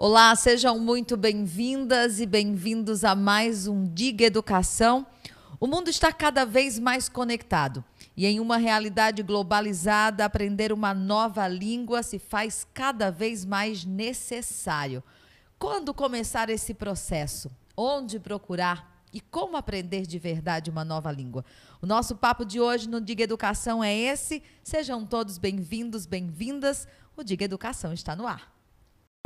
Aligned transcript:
Olá, 0.00 0.32
sejam 0.36 0.78
muito 0.78 1.16
bem-vindas 1.16 2.20
e 2.20 2.26
bem-vindos 2.26 3.02
a 3.02 3.16
mais 3.16 3.66
um 3.66 3.84
Diga 3.84 4.26
Educação. 4.26 5.04
O 5.58 5.66
mundo 5.66 5.90
está 5.90 6.12
cada 6.12 6.46
vez 6.46 6.78
mais 6.78 7.08
conectado 7.08 7.84
e 8.16 8.24
em 8.24 8.38
uma 8.38 8.58
realidade 8.58 9.24
globalizada, 9.24 10.24
aprender 10.24 10.72
uma 10.72 10.94
nova 10.94 11.48
língua 11.48 12.04
se 12.04 12.16
faz 12.16 12.64
cada 12.72 13.10
vez 13.10 13.44
mais 13.44 13.84
necessário. 13.84 15.02
Quando 15.58 15.92
começar 15.92 16.48
esse 16.48 16.72
processo? 16.74 17.50
Onde 17.76 18.20
procurar? 18.20 19.02
E 19.12 19.20
como 19.20 19.56
aprender 19.56 20.06
de 20.06 20.16
verdade 20.16 20.70
uma 20.70 20.84
nova 20.84 21.10
língua? 21.10 21.44
O 21.82 21.86
nosso 21.88 22.14
papo 22.14 22.44
de 22.44 22.60
hoje 22.60 22.88
no 22.88 23.00
Diga 23.00 23.24
Educação 23.24 23.82
é 23.82 23.92
esse. 23.92 24.44
Sejam 24.62 25.04
todos 25.04 25.38
bem-vindos, 25.38 26.06
bem-vindas. 26.06 26.86
O 27.16 27.24
Diga 27.24 27.44
Educação 27.44 27.92
está 27.92 28.14
no 28.14 28.28
ar. 28.28 28.57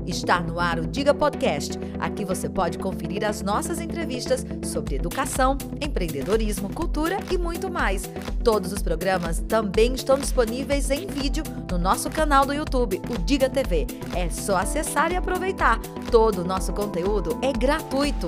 Está 0.06 0.40
no 0.40 0.58
ar 0.58 0.78
o 0.78 0.86
Diga 0.86 1.14
Podcast. 1.14 1.78
Aqui 2.00 2.24
você 2.24 2.48
pode 2.48 2.76
conferir 2.78 3.24
as 3.24 3.40
nossas 3.40 3.80
entrevistas 3.80 4.44
sobre 4.64 4.96
educação, 4.96 5.56
empreendedorismo, 5.80 6.72
cultura 6.72 7.18
e 7.30 7.38
muito 7.38 7.70
mais. 7.70 8.02
Todos 8.42 8.72
os 8.72 8.82
programas 8.82 9.38
também 9.48 9.94
estão 9.94 10.18
disponíveis 10.18 10.90
em 10.90 11.06
vídeo 11.06 11.44
no 11.70 11.78
nosso 11.78 12.10
canal 12.10 12.44
do 12.44 12.52
YouTube, 12.52 13.00
o 13.10 13.18
Diga 13.18 13.48
TV. 13.48 13.86
É 14.14 14.28
só 14.28 14.56
acessar 14.56 15.12
e 15.12 15.16
aproveitar. 15.16 15.78
Todo 16.10 16.42
o 16.42 16.44
nosso 16.44 16.72
conteúdo 16.72 17.38
é 17.40 17.52
gratuito. 17.52 18.26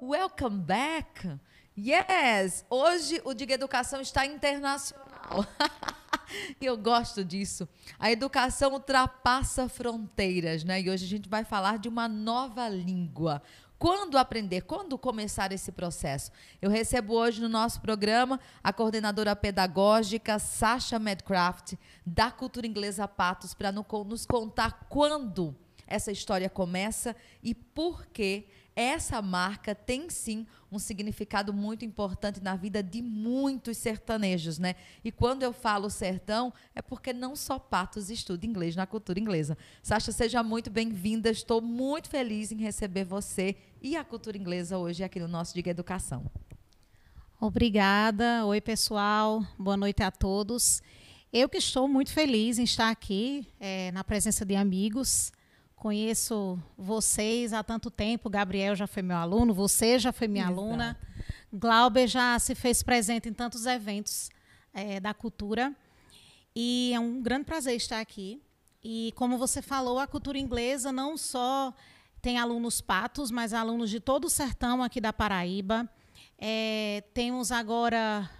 Welcome 0.00 0.58
back! 0.58 1.40
Yes! 1.78 2.66
Hoje 2.68 3.22
o 3.24 3.32
Diga 3.32 3.54
Educação 3.54 4.02
está 4.02 4.26
internacional. 4.26 5.46
E 6.60 6.66
eu 6.66 6.76
gosto 6.76 7.24
disso. 7.24 7.66
A 7.98 8.12
educação 8.12 8.72
ultrapassa 8.72 9.70
fronteiras, 9.70 10.64
né? 10.64 10.82
E 10.82 10.90
hoje 10.90 11.06
a 11.06 11.08
gente 11.08 11.30
vai 11.30 11.44
falar 11.44 11.78
de 11.78 11.88
uma 11.88 12.06
nova 12.06 12.68
língua. 12.68 13.42
Quando 13.78 14.18
aprender? 14.18 14.60
Quando 14.60 14.98
começar 14.98 15.50
esse 15.50 15.72
processo? 15.72 16.30
Eu 16.60 16.68
recebo 16.68 17.14
hoje 17.14 17.40
no 17.40 17.48
nosso 17.48 17.80
programa 17.80 18.38
a 18.62 18.70
coordenadora 18.70 19.34
pedagógica 19.34 20.38
Sasha 20.38 20.98
Medcraft, 20.98 21.74
da 22.04 22.30
Cultura 22.30 22.66
Inglesa 22.66 23.08
Patos, 23.08 23.54
para 23.54 23.72
nos 23.72 24.26
contar 24.26 24.86
quando 24.90 25.56
essa 25.86 26.12
história 26.12 26.50
começa 26.50 27.16
e 27.42 27.54
por 27.54 28.06
que 28.06 28.46
essa 28.74 29.20
marca 29.20 29.74
tem 29.74 30.08
sim 30.08 30.46
um 30.70 30.78
significado 30.78 31.52
muito 31.52 31.84
importante 31.84 32.42
na 32.42 32.56
vida 32.56 32.82
de 32.82 33.02
muitos 33.02 33.76
sertanejos, 33.76 34.58
né? 34.58 34.74
E 35.04 35.12
quando 35.12 35.42
eu 35.42 35.52
falo 35.52 35.90
sertão, 35.90 36.52
é 36.74 36.80
porque 36.80 37.12
não 37.12 37.36
só 37.36 37.58
Patos 37.58 38.08
estuda 38.08 38.46
inglês 38.46 38.74
na 38.74 38.86
cultura 38.86 39.20
inglesa. 39.20 39.58
Sasha, 39.82 40.10
seja 40.10 40.42
muito 40.42 40.70
bem-vinda. 40.70 41.30
Estou 41.30 41.60
muito 41.60 42.08
feliz 42.08 42.50
em 42.50 42.56
receber 42.56 43.04
você 43.04 43.56
e 43.82 43.96
a 43.96 44.04
cultura 44.04 44.38
inglesa 44.38 44.78
hoje 44.78 45.04
aqui 45.04 45.20
no 45.20 45.28
nosso 45.28 45.54
Diga 45.54 45.70
Educação. 45.70 46.30
Obrigada. 47.38 48.46
Oi, 48.46 48.60
pessoal. 48.60 49.44
Boa 49.58 49.76
noite 49.76 50.02
a 50.02 50.10
todos. 50.10 50.82
Eu 51.30 51.48
que 51.48 51.58
estou 51.58 51.86
muito 51.88 52.12
feliz 52.12 52.58
em 52.58 52.64
estar 52.64 52.88
aqui 52.88 53.46
é, 53.60 53.90
na 53.92 54.04
presença 54.04 54.44
de 54.44 54.54
amigos 54.54 55.32
Conheço 55.82 56.62
vocês 56.78 57.52
há 57.52 57.60
tanto 57.60 57.90
tempo. 57.90 58.30
Gabriel 58.30 58.76
já 58.76 58.86
foi 58.86 59.02
meu 59.02 59.16
aluno, 59.16 59.52
você 59.52 59.98
já 59.98 60.12
foi 60.12 60.28
minha 60.28 60.44
Exato. 60.44 60.60
aluna. 60.60 60.96
Glauber 61.52 62.06
já 62.06 62.38
se 62.38 62.54
fez 62.54 62.84
presente 62.84 63.28
em 63.28 63.32
tantos 63.32 63.66
eventos 63.66 64.30
é, 64.72 65.00
da 65.00 65.12
cultura. 65.12 65.74
E 66.54 66.92
é 66.94 67.00
um 67.00 67.20
grande 67.20 67.46
prazer 67.46 67.74
estar 67.74 67.98
aqui. 67.98 68.40
E 68.80 69.12
como 69.16 69.36
você 69.36 69.60
falou, 69.60 69.98
a 69.98 70.06
cultura 70.06 70.38
inglesa 70.38 70.92
não 70.92 71.16
só 71.16 71.74
tem 72.20 72.38
alunos 72.38 72.80
patos, 72.80 73.32
mas 73.32 73.52
alunos 73.52 73.90
de 73.90 73.98
todo 73.98 74.26
o 74.26 74.30
sertão 74.30 74.84
aqui 74.84 75.00
da 75.00 75.12
Paraíba. 75.12 75.90
É, 76.38 77.02
temos 77.12 77.50
agora. 77.50 78.30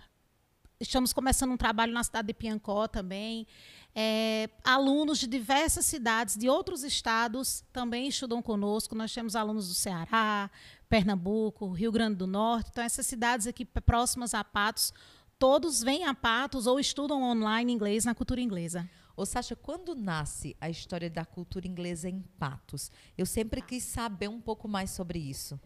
Estamos 0.79 1.13
começando 1.13 1.51
um 1.51 1.57
trabalho 1.57 1.93
na 1.93 2.05
cidade 2.05 2.29
de 2.29 2.35
Piancó 2.35 2.87
também. 2.87 3.49
É, 3.95 4.49
alunos 4.65 5.19
de 5.19 5.27
diversas 5.27 5.85
cidades, 5.85 6.37
de 6.37 6.49
outros 6.49 6.83
estados, 6.83 7.63
também 7.73 8.09
estudam 8.09 8.41
conosco. 8.41 8.95
Nós 8.95 9.13
temos 9.13 9.37
alunos 9.37 9.69
do 9.69 9.75
Ceará, 9.75 10.51
Pernambuco, 10.89 11.71
Rio 11.71 11.93
Grande 11.93 12.17
do 12.17 12.27
Norte. 12.27 12.71
Então, 12.71 12.83
essas 12.83 13.07
cidades 13.07 13.47
aqui 13.47 13.65
próximas 13.65 14.33
a 14.33 14.43
Patos, 14.43 14.93
todos 15.39 15.83
vêm 15.83 16.05
a 16.05 16.15
Patos 16.15 16.67
ou 16.67 16.81
estudam 16.81 17.23
online 17.23 17.73
inglês 17.73 18.05
na 18.05 18.15
cultura 18.15 18.41
inglesa. 18.41 18.89
Ô, 19.15 19.27
Sasha, 19.27 19.55
quando 19.55 19.95
nasce 19.95 20.57
a 20.59 20.71
história 20.71 21.11
da 21.11 21.25
cultura 21.25 21.67
inglesa 21.67 22.09
em 22.09 22.23
Patos? 22.39 22.91
Eu 23.17 23.27
sempre 23.27 23.61
quis 23.61 23.85
saber 23.85 24.29
um 24.29 24.41
pouco 24.41 24.67
mais 24.67 24.91
sobre 24.91 25.19
isso. 25.19 25.61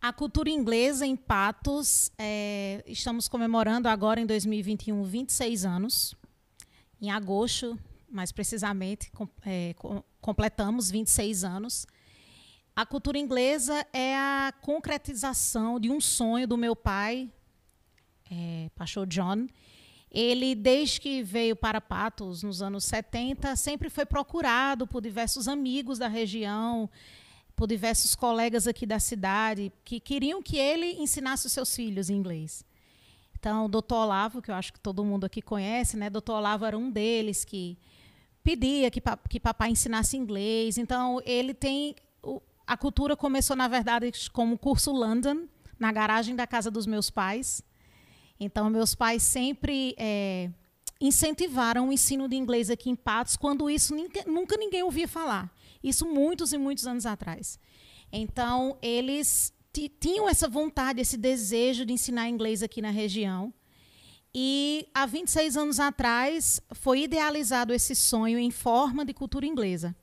A 0.00 0.12
cultura 0.12 0.48
inglesa 0.48 1.04
em 1.04 1.16
Patos, 1.16 2.12
é, 2.16 2.82
estamos 2.86 3.28
comemorando 3.28 3.88
agora 3.88 4.20
em 4.20 4.24
2021 4.24 5.02
26 5.02 5.64
anos 5.64 6.16
em 7.00 7.10
agosto, 7.10 7.78
mais 8.08 8.32
precisamente, 8.32 9.10
com, 9.12 9.28
é, 9.44 9.74
com, 9.74 10.02
completamos 10.20 10.90
26 10.90 11.44
anos. 11.44 11.86
A 12.74 12.86
cultura 12.86 13.18
inglesa 13.18 13.86
é 13.92 14.16
a 14.16 14.52
concretização 14.60 15.78
de 15.78 15.90
um 15.90 16.00
sonho 16.00 16.46
do 16.46 16.56
meu 16.56 16.74
pai, 16.76 17.30
é, 18.30 18.70
pastor 18.74 19.06
John. 19.06 19.48
Ele, 20.10 20.54
desde 20.54 21.00
que 21.00 21.22
veio 21.22 21.54
para 21.54 21.80
Patos, 21.80 22.42
nos 22.42 22.60
anos 22.62 22.84
70, 22.84 23.54
sempre 23.54 23.88
foi 23.88 24.04
procurado 24.04 24.86
por 24.86 25.00
diversos 25.00 25.46
amigos 25.46 25.98
da 25.98 26.08
região, 26.08 26.90
por 27.54 27.68
diversos 27.68 28.14
colegas 28.16 28.66
aqui 28.66 28.86
da 28.86 28.98
cidade, 28.98 29.72
que 29.84 30.00
queriam 30.00 30.42
que 30.42 30.56
ele 30.56 30.94
ensinasse 30.94 31.46
os 31.46 31.52
seus 31.52 31.74
filhos 31.74 32.10
inglês. 32.10 32.64
Então, 33.40 33.64
o 33.64 33.68
doutor 33.68 34.04
Olavo, 34.04 34.42
que 34.42 34.50
eu 34.50 34.54
acho 34.54 34.70
que 34.70 34.78
todo 34.78 35.02
mundo 35.02 35.24
aqui 35.24 35.40
conhece, 35.40 35.96
né? 35.96 36.10
Doutor 36.10 36.34
Olavo 36.34 36.66
era 36.66 36.76
um 36.76 36.90
deles 36.90 37.42
que 37.42 37.78
pedia 38.44 38.90
que, 38.90 39.02
que 39.30 39.40
papai 39.40 39.70
ensinasse 39.70 40.14
inglês. 40.14 40.76
Então, 40.76 41.22
ele 41.24 41.54
tem. 41.54 41.96
O, 42.22 42.42
a 42.66 42.76
cultura 42.76 43.16
começou, 43.16 43.56
na 43.56 43.66
verdade, 43.66 44.12
como 44.30 44.58
curso 44.58 44.92
London, 44.92 45.48
na 45.78 45.90
garagem 45.90 46.36
da 46.36 46.46
casa 46.46 46.70
dos 46.70 46.86
meus 46.86 47.08
pais. 47.08 47.62
Então, 48.38 48.68
meus 48.68 48.94
pais 48.94 49.22
sempre 49.22 49.94
é, 49.96 50.50
incentivaram 51.00 51.88
o 51.88 51.92
ensino 51.92 52.28
de 52.28 52.36
inglês 52.36 52.68
aqui 52.68 52.90
em 52.90 52.94
Patos, 52.94 53.38
quando 53.38 53.70
isso 53.70 53.94
nunca 54.26 54.56
ninguém 54.58 54.82
ouvia 54.82 55.08
falar. 55.08 55.50
Isso 55.82 56.04
muitos 56.04 56.52
e 56.52 56.58
muitos 56.58 56.86
anos 56.86 57.06
atrás. 57.06 57.58
Então, 58.12 58.76
eles 58.82 59.50
tinham 59.72 60.28
essa 60.28 60.48
vontade, 60.48 61.00
esse 61.00 61.16
desejo 61.16 61.84
de 61.84 61.92
ensinar 61.92 62.28
inglês 62.28 62.62
aqui 62.62 62.82
na 62.82 62.90
região. 62.90 63.52
E 64.34 64.88
há 64.94 65.06
26 65.06 65.56
anos 65.56 65.80
atrás 65.80 66.60
foi 66.72 67.02
idealizado 67.02 67.72
esse 67.72 67.94
sonho 67.94 68.38
em 68.38 68.50
forma 68.50 69.04
de 69.04 69.12
cultura 69.12 69.46
inglesa. 69.46 69.94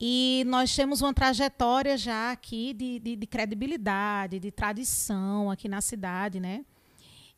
E 0.00 0.44
nós 0.46 0.74
temos 0.74 1.02
uma 1.02 1.12
trajetória 1.12 1.96
já 1.98 2.30
aqui 2.30 2.72
de, 2.72 3.00
de, 3.00 3.16
de 3.16 3.26
credibilidade, 3.26 4.38
de 4.38 4.50
tradição 4.50 5.50
aqui 5.50 5.68
na 5.68 5.80
cidade, 5.80 6.38
né? 6.38 6.64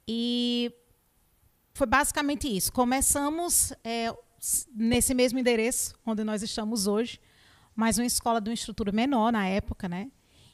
E 0.06 0.72
foi 1.72 1.86
basicamente 1.86 2.54
isso. 2.54 2.72
Começamos 2.72 3.72
é, 3.82 4.14
nesse 4.74 5.14
mesmo 5.14 5.38
endereço 5.38 5.94
onde 6.04 6.22
nós 6.22 6.42
estamos 6.42 6.86
hoje, 6.86 7.18
mas 7.74 7.98
uma 7.98 8.06
escola 8.06 8.40
de 8.40 8.50
uma 8.50 8.54
estrutura 8.54 8.92
menor 8.92 9.32
na 9.32 9.46
época, 9.46 9.88
né? 9.88 10.10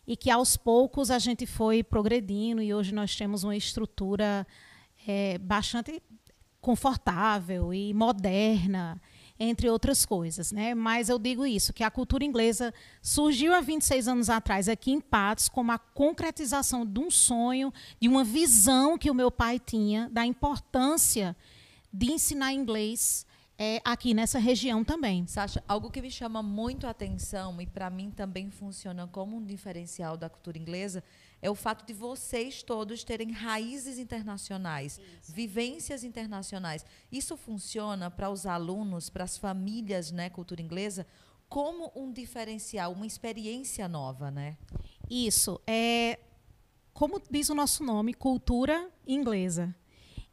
E 0.07 0.17
que 0.17 0.31
aos 0.31 0.57
poucos 0.57 1.11
a 1.11 1.19
gente 1.19 1.47
foi 1.47 1.83
progredindo 1.83 2.63
e 2.63 2.73
hoje 2.73 2.95
nós 2.95 3.17
temos 3.17 3.43
uma 3.43 3.57
estrutura 3.57 4.47
é, 5.07 5.39
bastante 5.39 6.03
confortável 6.61 7.73
e 7.73 7.95
moderna, 7.95 9.01
entre 9.39 9.69
outras 9.69 10.05
coisas. 10.05 10.51
Né? 10.51 10.75
Mas 10.75 11.09
eu 11.09 11.19
digo 11.19 11.47
isso, 11.47 11.73
que 11.73 11.85
a 11.85 11.91
cultura 11.91 12.25
inglesa 12.25 12.73
surgiu 13.03 13.55
há 13.55 13.61
26 13.61 14.09
anos 14.09 14.31
atrás 14.31 14.69
aqui 14.69 14.91
em 14.91 15.01
Patos 15.01 15.49
como 15.49 15.73
a 15.73 15.79
concretização 15.79 16.87
de 16.87 16.99
um 16.99 17.11
sonho, 17.11 17.73
de 18.01 18.09
uma 18.09 18.25
visão 18.25 18.97
que 18.99 19.11
o 19.11 19.15
meu 19.15 19.31
pai 19.31 19.59
tinha 19.59 20.09
da 20.11 20.25
importância 20.25 21.37
de 21.93 22.13
ensinar 22.13 22.53
inglês 22.53 23.27
é, 23.59 23.81
aqui 23.85 24.13
nessa 24.13 24.39
região 24.39 24.85
também. 24.85 25.27
Sasha, 25.27 25.63
algo 25.67 25.91
que 25.91 26.03
me 26.03 26.11
chama 26.11 26.43
muito 26.43 26.87
a 26.87 26.91
atenção 26.91 27.61
e 27.61 27.67
para 27.67 27.89
mim 27.89 28.11
também 28.11 28.51
funciona 28.51 29.07
como 29.07 29.37
um 29.37 29.45
diferencial 29.45 30.17
da 30.17 30.29
cultura 30.29 30.59
inglesa 30.59 31.03
é 31.41 31.51
o 31.51 31.55
fato 31.55 31.87
de 31.87 31.93
vocês 31.93 32.63
todos 32.63 33.05
terem 33.05 33.31
raízes 33.31 33.99
internacionais, 33.99 34.99
Isso. 34.99 35.33
vivências 35.33 36.03
internacionais. 36.03 36.85
Isso 37.13 37.37
funciona 37.37 38.11
para 38.11 38.31
os 38.31 38.47
alunos, 38.47 39.11
para 39.11 39.25
as 39.25 39.37
famílias, 39.37 40.11
né, 40.11 40.31
cultura 40.31 40.63
inglesa, 40.63 41.07
como 41.49 41.93
um 41.95 42.13
diferencial, 42.13 42.93
uma 42.93 43.07
experiência 43.07 43.87
nova, 43.87 44.31
né? 44.31 44.57
Isso 45.09 45.61
é 45.67 46.19
como 46.93 47.21
diz 47.31 47.51
o 47.51 47.55
nosso 47.55 47.85
nome, 47.85 48.15
cultura 48.15 48.91
inglesa. 49.07 49.75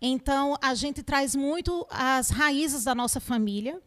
Então, 0.06 0.58
a 0.62 0.76
gente 0.76 1.02
traz 1.02 1.34
muito 1.34 1.88
as 1.90 2.30
raízes 2.30 2.84
da 2.84 2.94
nossa 2.94 3.22
família 3.22 3.82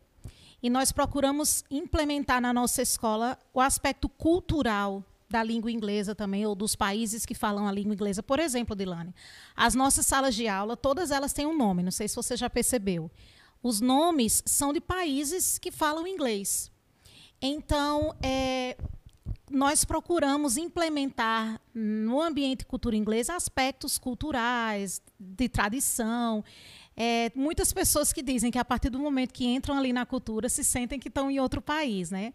e 0.62 0.70
nós 0.70 0.90
procuramos 0.90 1.62
implementar 1.70 2.40
na 2.40 2.54
nossa 2.54 2.80
escola 2.80 3.38
o 3.52 3.60
aspecto 3.60 4.08
cultural 4.08 5.04
da 5.28 5.42
língua 5.42 5.70
inglesa 5.70 6.14
também, 6.14 6.46
ou 6.46 6.54
dos 6.54 6.74
países 6.74 7.26
que 7.26 7.34
falam 7.34 7.68
a 7.68 7.72
língua 7.72 7.92
inglesa. 7.92 8.22
Por 8.22 8.38
exemplo, 8.38 8.74
Dilane, 8.74 9.14
as 9.54 9.74
nossas 9.74 10.06
salas 10.06 10.34
de 10.34 10.48
aula, 10.48 10.74
todas 10.74 11.10
elas 11.10 11.34
têm 11.34 11.44
um 11.44 11.54
nome, 11.54 11.82
não 11.82 11.90
sei 11.90 12.08
se 12.08 12.16
você 12.16 12.34
já 12.34 12.48
percebeu. 12.48 13.10
Os 13.62 13.82
nomes 13.82 14.42
são 14.46 14.72
de 14.72 14.80
países 14.80 15.58
que 15.58 15.70
falam 15.70 16.06
inglês. 16.06 16.72
Então, 17.42 18.16
é, 18.22 18.78
nós 19.50 19.84
procuramos 19.84 20.56
implementar 20.56 21.60
no 21.74 22.20
ambiente 22.20 22.64
cultura 22.64 22.96
inglesa 22.96 23.34
aspectos 23.34 23.98
culturais, 23.98 25.00
de 25.18 25.48
tradição. 25.48 26.44
É, 26.96 27.30
muitas 27.34 27.72
pessoas 27.72 28.12
que 28.12 28.22
dizem 28.22 28.50
que 28.50 28.58
a 28.58 28.64
partir 28.64 28.90
do 28.90 28.98
momento 28.98 29.32
que 29.32 29.46
entram 29.46 29.76
ali 29.76 29.92
na 29.92 30.04
cultura 30.04 30.48
se 30.48 30.64
sentem 30.64 30.98
que 30.98 31.08
estão 31.08 31.30
em 31.30 31.38
outro 31.38 31.60
país, 31.60 32.10
né? 32.10 32.32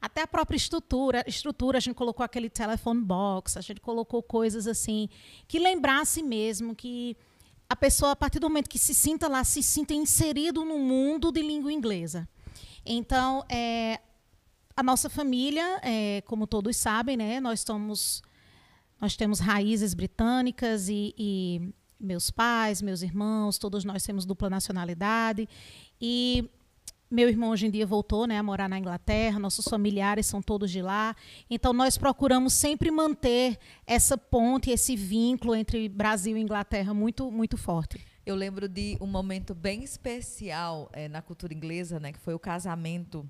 Até 0.00 0.22
a 0.22 0.26
própria 0.26 0.56
estrutura, 0.56 1.24
estrutura, 1.26 1.78
a 1.78 1.80
gente 1.80 1.94
colocou 1.94 2.22
aquele 2.22 2.50
telephone 2.50 3.00
box, 3.00 3.56
a 3.56 3.60
gente 3.60 3.80
colocou 3.80 4.22
coisas 4.22 4.66
assim 4.66 5.08
que 5.48 5.58
lembrasse 5.58 6.22
mesmo 6.22 6.74
que 6.74 7.16
a 7.68 7.74
pessoa, 7.74 8.12
a 8.12 8.16
partir 8.16 8.38
do 8.38 8.48
momento 8.48 8.68
que 8.68 8.78
se 8.78 8.94
sinta 8.94 9.26
lá, 9.28 9.42
se 9.42 9.62
sinta 9.62 9.94
inserido 9.94 10.64
no 10.64 10.78
mundo 10.78 11.32
de 11.32 11.42
língua 11.42 11.72
inglesa. 11.72 12.28
Então, 12.84 13.44
é, 13.48 14.00
a 14.76 14.82
nossa 14.82 15.08
família, 15.08 15.80
é, 15.82 16.22
como 16.26 16.46
todos 16.46 16.76
sabem, 16.76 17.16
né, 17.16 17.40
nós 17.40 17.64
nós 19.00 19.16
temos 19.16 19.38
raízes 19.38 19.92
britânicas 19.92 20.88
e, 20.88 21.14
e, 21.18 21.72
meus 22.00 22.30
pais, 22.30 22.80
meus 22.80 23.02
irmãos, 23.02 23.58
todos 23.58 23.84
nós 23.84 24.02
temos 24.02 24.24
dupla 24.24 24.48
nacionalidade 24.48 25.48
e 26.00 26.48
meu 27.10 27.28
irmão 27.28 27.50
hoje 27.50 27.66
em 27.66 27.70
dia 27.70 27.86
voltou, 27.86 28.26
né, 28.26 28.38
a 28.38 28.42
morar 28.42 28.68
na 28.68 28.78
Inglaterra. 28.78 29.38
Nossos 29.38 29.66
familiares 29.66 30.26
são 30.26 30.42
todos 30.42 30.70
de 30.70 30.82
lá. 30.82 31.14
Então 31.48 31.72
nós 31.72 31.96
procuramos 31.96 32.52
sempre 32.54 32.90
manter 32.90 33.58
essa 33.86 34.18
ponte, 34.18 34.70
esse 34.70 34.96
vínculo 34.96 35.54
entre 35.54 35.88
Brasil 35.88 36.36
e 36.36 36.40
Inglaterra 36.40 36.92
muito, 36.92 37.30
muito 37.30 37.56
forte. 37.56 38.04
Eu 38.26 38.34
lembro 38.34 38.68
de 38.68 38.96
um 39.00 39.06
momento 39.06 39.54
bem 39.54 39.84
especial 39.84 40.88
é, 40.92 41.08
na 41.08 41.20
cultura 41.20 41.52
inglesa, 41.52 42.00
né, 42.00 42.12
que 42.12 42.18
foi 42.18 42.34
o 42.34 42.38
casamento 42.38 43.28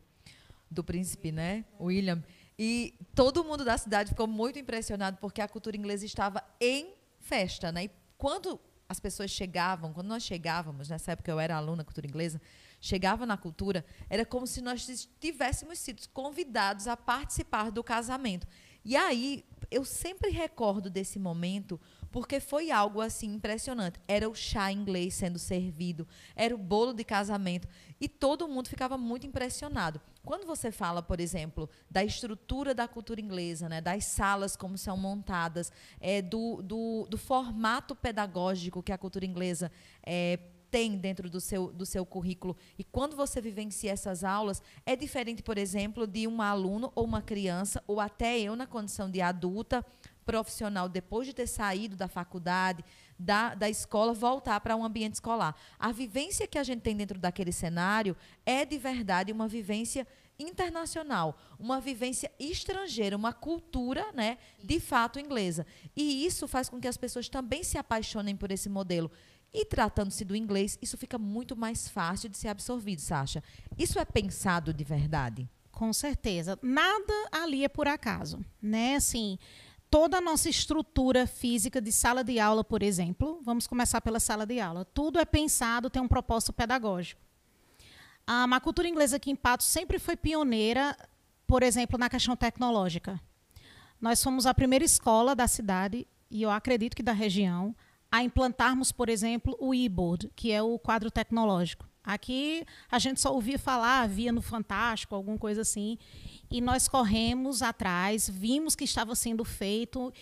do 0.74 0.84
príncipe, 0.84 1.32
né, 1.32 1.64
William. 1.80 2.22
E 2.58 2.94
todo 3.14 3.42
mundo 3.44 3.64
da 3.64 3.76
cidade 3.78 4.10
ficou 4.10 4.26
muito 4.26 4.58
impressionado 4.58 5.16
porque 5.20 5.40
a 5.40 5.48
cultura 5.48 5.76
inglesa 5.76 6.04
estava 6.04 6.42
em 6.60 6.94
festa, 7.20 7.72
né? 7.72 7.84
E 7.84 7.90
quando 8.16 8.60
as 8.88 9.00
pessoas 9.00 9.30
chegavam, 9.30 9.92
quando 9.92 10.08
nós 10.08 10.22
chegávamos, 10.22 10.88
nessa 10.88 11.12
época 11.12 11.30
eu 11.30 11.40
era 11.40 11.56
aluna 11.56 11.78
da 11.78 11.84
cultura 11.84 12.06
inglesa, 12.06 12.40
chegava 12.80 13.24
na 13.24 13.36
cultura, 13.36 13.84
era 14.10 14.26
como 14.26 14.46
se 14.46 14.60
nós 14.60 15.08
tivéssemos 15.18 15.78
sido 15.78 16.06
convidados 16.10 16.86
a 16.86 16.96
participar 16.96 17.70
do 17.70 17.82
casamento. 17.82 18.46
E 18.84 18.94
aí, 18.94 19.42
eu 19.70 19.84
sempre 19.84 20.30
recordo 20.30 20.90
desse 20.90 21.18
momento 21.18 21.80
porque 22.12 22.38
foi 22.38 22.70
algo 22.70 23.00
assim 23.00 23.34
impressionante. 23.34 23.98
Era 24.06 24.28
o 24.28 24.34
chá 24.34 24.70
inglês 24.70 25.14
sendo 25.14 25.38
servido, 25.38 26.06
era 26.36 26.54
o 26.54 26.58
bolo 26.58 26.92
de 26.92 27.02
casamento 27.02 27.66
e 27.98 28.08
todo 28.08 28.46
mundo 28.46 28.68
ficava 28.68 28.98
muito 28.98 29.26
impressionado. 29.26 30.00
Quando 30.24 30.46
você 30.46 30.72
fala, 30.72 31.02
por 31.02 31.20
exemplo, 31.20 31.68
da 31.90 32.02
estrutura 32.02 32.74
da 32.74 32.88
cultura 32.88 33.20
inglesa, 33.20 33.68
né, 33.68 33.80
das 33.80 34.06
salas 34.06 34.56
como 34.56 34.78
são 34.78 34.96
montadas, 34.96 35.70
é, 36.00 36.22
do, 36.22 36.62
do, 36.62 37.06
do 37.10 37.18
formato 37.18 37.94
pedagógico 37.94 38.82
que 38.82 38.90
a 38.92 38.98
cultura 38.98 39.26
inglesa 39.26 39.70
é, 40.02 40.38
tem 40.70 40.96
dentro 40.96 41.28
do 41.30 41.40
seu, 41.40 41.70
do 41.70 41.84
seu 41.86 42.04
currículo. 42.04 42.56
E 42.78 42.82
quando 42.82 43.14
você 43.14 43.40
vivencia 43.40 43.92
essas 43.92 44.24
aulas, 44.24 44.62
é 44.84 44.96
diferente, 44.96 45.42
por 45.42 45.58
exemplo, 45.58 46.06
de 46.06 46.26
um 46.26 46.40
aluno 46.42 46.90
ou 46.94 47.04
uma 47.04 47.22
criança, 47.22 47.80
ou 47.86 48.00
até 48.00 48.40
eu, 48.40 48.56
na 48.56 48.66
condição 48.66 49.10
de 49.10 49.20
adulta, 49.20 49.84
profissional, 50.24 50.88
depois 50.88 51.26
de 51.26 51.34
ter 51.34 51.46
saído 51.46 51.96
da 51.96 52.08
faculdade, 52.08 52.84
da, 53.18 53.54
da 53.54 53.68
escola, 53.68 54.12
voltar 54.12 54.60
para 54.60 54.76
um 54.76 54.84
ambiente 54.84 55.14
escolar. 55.14 55.54
A 55.78 55.92
vivência 55.92 56.46
que 56.46 56.58
a 56.58 56.62
gente 56.62 56.80
tem 56.80 56.96
dentro 56.96 57.18
daquele 57.18 57.52
cenário 57.52 58.16
é, 58.44 58.64
de 58.64 58.78
verdade, 58.78 59.32
uma 59.32 59.48
vivência 59.48 60.06
internacional, 60.38 61.38
uma 61.58 61.80
vivência 61.80 62.30
estrangeira, 62.38 63.16
uma 63.16 63.32
cultura, 63.32 64.10
né, 64.12 64.38
de 64.62 64.80
fato 64.80 65.18
inglesa. 65.18 65.66
E 65.96 66.26
isso 66.26 66.48
faz 66.48 66.68
com 66.68 66.80
que 66.80 66.88
as 66.88 66.96
pessoas 66.96 67.28
também 67.28 67.62
se 67.62 67.78
apaixonem 67.78 68.36
por 68.36 68.50
esse 68.50 68.68
modelo. 68.68 69.10
E 69.52 69.64
tratando-se 69.64 70.24
do 70.24 70.34
inglês, 70.34 70.76
isso 70.82 70.98
fica 70.98 71.16
muito 71.16 71.54
mais 71.56 71.88
fácil 71.88 72.28
de 72.28 72.36
ser 72.36 72.48
absorvido, 72.48 73.00
Sasha. 73.00 73.42
Isso 73.78 74.00
é 74.00 74.04
pensado 74.04 74.74
de 74.74 74.82
verdade? 74.82 75.48
Com 75.70 75.92
certeza. 75.92 76.58
Nada 76.60 77.12
ali 77.30 77.64
é 77.64 77.68
por 77.68 77.86
acaso, 77.86 78.44
né? 78.60 78.96
Assim, 78.96 79.38
toda 79.94 80.18
a 80.18 80.20
nossa 80.20 80.48
estrutura 80.48 81.24
física 81.24 81.80
de 81.80 81.92
sala 81.92 82.24
de 82.24 82.40
aula, 82.40 82.64
por 82.64 82.82
exemplo, 82.82 83.40
vamos 83.44 83.64
começar 83.64 84.00
pela 84.00 84.18
sala 84.18 84.44
de 84.44 84.58
aula. 84.58 84.84
Tudo 84.84 85.20
é 85.20 85.24
pensado, 85.24 85.88
tem 85.88 86.02
um 86.02 86.08
propósito 86.08 86.52
pedagógico. 86.52 87.22
A 88.26 88.60
cultura 88.60 88.88
inglesa 88.88 89.18
aqui 89.18 89.30
em 89.30 89.36
Patos 89.36 89.68
sempre 89.68 90.00
foi 90.00 90.16
pioneira, 90.16 90.96
por 91.46 91.62
exemplo, 91.62 91.96
na 91.96 92.10
questão 92.10 92.34
tecnológica. 92.34 93.20
Nós 94.00 94.20
fomos 94.20 94.46
a 94.46 94.52
primeira 94.52 94.84
escola 94.84 95.32
da 95.32 95.46
cidade, 95.46 96.08
e 96.28 96.42
eu 96.42 96.50
acredito 96.50 96.96
que 96.96 97.02
da 97.02 97.12
região, 97.12 97.72
a 98.10 98.20
implantarmos, 98.20 98.90
por 98.90 99.08
exemplo, 99.08 99.56
o 99.60 99.72
e-board, 99.72 100.28
que 100.34 100.50
é 100.50 100.60
o 100.60 100.76
quadro 100.76 101.08
tecnológico. 101.08 101.88
Aqui 102.04 102.64
a 102.90 102.98
gente 102.98 103.20
só 103.20 103.32
ouvia 103.32 103.58
falar, 103.58 104.06
via 104.06 104.30
no 104.30 104.42
Fantástico, 104.42 105.14
alguma 105.14 105.38
coisa 105.38 105.62
assim, 105.62 105.96
e 106.50 106.60
nós 106.60 106.86
corremos 106.86 107.62
atrás, 107.62 108.28
vimos 108.28 108.76
que 108.76 108.84
estava 108.84 109.14
sendo 109.14 109.42
feito 109.42 110.12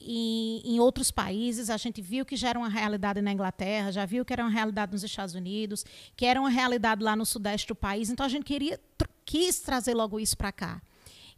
em, 0.00 0.62
em, 0.64 0.80
outros 0.80 1.10
países, 1.10 1.68
a 1.68 1.76
gente 1.76 2.00
viu 2.00 2.24
que 2.24 2.36
já 2.36 2.50
era 2.50 2.58
uma 2.58 2.68
realidade 2.68 3.20
na 3.20 3.32
Inglaterra, 3.32 3.90
já 3.90 4.06
viu 4.06 4.24
que 4.24 4.32
era 4.32 4.44
uma 4.44 4.50
realidade 4.50 4.92
nos 4.92 5.02
Estados 5.02 5.34
Unidos, 5.34 5.84
que 6.16 6.26
era 6.26 6.40
uma 6.40 6.50
realidade 6.50 7.02
lá 7.02 7.16
no 7.16 7.26
sudeste 7.26 7.66
do 7.68 7.74
país, 7.74 8.08
então 8.08 8.24
a 8.24 8.28
gente 8.28 8.44
queria, 8.44 8.80
quis 9.24 9.60
trazer 9.60 9.94
logo 9.94 10.20
isso 10.20 10.36
para 10.36 10.52
cá. 10.52 10.80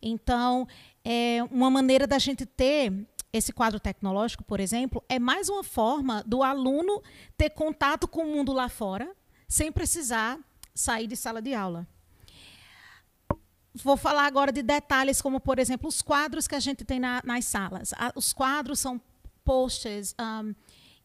Então, 0.03 0.69
é 1.03 1.39
uma 1.51 1.71
maneira 1.71 2.07
da 2.07 2.19
gente 2.19 2.45
ter 2.45 2.93
esse 3.33 3.53
quadro 3.53 3.81
tecnológico, 3.81 4.45
por 4.45 4.61
exemplo, 4.61 5.03
é 5.09 5.19
mais 5.19 5.49
uma 5.49 5.65
forma 5.65 6.23
do 6.25 6.43
aluno 6.43 7.03
ter 7.37 7.51
contato 7.51 8.07
com 8.07 8.23
o 8.23 8.31
mundo 8.31 8.53
lá 8.53 8.69
fora, 8.69 9.11
sem 9.55 9.71
precisar 9.71 10.37
sair 10.75 11.07
de 11.07 11.15
sala 11.15 11.41
de 11.41 11.55
aula. 11.55 11.87
Vou 13.73 13.97
falar 13.97 14.27
agora 14.27 14.51
de 14.51 14.65
detalhes, 14.65 15.23
como, 15.23 15.39
por 15.39 15.61
exemplo, 15.61 15.89
os 15.89 16.03
quadros 16.03 16.49
que 16.49 16.57
a 16.57 16.61
gente 16.61 16.85
tem 16.85 16.99
na, 16.99 17.23
nas 17.25 17.45
salas. 17.45 17.93
os 18.17 18.33
quadros 18.33 18.81
são 18.81 19.01
posters, 19.45 20.13
um, 20.21 20.53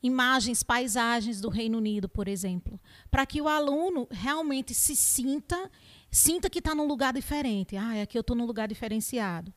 imagens, 0.01 0.63
paisagens 0.63 1.39
do 1.39 1.48
Reino 1.48 1.77
Unido, 1.77 2.10
por 2.10 2.27
exemplo, 2.27 2.79
para 3.12 3.24
que 3.24 3.39
o 3.39 3.48
aluno 3.48 4.08
realmente 4.10 4.74
se 4.74 4.96
sinta, 4.96 5.70
sinta 6.10 6.50
que 6.50 6.58
está 6.58 6.74
num 6.74 6.88
lugar 6.88 7.13
diferente. 7.13 7.77
Ah, 7.77 8.01
aqui 8.01 8.18
eu 8.18 8.22
estou 8.22 8.36
num 8.36 8.48
lugar 8.48 8.68
diferenciado. 8.68 9.53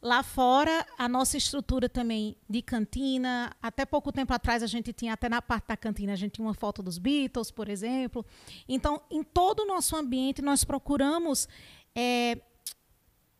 Lá 0.00 0.22
fora, 0.22 0.86
a 0.96 1.08
nossa 1.08 1.36
estrutura 1.36 1.88
também 1.88 2.36
de 2.48 2.62
cantina. 2.62 3.54
Até 3.60 3.84
pouco 3.84 4.12
tempo 4.12 4.32
atrás, 4.32 4.62
a 4.62 4.66
gente 4.66 4.92
tinha, 4.92 5.12
até 5.12 5.28
na 5.28 5.42
parte 5.42 5.66
da 5.68 5.76
cantina, 5.76 6.12
a 6.12 6.16
gente 6.16 6.32
tinha 6.32 6.46
uma 6.46 6.54
foto 6.54 6.82
dos 6.82 6.98
Beatles, 6.98 7.50
por 7.50 7.68
exemplo. 7.68 8.24
Então, 8.68 9.02
em 9.10 9.24
todo 9.24 9.60
o 9.60 9.66
nosso 9.66 9.96
ambiente, 9.96 10.40
nós 10.40 10.62
procuramos 10.62 11.48
é, 11.96 12.40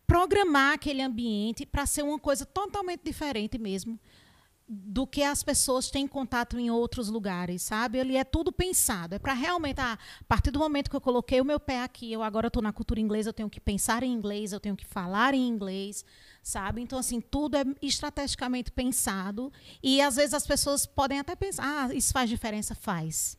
programar 0.06 0.74
aquele 0.74 1.02
ambiente 1.02 1.64
para 1.64 1.86
ser 1.86 2.02
uma 2.02 2.18
coisa 2.18 2.44
totalmente 2.44 3.02
diferente 3.04 3.56
mesmo 3.56 4.00
do 4.68 5.06
que 5.06 5.22
as 5.22 5.42
pessoas 5.42 5.90
têm 5.90 6.06
contato 6.06 6.58
em 6.58 6.70
outros 6.70 7.08
lugares, 7.08 7.62
sabe? 7.62 7.98
Ele 7.98 8.16
é 8.16 8.24
tudo 8.24 8.52
pensado. 8.52 9.14
É 9.14 9.18
para 9.18 9.32
realmente, 9.32 9.80
ah, 9.80 9.98
a 10.20 10.24
partir 10.24 10.50
do 10.50 10.58
momento 10.58 10.90
que 10.90 10.96
eu 10.96 11.00
coloquei 11.00 11.40
o 11.40 11.44
meu 11.44 11.58
pé 11.58 11.82
aqui, 11.82 12.12
eu 12.12 12.22
agora 12.22 12.48
estou 12.48 12.62
na 12.62 12.72
cultura 12.72 13.00
inglesa, 13.00 13.30
eu 13.30 13.32
tenho 13.32 13.48
que 13.48 13.60
pensar 13.60 14.02
em 14.02 14.12
inglês, 14.12 14.52
eu 14.52 14.60
tenho 14.60 14.76
que 14.76 14.84
falar 14.84 15.32
em 15.32 15.48
inglês 15.48 16.04
sabe? 16.48 16.80
Então, 16.80 16.98
assim, 16.98 17.20
tudo 17.20 17.58
é 17.58 17.64
estrategicamente 17.82 18.70
pensado. 18.70 19.52
E 19.82 20.00
às 20.00 20.16
vezes 20.16 20.32
as 20.32 20.46
pessoas 20.46 20.86
podem 20.86 21.18
até 21.18 21.36
pensar, 21.36 21.90
ah, 21.90 21.94
isso 21.94 22.10
faz 22.10 22.30
diferença? 22.30 22.74
Faz. 22.74 23.36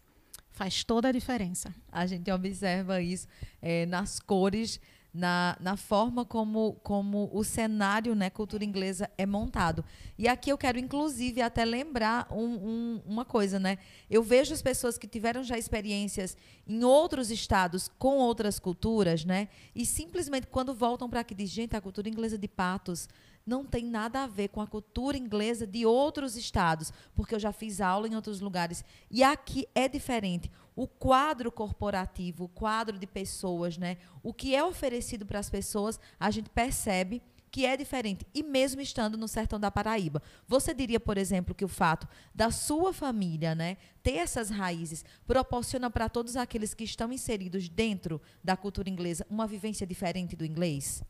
Faz 0.52 0.84
toda 0.84 1.08
a 1.08 1.12
diferença. 1.12 1.74
A 1.92 2.06
gente 2.06 2.30
observa 2.32 3.02
isso 3.02 3.28
é, 3.62 3.86
nas 3.88 4.20
cores 4.20 4.80
na, 5.14 5.58
na 5.60 5.76
forma 5.76 6.24
como, 6.24 6.74
como 6.84 7.30
o 7.34 7.44
cenário, 7.44 8.14
né, 8.14 8.30
cultura 8.30 8.64
inglesa 8.64 9.10
é 9.18 9.26
montado. 9.26 9.84
E 10.18 10.28
aqui 10.28 10.52
eu 10.52 10.58
quero, 10.58 10.78
inclusive, 10.78 11.42
até 11.42 11.66
lembrar 11.66 12.28
um, 12.32 12.46
um, 12.46 13.02
uma 13.06 13.26
coisa, 13.26 13.60
né? 13.60 13.78
Eu 14.10 14.22
vejo 14.22 14.54
as 14.54 14.62
pessoas 14.62 14.98
que 14.98 15.08
tiveram 15.08 15.44
já 15.44 15.58
experiências 15.58 16.38
em 16.68 16.84
outros 16.84 17.32
estados 17.32 17.90
com 17.98 18.18
outras 18.18 18.60
culturas, 18.60 19.26
né? 19.26 19.48
E 19.74 19.86
simplesmente 19.86 20.48
quando 20.48 20.74
voltam 20.74 21.10
para 21.10 21.22
aqui, 21.22 21.34
dizem, 21.34 21.64
gente, 21.64 21.76
a 21.76 21.82
cultura 21.82 22.08
inglesa 22.08 22.38
de 22.38 22.48
patos 22.48 23.08
não 23.46 23.66
tem 23.66 23.84
nada 23.84 24.24
a 24.24 24.28
ver 24.28 24.50
com 24.50 24.62
a 24.62 24.68
cultura 24.68 25.18
inglesa 25.18 25.66
de 25.66 25.86
outros 25.86 26.36
estados, 26.36 26.94
porque 27.16 27.34
eu 27.34 27.40
já 27.40 27.52
fiz 27.52 27.82
aula 27.82 28.08
em 28.08 28.16
outros 28.16 28.40
lugares. 28.40 28.86
E 29.10 29.24
aqui 29.24 29.68
é 29.74 29.88
diferente. 29.88 30.52
O 30.80 30.88
quadro 30.88 31.52
corporativo, 31.52 32.46
o 32.46 32.48
quadro 32.48 32.98
de 32.98 33.06
pessoas, 33.06 33.78
né? 33.78 33.98
O 34.24 34.34
que 34.34 34.56
é 34.56 34.64
oferecido 34.64 35.26
para 35.26 35.38
as 35.38 35.50
pessoas, 35.50 36.00
a 36.18 36.32
gente 36.32 36.50
percebe 36.50 37.22
que 37.52 37.66
é 37.66 37.76
diferente, 37.76 38.26
e 38.34 38.42
mesmo 38.42 38.80
estando 38.80 39.18
no 39.18 39.28
sertão 39.28 39.60
da 39.60 39.70
Paraíba. 39.70 40.24
Você 40.48 40.74
diria, 40.74 40.98
por 40.98 41.18
exemplo, 41.18 41.54
que 41.54 41.66
o 41.66 41.68
fato 41.68 42.08
da 42.34 42.50
sua 42.50 42.94
família 42.94 43.54
né, 43.54 43.76
ter 44.02 44.14
essas 44.14 44.50
raízes 44.50 45.04
proporciona 45.28 45.90
para 45.90 46.08
todos 46.08 46.38
aqueles 46.38 46.74
que 46.74 46.86
estão 46.86 47.12
inseridos 47.12 47.68
dentro 47.68 48.22
da 48.42 48.56
cultura 48.56 48.90
inglesa 48.90 49.28
uma 49.30 49.46
vivência 49.46 49.86
diferente 49.86 50.34
do 50.34 50.46
inglês? 50.46 51.04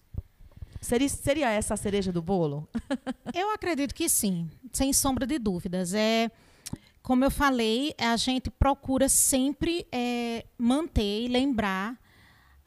Seria, 0.81 1.09
seria 1.09 1.51
essa 1.51 1.75
a 1.75 1.77
cereja 1.77 2.11
do 2.11 2.23
bolo? 2.23 2.67
eu 3.35 3.51
acredito 3.51 3.93
que 3.93 4.09
sim, 4.09 4.49
sem 4.73 4.91
sombra 4.93 5.27
de 5.27 5.37
dúvidas. 5.37 5.93
É, 5.93 6.31
como 7.09 7.25
eu 7.25 7.31
falei, 7.31 7.95
a 7.97 8.15
gente 8.17 8.51
procura 8.51 9.09
sempre 9.09 9.83
é, 9.91 10.45
manter 10.59 11.23
e 11.23 11.27
lembrar 11.27 11.99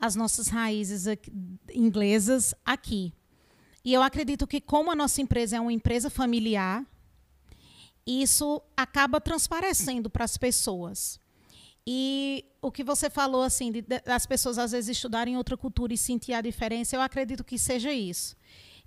as 0.01 0.17
nossas 0.17 0.49
raízes 0.49 1.07
aqui, 1.07 1.33
inglesas 1.73 2.53
aqui. 2.65 3.13
E 3.85 3.93
eu 3.93 4.03
acredito 4.03 4.45
que, 4.45 4.61
como 4.61 4.91
a 4.91 4.97
nossa 4.97 5.23
empresa 5.23 5.59
é 5.59 5.61
uma 5.61 5.73
empresa 5.73 6.11
familiar, 6.11 6.85
isso 8.05 8.61
acaba 8.77 9.21
transparecendo 9.21 10.11
para 10.11 10.25
as 10.25 10.37
pessoas. 10.37 11.21
E 11.87 12.45
o 12.61 12.73
que 12.73 12.83
você 12.83 13.09
falou, 13.09 13.43
assim, 13.45 13.71
de, 13.71 13.83
das 13.83 14.27
pessoas 14.27 14.59
às 14.59 14.73
vezes 14.73 14.97
estudarem 14.97 15.37
outra 15.37 15.57
cultura 15.57 15.95
e 15.95 15.97
sentir 15.97 16.33
a 16.33 16.41
diferença, 16.41 16.97
eu 16.97 17.01
acredito 17.01 17.45
que 17.45 17.57
seja 17.57 17.93
isso. 17.93 18.35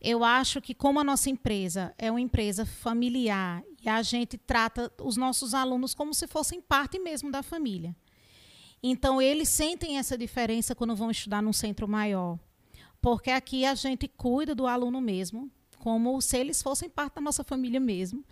Eu 0.02 0.22
acho 0.22 0.60
que, 0.60 0.74
como 0.74 1.00
a 1.00 1.04
nossa 1.04 1.30
empresa 1.30 1.94
é 1.98 2.12
uma 2.12 2.20
empresa 2.20 2.66
familiar 2.66 3.64
e 3.86 3.90
a 3.90 4.02
gente 4.02 4.36
trata 4.38 4.92
os 5.00 5.16
nossos 5.16 5.54
alunos 5.54 5.94
como 5.94 6.14
se 6.14 6.26
fossem 6.26 6.60
parte 6.60 6.98
mesmo 6.98 7.32
da 7.32 7.44
família. 7.44 7.96
Então, 8.82 9.22
eles 9.22 9.48
sentem 9.50 9.98
essa 9.98 10.18
diferença 10.18 10.74
quando 10.74 10.96
vão 10.96 11.12
estudar 11.12 11.42
num 11.42 11.54
centro 11.54 11.88
maior. 11.88 12.40
Porque 13.00 13.30
aqui 13.30 13.64
a 13.64 13.76
gente 13.76 14.08
cuida 14.08 14.56
do 14.56 14.66
aluno 14.66 15.00
mesmo, 15.00 15.52
como 15.78 16.20
se 16.20 16.38
eles 16.38 16.62
fossem 16.64 16.90
parte 16.90 17.16
da 17.16 17.22
nossa 17.22 17.44
família 17.44 17.80
mesmo. 17.80 18.26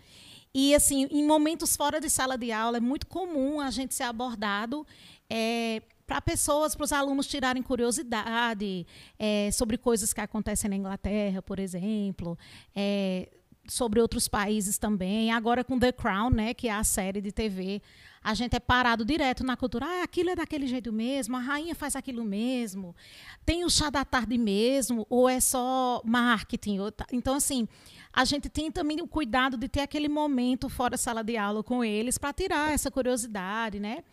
E, 0.52 0.74
assim, 0.74 1.06
em 1.10 1.24
momentos 1.24 1.76
fora 1.76 2.00
de 2.00 2.10
sala 2.10 2.36
de 2.36 2.50
aula, 2.50 2.78
é 2.78 2.80
muito 2.80 3.06
comum 3.06 3.60
a 3.60 3.70
gente 3.70 3.94
ser 3.94 4.04
abordado 4.04 4.84
é, 5.30 5.82
para 6.04 6.20
pessoas, 6.20 6.74
para 6.74 6.84
os 6.84 6.92
alunos 6.92 7.26
tirarem 7.28 7.62
curiosidade 7.62 8.86
é, 9.18 9.50
sobre 9.52 9.78
coisas 9.78 10.12
que 10.12 10.20
acontecem 10.20 10.68
na 10.68 10.76
Inglaterra, 10.76 11.40
por 11.40 11.58
exemplo, 11.58 12.36
é, 12.74 13.28
sobre 13.66 14.00
outros 14.00 14.28
países 14.28 14.78
também. 14.78 15.32
Agora 15.32 15.64
com 15.64 15.78
The 15.78 15.92
Crown, 15.92 16.30
né, 16.30 16.54
que 16.54 16.68
é 16.68 16.72
a 16.72 16.84
série 16.84 17.20
de 17.20 17.32
TV, 17.32 17.80
a 18.22 18.32
gente 18.34 18.56
é 18.56 18.60
parado 18.60 19.04
direto 19.04 19.44
na 19.44 19.56
cultura. 19.56 19.86
Ah, 19.86 20.02
aquilo 20.02 20.30
é 20.30 20.36
daquele 20.36 20.66
jeito 20.66 20.92
mesmo, 20.92 21.36
a 21.36 21.40
rainha 21.40 21.74
faz 21.74 21.94
aquilo 21.94 22.24
mesmo, 22.24 22.96
tem 23.44 23.64
o 23.64 23.70
chá 23.70 23.90
da 23.90 24.04
tarde 24.04 24.38
mesmo, 24.38 25.06
ou 25.10 25.28
é 25.28 25.40
só 25.40 26.00
marketing. 26.04 26.78
Então, 27.12 27.34
assim, 27.34 27.68
a 28.12 28.24
gente 28.24 28.48
tem 28.48 28.70
também 28.70 29.00
o 29.02 29.08
cuidado 29.08 29.56
de 29.56 29.68
ter 29.68 29.80
aquele 29.80 30.08
momento 30.08 30.68
fora 30.68 30.96
sala 30.96 31.22
de 31.22 31.36
aula 31.36 31.62
com 31.62 31.84
eles 31.84 32.16
para 32.16 32.32
tirar 32.32 32.72
essa 32.72 32.90
curiosidade, 32.90 33.78
né? 33.78 34.04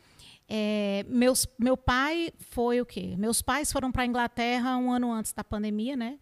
É, 0.53 1.05
meus, 1.07 1.47
meu 1.57 1.77
pai 1.77 2.33
foi 2.49 2.81
o 2.81 2.85
quê? 2.85 3.15
Meus 3.17 3.41
pais 3.41 3.71
foram 3.71 3.89
para 3.89 4.03
a 4.03 4.05
Inglaterra 4.05 4.75
um 4.75 4.91
ano 4.91 5.09
antes 5.09 5.31
da 5.31 5.45
pandemia, 5.45 5.95
né? 5.95 6.19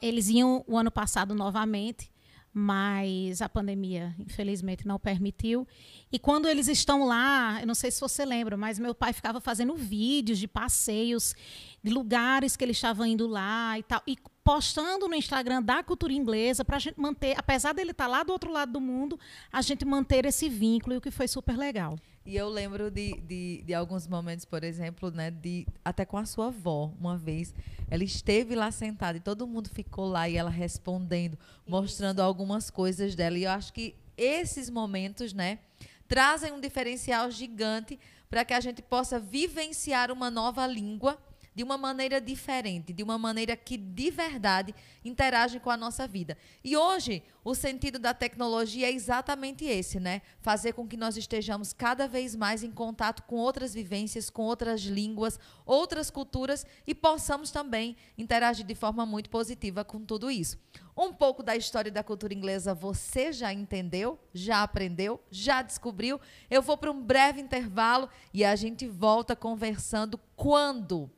Eles 0.00 0.28
iam 0.28 0.64
o 0.66 0.78
ano 0.78 0.90
passado 0.90 1.34
novamente, 1.34 2.09
mas 2.52 3.40
a 3.40 3.48
pandemia, 3.48 4.14
infelizmente, 4.18 4.86
não 4.86 4.98
permitiu. 4.98 5.66
E 6.10 6.18
quando 6.18 6.48
eles 6.48 6.66
estão 6.66 7.06
lá, 7.06 7.60
eu 7.60 7.66
não 7.66 7.74
sei 7.74 7.90
se 7.90 8.00
você 8.00 8.24
lembra, 8.24 8.56
mas 8.56 8.78
meu 8.78 8.94
pai 8.94 9.12
ficava 9.12 9.40
fazendo 9.40 9.76
vídeos 9.76 10.38
de 10.38 10.48
passeios, 10.48 11.34
de 11.82 11.90
lugares 11.92 12.56
que 12.56 12.64
ele 12.64 12.72
estava 12.72 13.06
indo 13.06 13.26
lá 13.28 13.78
e 13.78 13.82
tal. 13.84 14.02
E 14.06 14.16
postando 14.42 15.06
no 15.06 15.14
Instagram 15.14 15.62
da 15.62 15.82
cultura 15.82 16.12
inglesa 16.12 16.64
para 16.64 16.76
a 16.76 16.80
gente 16.80 16.98
manter, 16.98 17.38
apesar 17.38 17.72
dele 17.72 17.92
estar 17.92 18.04
tá 18.04 18.10
lá 18.10 18.22
do 18.24 18.32
outro 18.32 18.50
lado 18.50 18.72
do 18.72 18.80
mundo, 18.80 19.18
a 19.52 19.62
gente 19.62 19.84
manter 19.84 20.24
esse 20.24 20.48
vínculo, 20.48 20.96
o 20.96 21.00
que 21.00 21.10
foi 21.10 21.28
super 21.28 21.56
legal. 21.56 21.96
E 22.24 22.36
eu 22.36 22.48
lembro 22.48 22.90
de, 22.90 23.18
de, 23.22 23.62
de, 23.62 23.74
alguns 23.74 24.06
momentos, 24.06 24.44
por 24.44 24.62
exemplo, 24.62 25.10
né, 25.10 25.30
de, 25.30 25.66
até 25.84 26.04
com 26.04 26.18
a 26.18 26.26
sua 26.26 26.48
avó, 26.48 26.92
uma 27.00 27.16
vez. 27.16 27.54
Ela 27.90 28.04
esteve 28.04 28.54
lá 28.54 28.70
sentada 28.70 29.16
e 29.16 29.20
todo 29.20 29.46
mundo 29.46 29.70
ficou 29.70 30.06
lá 30.06 30.28
e 30.28 30.36
ela 30.36 30.50
respondendo, 30.50 31.38
mostrando 31.66 32.20
algumas 32.20 32.70
coisas 32.70 33.14
dela. 33.14 33.38
E 33.38 33.44
eu 33.44 33.50
acho 33.50 33.72
que 33.72 33.96
esses 34.16 34.68
momentos, 34.68 35.32
né, 35.32 35.60
trazem 36.06 36.52
um 36.52 36.60
diferencial 36.60 37.30
gigante 37.30 37.98
para 38.28 38.44
que 38.44 38.52
a 38.52 38.60
gente 38.60 38.82
possa 38.82 39.18
vivenciar 39.18 40.12
uma 40.12 40.30
nova 40.30 40.66
língua 40.66 41.18
de 41.54 41.62
uma 41.62 41.76
maneira 41.76 42.20
diferente, 42.20 42.92
de 42.92 43.02
uma 43.02 43.18
maneira 43.18 43.56
que 43.56 43.76
de 43.76 44.10
verdade 44.10 44.74
interage 45.04 45.58
com 45.58 45.70
a 45.70 45.76
nossa 45.76 46.06
vida. 46.06 46.36
E 46.62 46.76
hoje, 46.76 47.22
o 47.44 47.54
sentido 47.54 47.98
da 47.98 48.14
tecnologia 48.14 48.86
é 48.86 48.92
exatamente 48.92 49.64
esse, 49.64 49.98
né? 49.98 50.22
Fazer 50.40 50.72
com 50.72 50.86
que 50.86 50.96
nós 50.96 51.16
estejamos 51.16 51.72
cada 51.72 52.06
vez 52.06 52.36
mais 52.36 52.62
em 52.62 52.70
contato 52.70 53.22
com 53.24 53.36
outras 53.36 53.74
vivências, 53.74 54.30
com 54.30 54.42
outras 54.42 54.82
línguas, 54.82 55.38
outras 55.66 56.10
culturas 56.10 56.66
e 56.86 56.94
possamos 56.94 57.50
também 57.50 57.96
interagir 58.16 58.64
de 58.64 58.74
forma 58.74 59.04
muito 59.04 59.30
positiva 59.30 59.84
com 59.84 60.04
tudo 60.04 60.30
isso. 60.30 60.58
Um 60.96 61.12
pouco 61.12 61.42
da 61.42 61.56
história 61.56 61.90
da 61.90 62.02
cultura 62.02 62.34
inglesa 62.34 62.74
você 62.74 63.32
já 63.32 63.52
entendeu, 63.52 64.18
já 64.34 64.62
aprendeu, 64.62 65.20
já 65.30 65.62
descobriu. 65.62 66.20
Eu 66.50 66.60
vou 66.60 66.76
para 66.76 66.90
um 66.90 67.02
breve 67.02 67.40
intervalo 67.40 68.08
e 68.34 68.44
a 68.44 68.54
gente 68.54 68.86
volta 68.86 69.34
conversando 69.34 70.20
quando 70.36 71.10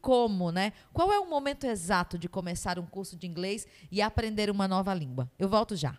como, 0.00 0.50
né? 0.50 0.72
Qual 0.92 1.12
é 1.12 1.18
o 1.18 1.28
momento 1.28 1.64
exato 1.64 2.18
de 2.18 2.28
começar 2.28 2.78
um 2.78 2.86
curso 2.86 3.16
de 3.16 3.26
inglês 3.26 3.66
e 3.90 4.00
aprender 4.00 4.50
uma 4.50 4.66
nova 4.66 4.94
língua? 4.94 5.30
Eu 5.38 5.48
volto 5.48 5.76
já. 5.76 5.98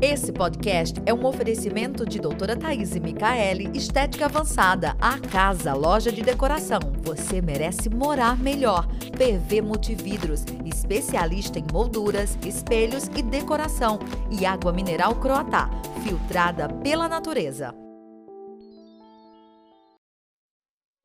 Esse 0.00 0.30
podcast 0.32 1.02
é 1.04 1.12
um 1.12 1.26
oferecimento 1.26 2.06
de 2.06 2.20
doutora 2.20 2.56
Thaís 2.56 2.94
e 2.94 3.00
Micaele, 3.00 3.68
Estética 3.76 4.26
Avançada, 4.26 4.96
a 5.00 5.18
casa, 5.18 5.74
loja 5.74 6.12
de 6.12 6.22
decoração. 6.22 6.78
Você 7.02 7.42
merece 7.42 7.90
morar 7.90 8.38
melhor. 8.38 8.86
PV 9.16 9.60
Multividros, 9.60 10.44
especialista 10.64 11.58
em 11.58 11.64
molduras, 11.72 12.38
espelhos 12.46 13.08
e 13.16 13.22
decoração. 13.22 13.98
E 14.30 14.46
água 14.46 14.72
mineral 14.72 15.16
Croatá, 15.16 15.68
filtrada 16.04 16.68
pela 16.68 17.08
natureza. 17.08 17.74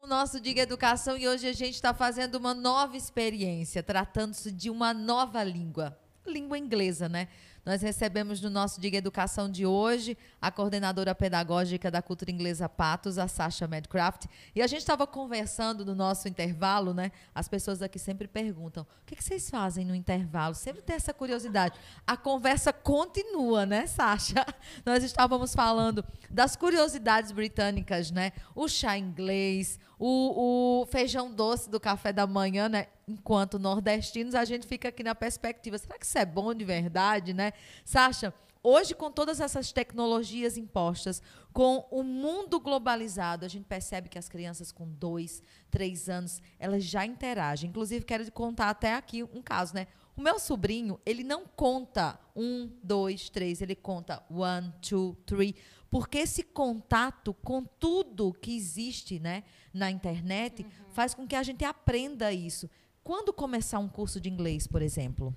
O 0.04 0.08
nosso 0.08 0.38
Diga 0.38 0.62
Educação 0.62 1.18
e 1.18 1.30
hoje 1.30 1.48
a 1.48 1.54
gente 1.54 1.76
está 1.76 1.94
fazendo 1.94 2.36
uma 2.36 2.54
nova 2.54 2.98
experiência, 2.98 3.82
tratando-se 3.82 4.52
de 4.52 4.70
uma 4.70 4.94
nova 4.94 5.42
língua, 5.46 5.98
língua 6.28 6.58
inglesa, 6.58 7.08
né? 7.08 7.30
Nós 7.66 7.82
recebemos 7.82 8.42
no 8.42 8.50
nosso 8.50 8.82
Diga 8.82 8.98
Educação 8.98 9.50
de 9.50 9.66
hoje 9.66 10.18
a 10.42 10.52
coordenadora 10.52 11.16
pedagógica 11.16 11.90
da 11.90 12.02
cultura 12.02 12.30
inglesa 12.30 12.68
Patos, 12.68 13.18
a 13.18 13.26
Sasha 13.30 13.66
Medcraft. 13.66 14.26
E 14.54 14.62
a 14.62 14.68
gente 14.68 14.82
estava 14.82 15.08
conversando 15.08 15.86
no 15.86 15.96
nosso 15.96 16.28
intervalo, 16.28 16.94
né? 16.94 17.10
As 17.34 17.48
pessoas 17.48 17.82
aqui 17.82 17.98
sempre 17.98 18.28
perguntam: 18.28 18.84
o 18.84 19.06
que, 19.06 19.16
que 19.16 19.24
vocês 19.24 19.50
fazem 19.50 19.86
no 19.86 19.96
intervalo? 19.96 20.54
Sempre 20.54 20.82
tem 20.82 20.98
essa 20.98 21.14
curiosidade. 21.14 21.80
A 22.06 22.18
conversa 22.18 22.74
continua, 22.74 23.66
né, 23.66 23.88
Sasha? 23.88 24.46
Nós 24.86 25.02
estávamos 25.02 25.56
falando 25.56 26.04
das 26.30 26.58
curiosidades 26.58 27.32
britânicas, 27.32 28.12
né? 28.12 28.34
O 28.54 28.68
chá 28.68 28.98
inglês, 28.98 29.80
o, 30.06 30.82
o 30.82 30.86
feijão 30.88 31.34
doce 31.34 31.70
do 31.70 31.80
café 31.80 32.12
da 32.12 32.28
manhã, 32.28 32.68
né? 32.68 32.88
Enquanto 33.08 33.58
nordestinos, 33.58 34.36
a 34.36 34.44
gente 34.44 34.68
fica 34.68 34.90
aqui 34.90 35.02
na 35.02 35.16
perspectiva. 35.16 35.78
Será 35.78 35.98
que 35.98 36.06
isso 36.06 36.18
é 36.18 36.26
bom 36.26 36.54
de 36.54 36.66
verdade, 36.66 37.34
né? 37.34 37.54
Sasha, 37.86 38.34
hoje, 38.62 38.94
com 38.94 39.10
todas 39.10 39.40
essas 39.40 39.72
tecnologias 39.72 40.58
impostas, 40.58 41.22
com 41.54 41.88
o 41.90 42.04
mundo 42.04 42.60
globalizado, 42.60 43.46
a 43.46 43.48
gente 43.48 43.64
percebe 43.64 44.10
que 44.10 44.20
as 44.20 44.28
crianças 44.28 44.74
com 44.74 44.86
dois, 44.86 45.42
três 45.72 46.10
anos, 46.10 46.42
elas 46.60 46.84
já 46.84 47.06
interagem. 47.06 47.70
Inclusive, 47.70 48.04
quero 48.04 48.30
contar 48.30 48.72
até 48.72 48.96
aqui 48.96 49.24
um 49.24 49.42
caso, 49.42 49.74
né? 49.74 49.88
O 50.18 50.22
meu 50.22 50.38
sobrinho, 50.38 51.00
ele 51.06 51.24
não 51.24 51.46
conta 51.56 52.20
um, 52.36 52.70
dois, 52.84 53.30
três, 53.30 53.62
ele 53.62 53.74
conta 53.74 54.22
one, 54.30 54.74
two, 54.82 55.16
three, 55.26 55.56
porque 55.90 56.18
esse 56.18 56.42
contato 56.42 57.34
com 57.36 57.64
tudo 57.64 58.34
que 58.34 58.56
existe, 58.56 59.20
né? 59.20 59.44
Na 59.74 59.90
internet, 59.90 60.64
uhum. 60.64 60.70
faz 60.94 61.14
com 61.14 61.28
que 61.28 61.36
a 61.36 61.44
gente 61.44 61.66
aprenda 61.66 62.32
isso. 62.32 62.70
Quando 63.04 63.34
começar 63.34 63.80
um 63.80 63.90
curso 63.90 64.22
de 64.22 64.30
inglês, 64.30 64.68
por 64.68 64.82
exemplo? 64.82 65.36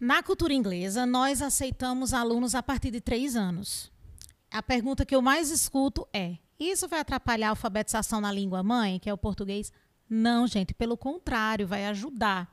Na 0.00 0.22
cultura 0.22 0.54
inglesa, 0.54 1.04
nós 1.04 1.42
aceitamos 1.42 2.12
alunos 2.12 2.54
a 2.54 2.62
partir 2.62 2.90
de 2.90 3.00
três 3.00 3.36
anos. 3.36 3.90
A 4.50 4.62
pergunta 4.62 5.04
que 5.04 5.14
eu 5.14 5.20
mais 5.20 5.50
escuto 5.50 6.06
é: 6.12 6.36
isso 6.58 6.88
vai 6.88 7.00
atrapalhar 7.00 7.48
a 7.48 7.50
alfabetização 7.50 8.20
na 8.20 8.32
língua 8.32 8.62
mãe, 8.62 8.98
que 8.98 9.10
é 9.10 9.12
o 9.12 9.18
português? 9.18 9.72
Não, 10.08 10.46
gente, 10.46 10.74
pelo 10.74 10.96
contrário, 10.96 11.66
vai 11.66 11.86
ajudar. 11.86 12.52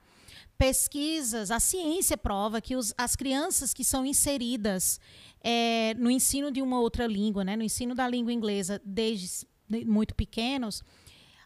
Pesquisas, 0.58 1.52
a 1.52 1.60
ciência 1.60 2.18
prova 2.18 2.62
que 2.62 2.76
os, 2.76 2.94
as 2.98 3.16
crianças 3.16 3.74
que 3.74 3.84
são 3.84 4.06
inseridas 4.06 5.00
é, 5.44 5.94
no 5.96 6.10
ensino 6.10 6.52
de 6.52 6.62
uma 6.62 6.80
outra 6.80 7.08
língua, 7.08 7.44
né, 7.44 7.56
no 7.56 7.64
ensino 7.64 7.96
da 7.96 8.08
língua 8.08 8.32
inglesa 8.32 8.82
desde 8.86 9.48
muito 9.86 10.14
pequenos, 10.14 10.84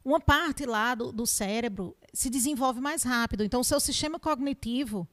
uma 0.05 0.19
parte 0.19 0.65
lá 0.65 0.93
do, 0.93 1.11
do 1.11 1.25
cérebro 1.25 1.97
se 2.13 2.29
desenvolve 2.29 2.79
mais 2.79 3.01
rápido. 3.01 3.43
Então, 3.43 3.61
o 3.61 3.63
seu 3.63 3.79
sistema 3.79 4.19
cognitivo 4.19 5.07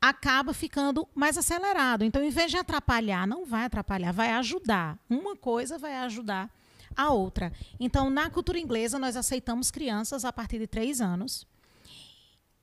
acaba 0.00 0.54
ficando 0.54 1.08
mais 1.12 1.36
acelerado. 1.36 2.04
Então, 2.04 2.22
em 2.22 2.30
vez 2.30 2.52
de 2.52 2.56
atrapalhar, 2.56 3.26
não 3.26 3.44
vai 3.44 3.64
atrapalhar, 3.64 4.12
vai 4.12 4.30
ajudar. 4.32 4.98
Uma 5.10 5.34
coisa 5.34 5.78
vai 5.78 5.96
ajudar 5.96 6.48
a 6.96 7.10
outra. 7.10 7.52
Então, 7.80 8.08
na 8.08 8.30
cultura 8.30 8.58
inglesa, 8.58 8.98
nós 9.00 9.16
aceitamos 9.16 9.70
crianças 9.70 10.24
a 10.24 10.32
partir 10.32 10.60
de 10.60 10.68
três 10.68 11.00
anos 11.00 11.44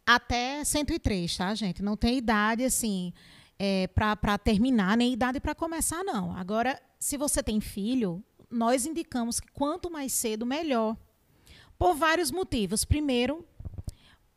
até 0.05 0.63
103, 0.63 1.37
tá, 1.37 1.53
gente? 1.53 1.81
Não 1.81 1.97
tem 1.97 2.17
idade 2.17 2.63
assim 2.63 3.13
é, 3.59 3.87
para 3.87 4.37
terminar, 4.37 4.95
nem 4.97 5.13
idade 5.13 5.39
para 5.39 5.53
começar, 5.53 6.03
não. 6.03 6.35
Agora, 6.35 6.81
se 6.99 7.17
você 7.17 7.43
tem 7.43 7.59
filho, 7.59 8.23
nós 8.49 8.85
indicamos 8.85 9.39
que 9.39 9.51
quanto 9.51 9.89
mais 9.91 10.13
cedo, 10.13 10.45
melhor. 10.45 10.97
Por 11.83 11.95
vários 11.95 12.31
motivos. 12.31 12.85
Primeiro, 12.85 13.45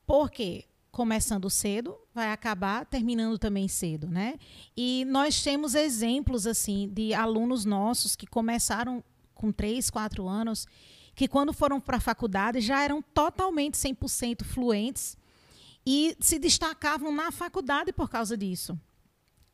porque 0.05 0.65
começando 0.91 1.49
cedo 1.49 1.97
vai 2.13 2.33
acabar 2.33 2.85
terminando 2.85 3.39
também 3.39 3.69
cedo, 3.69 4.09
né? 4.09 4.35
E 4.77 5.05
nós 5.05 5.41
temos 5.41 5.77
exemplos 5.77 6.45
assim 6.45 6.89
de 6.93 7.15
alunos 7.15 7.65
nossos 7.65 8.17
que 8.17 8.27
começaram 8.27 9.01
com 9.33 9.53
3, 9.53 9.91
4 9.91 10.27
anos, 10.27 10.67
que 11.15 11.29
quando 11.29 11.53
foram 11.53 11.81
para 11.81 11.99
a 11.99 12.01
faculdade 12.01 12.61
já 12.61 12.83
eram 12.83 13.01
totalmente 13.01 13.75
100% 13.75 14.43
fluentes 14.43 15.17
e 15.87 16.17
se 16.19 16.41
destacavam 16.41 17.15
na 17.15 17.31
faculdade 17.31 17.93
por 17.93 18.11
causa 18.11 18.37
disso. 18.37 18.77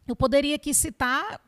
Eu 0.08 0.16
poderia 0.16 0.56
aqui 0.56 0.72
citar 0.72 1.38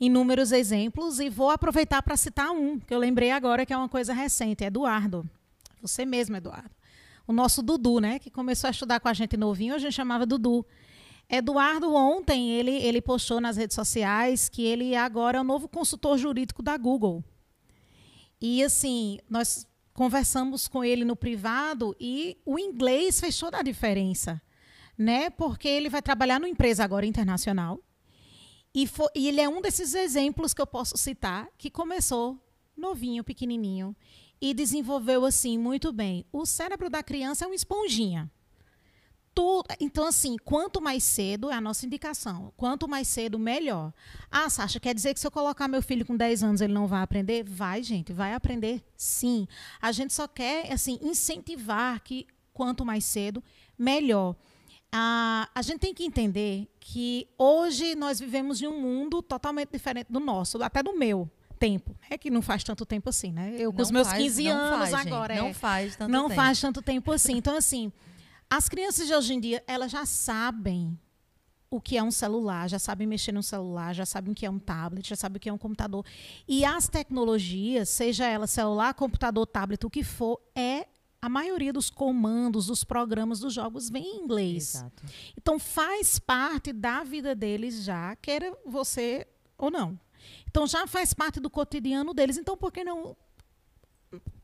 inúmeros 0.00 0.50
exemplos 0.50 1.20
e 1.20 1.28
vou 1.28 1.50
aproveitar 1.50 2.02
para 2.02 2.16
citar 2.16 2.52
um, 2.52 2.80
que 2.80 2.94
eu 2.94 2.98
lembrei 2.98 3.30
agora 3.30 3.66
que 3.66 3.72
é 3.74 3.76
uma 3.76 3.90
coisa 3.90 4.14
recente, 4.14 4.64
Eduardo. 4.64 5.28
Você 5.86 6.06
mesmo, 6.06 6.34
Eduardo. 6.36 6.70
O 7.26 7.32
nosso 7.32 7.62
Dudu, 7.62 8.00
né, 8.00 8.18
que 8.18 8.30
começou 8.30 8.68
a 8.68 8.70
estudar 8.70 9.00
com 9.00 9.08
a 9.08 9.12
gente 9.12 9.36
novinho, 9.36 9.74
a 9.74 9.78
gente 9.78 9.92
chamava 9.92 10.24
Dudu. 10.24 10.64
Eduardo 11.28 11.94
ontem 11.94 12.50
ele 12.50 12.70
ele 12.70 13.00
postou 13.00 13.40
nas 13.40 13.56
redes 13.56 13.74
sociais 13.74 14.48
que 14.48 14.62
ele 14.62 14.94
agora 14.94 15.38
é 15.38 15.40
o 15.40 15.44
novo 15.44 15.68
consultor 15.68 16.18
jurídico 16.18 16.62
da 16.62 16.76
Google. 16.76 17.22
E 18.40 18.62
assim, 18.62 19.18
nós 19.28 19.66
conversamos 19.94 20.68
com 20.68 20.84
ele 20.84 21.04
no 21.04 21.16
privado 21.16 21.94
e 22.00 22.36
o 22.44 22.58
inglês 22.58 23.20
fez 23.20 23.38
toda 23.38 23.58
a 23.58 23.62
diferença, 23.62 24.40
né? 24.96 25.30
Porque 25.30 25.68
ele 25.68 25.88
vai 25.88 26.02
trabalhar 26.02 26.40
numa 26.40 26.48
empresa 26.48 26.82
agora 26.82 27.06
internacional. 27.06 27.78
E, 28.74 28.86
for, 28.86 29.10
e 29.14 29.28
ele 29.28 29.40
é 29.40 29.48
um 29.48 29.60
desses 29.60 29.94
exemplos 29.94 30.52
que 30.52 30.60
eu 30.60 30.66
posso 30.66 30.96
citar 30.96 31.48
que 31.56 31.70
começou 31.70 32.38
novinho, 32.76 33.22
pequenininho 33.22 33.96
e 34.40 34.52
desenvolveu 34.52 35.24
assim 35.24 35.58
muito 35.58 35.92
bem. 35.92 36.24
O 36.32 36.44
cérebro 36.44 36.90
da 36.90 37.02
criança 37.02 37.44
é 37.44 37.48
uma 37.48 37.54
esponjinha. 37.54 38.30
Tudo, 39.34 39.66
então, 39.80 40.06
assim, 40.06 40.36
quanto 40.44 40.80
mais 40.80 41.02
cedo 41.02 41.50
é 41.50 41.54
a 41.54 41.60
nossa 41.60 41.84
indicação. 41.84 42.52
Quanto 42.56 42.86
mais 42.86 43.08
cedo, 43.08 43.36
melhor. 43.36 43.92
Ah, 44.30 44.48
Sasha, 44.48 44.78
quer 44.78 44.94
dizer 44.94 45.12
que 45.12 45.18
se 45.18 45.26
eu 45.26 45.30
colocar 45.30 45.66
meu 45.66 45.82
filho 45.82 46.06
com 46.06 46.16
10 46.16 46.44
anos, 46.44 46.60
ele 46.60 46.72
não 46.72 46.86
vai 46.86 47.02
aprender? 47.02 47.42
Vai, 47.42 47.82
gente, 47.82 48.12
vai 48.12 48.32
aprender 48.32 48.84
sim. 48.96 49.48
A 49.82 49.90
gente 49.90 50.14
só 50.14 50.28
quer, 50.28 50.72
assim, 50.72 51.00
incentivar 51.02 52.00
que 52.00 52.28
quanto 52.52 52.84
mais 52.84 53.04
cedo, 53.04 53.42
melhor. 53.76 54.36
Ah, 54.92 55.48
a 55.52 55.62
gente 55.62 55.80
tem 55.80 55.92
que 55.92 56.04
entender 56.04 56.68
que 56.78 57.26
hoje 57.36 57.96
nós 57.96 58.20
vivemos 58.20 58.62
em 58.62 58.68
um 58.68 58.80
mundo 58.80 59.20
totalmente 59.20 59.70
diferente 59.72 60.12
do 60.12 60.20
nosso, 60.20 60.62
até 60.62 60.80
do 60.80 60.96
meu 60.96 61.28
tempo. 61.54 61.96
É 62.10 62.18
que 62.18 62.30
não 62.30 62.42
faz 62.42 62.62
tanto 62.64 62.84
tempo 62.84 63.08
assim, 63.08 63.32
né? 63.32 63.54
Eu 63.58 63.72
com 63.72 63.78
não 63.78 63.84
os 63.84 63.90
meus 63.90 64.08
faz, 64.08 64.22
15 64.22 64.46
anos 64.48 64.90
faz, 64.90 65.06
agora. 65.06 65.34
Não 65.34 65.46
é, 65.48 65.54
faz 65.54 65.96
tanto 65.96 66.10
não 66.10 66.28
tempo. 66.28 66.34
faz 66.34 66.60
tanto 66.60 66.82
tempo 66.82 67.12
assim. 67.12 67.36
Então, 67.36 67.56
assim, 67.56 67.92
as 68.50 68.68
crianças 68.68 69.06
de 69.06 69.14
hoje 69.14 69.34
em 69.34 69.40
dia, 69.40 69.62
elas 69.66 69.90
já 69.90 70.04
sabem 70.06 70.98
o 71.70 71.80
que 71.80 71.96
é 71.96 72.02
um 72.02 72.10
celular, 72.10 72.68
já 72.68 72.78
sabem 72.78 73.06
mexer 73.06 73.32
no 73.32 73.42
celular, 73.42 73.92
já 73.92 74.06
sabem 74.06 74.30
o 74.30 74.34
que 74.34 74.46
é 74.46 74.50
um 74.50 74.60
tablet, 74.60 75.08
já 75.08 75.16
sabem 75.16 75.38
o 75.38 75.40
que 75.40 75.48
é 75.48 75.52
um 75.52 75.58
computador. 75.58 76.04
E 76.46 76.64
as 76.64 76.88
tecnologias, 76.88 77.88
seja 77.88 78.26
ela 78.26 78.46
celular, 78.46 78.94
computador, 78.94 79.44
tablet, 79.46 79.84
o 79.84 79.90
que 79.90 80.04
for, 80.04 80.40
é 80.54 80.86
a 81.20 81.28
maioria 81.28 81.72
dos 81.72 81.90
comandos, 81.90 82.66
dos 82.66 82.84
programas, 82.84 83.40
dos 83.40 83.54
jogos 83.54 83.90
vem 83.90 84.04
em 84.04 84.20
inglês. 84.22 84.74
Exato. 84.74 85.02
Então 85.36 85.58
faz 85.58 86.18
parte 86.18 86.72
da 86.72 87.02
vida 87.02 87.34
deles 87.34 87.82
já, 87.82 88.14
queira 88.16 88.56
você 88.64 89.26
ou 89.56 89.70
não. 89.70 89.98
Então 90.48 90.66
já 90.66 90.86
faz 90.86 91.12
parte 91.12 91.40
do 91.40 91.50
cotidiano 91.50 92.12
deles. 92.12 92.36
Então 92.36 92.56
por 92.56 92.72
que 92.72 92.84
não 92.84 93.16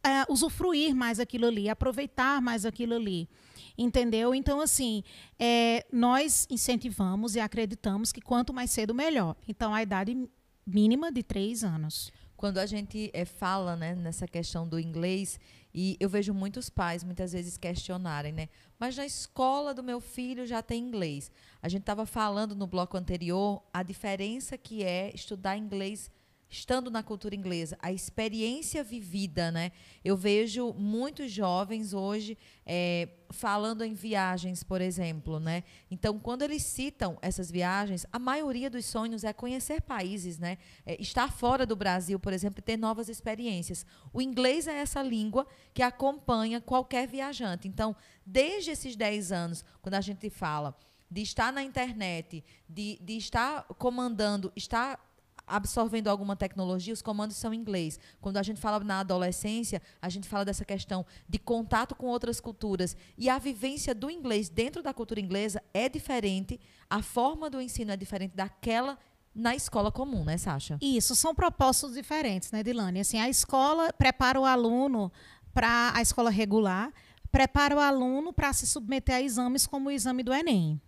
é, 0.03 0.31
usufruir 0.31 0.95
mais 0.95 1.21
aquilo 1.21 1.47
ali, 1.47 1.69
aproveitar 1.69 2.41
mais 2.41 2.65
aquilo 2.65 2.95
ali? 2.95 3.29
Entendeu? 3.77 4.35
Então, 4.35 4.61
assim, 4.61 5.03
é, 5.39 5.87
nós 5.93 6.47
incentivamos 6.51 7.35
e 7.35 7.41
acreditamos 7.41 8.13
que 8.13 8.21
quanto 8.21 8.53
mais 8.53 8.71
cedo, 8.71 8.95
melhor. 8.95 9.35
Então, 9.49 9.73
a 9.73 9.83
idade 9.83 10.29
mínima 10.67 11.11
de 11.11 11.23
três 11.23 11.65
anos. 11.65 12.13
Quando 12.37 12.59
a 12.59 12.67
gente 12.67 13.11
é, 13.13 13.25
fala 13.25 13.77
né, 13.77 13.95
nessa 13.95 14.27
questão 14.27 14.69
do 14.69 14.79
inglês, 14.79 15.39
e 15.75 15.97
eu 16.01 16.09
vejo 16.09 16.33
muitos 16.35 16.69
pais 16.69 17.05
muitas 17.05 17.33
vezes 17.33 17.57
questionarem, 17.57 18.33
né? 18.33 18.49
Mas 18.81 18.97
na 18.97 19.05
escola 19.05 19.75
do 19.75 19.83
meu 19.83 20.01
filho 20.01 20.47
já 20.47 20.63
tem 20.63 20.83
inglês. 20.83 21.31
A 21.61 21.69
gente 21.69 21.83
estava 21.83 22.07
falando 22.07 22.57
no 22.57 22.67
bloco 22.67 22.97
anterior 22.97 23.63
a 23.75 23.83
diferença 23.83 24.57
que 24.57 24.83
é 24.83 25.15
estudar 25.15 25.59
inglês 25.59 26.11
estando 26.51 26.91
na 26.91 27.03
cultura 27.03 27.35
inglesa, 27.35 27.79
a 27.81 27.93
experiência 27.93 28.83
vivida, 28.83 29.53
né? 29.53 29.71
Eu 30.05 30.17
vejo 30.17 30.75
muitos 30.75 31.31
jovens 31.31 31.95
hoje 31.95 32.37
é, 32.67 33.09
falando 33.31 33.85
em 33.85 33.95
viagens, 33.95 34.65
por 34.65 34.81
exemplo, 34.81 35.39
né? 35.39 35.63
Então, 35.89 36.19
quando 36.19 36.43
eles 36.43 36.65
citam 36.65 37.17
essas 37.23 37.51
viagens, 37.51 38.05
a 38.13 38.19
maioria 38.19 38.69
dos 38.69 38.85
sonhos 38.85 39.23
é 39.23 39.33
conhecer 39.33 39.81
países, 39.81 40.41
né? 40.41 40.59
É, 40.85 41.01
estar 41.01 41.33
fora 41.33 41.65
do 41.65 41.77
Brasil, 41.77 42.19
por 42.19 42.33
exemplo, 42.33 42.59
e 42.59 42.63
ter 42.63 42.77
novas 42.77 43.09
experiências. 43.09 43.87
O 44.13 44.21
inglês 44.21 44.67
é 44.67 44.75
essa 44.75 45.03
língua 45.03 45.47
que 45.73 45.83
acompanha 45.83 46.61
qualquer 46.61 47.07
viajante. 47.07 47.69
Então, 47.69 47.95
desde 48.27 48.73
esses 48.73 48.97
10 48.97 49.31
anos, 49.31 49.65
quando 49.81 49.95
a 49.95 50.01
gente 50.01 50.29
fala 50.29 50.77
de 51.09 51.23
estar 51.23 51.53
na 51.53 51.63
internet, 51.63 52.45
de, 52.69 52.99
de 53.01 53.17
estar 53.17 53.65
comandando, 53.79 54.53
estar 54.55 55.10
absorvendo 55.51 56.09
alguma 56.09 56.37
tecnologia, 56.37 56.95
os 56.95 57.03
comandos 57.03 57.37
são 57.37 57.53
em 57.53 57.59
inglês. 57.59 57.99
Quando 58.21 58.37
a 58.37 58.43
gente 58.43 58.61
fala 58.61 58.83
na 58.85 59.01
adolescência, 59.01 59.83
a 60.01 60.09
gente 60.09 60.29
fala 60.29 60.45
dessa 60.45 60.65
questão 60.65 61.05
de 61.29 61.39
contato 61.39 61.95
com 61.95 62.07
outras 62.07 62.41
culturas. 62.41 62.97
E 63.19 63.29
a 63.29 63.39
vivência 63.39 63.95
do 63.95 64.11
inglês 64.11 64.49
dentro 64.49 64.83
da 64.83 64.95
cultura 64.95 65.21
inglesa 65.21 65.63
é 65.75 65.89
diferente, 65.89 66.59
a 66.89 67.03
forma 67.03 67.51
do 67.51 67.61
ensino 67.61 67.93
é 67.93 67.97
diferente 67.97 68.35
daquela 68.35 68.99
na 69.35 69.55
escola 69.55 69.93
comum, 69.93 70.25
né, 70.25 70.37
Sasha? 70.37 70.77
Isso, 70.81 71.15
são 71.15 71.35
propósitos 71.35 71.95
diferentes, 71.95 72.51
né, 72.51 72.63
Dilane? 72.63 73.01
Assim, 73.01 73.19
a 73.19 73.29
escola 73.29 73.93
prepara 73.93 74.41
o 74.41 74.45
aluno 74.45 75.13
para 75.55 75.93
a 75.95 76.03
escola 76.03 76.31
regular, 76.31 76.93
prepara 77.31 77.77
o 77.77 77.79
aluno 77.79 78.33
para 78.33 78.53
se 78.53 78.67
submeter 78.67 79.15
a 79.15 79.23
exames 79.23 79.67
como 79.67 79.89
o 79.89 79.93
exame 79.93 80.23
do 80.23 80.33
Enem. 80.33 80.81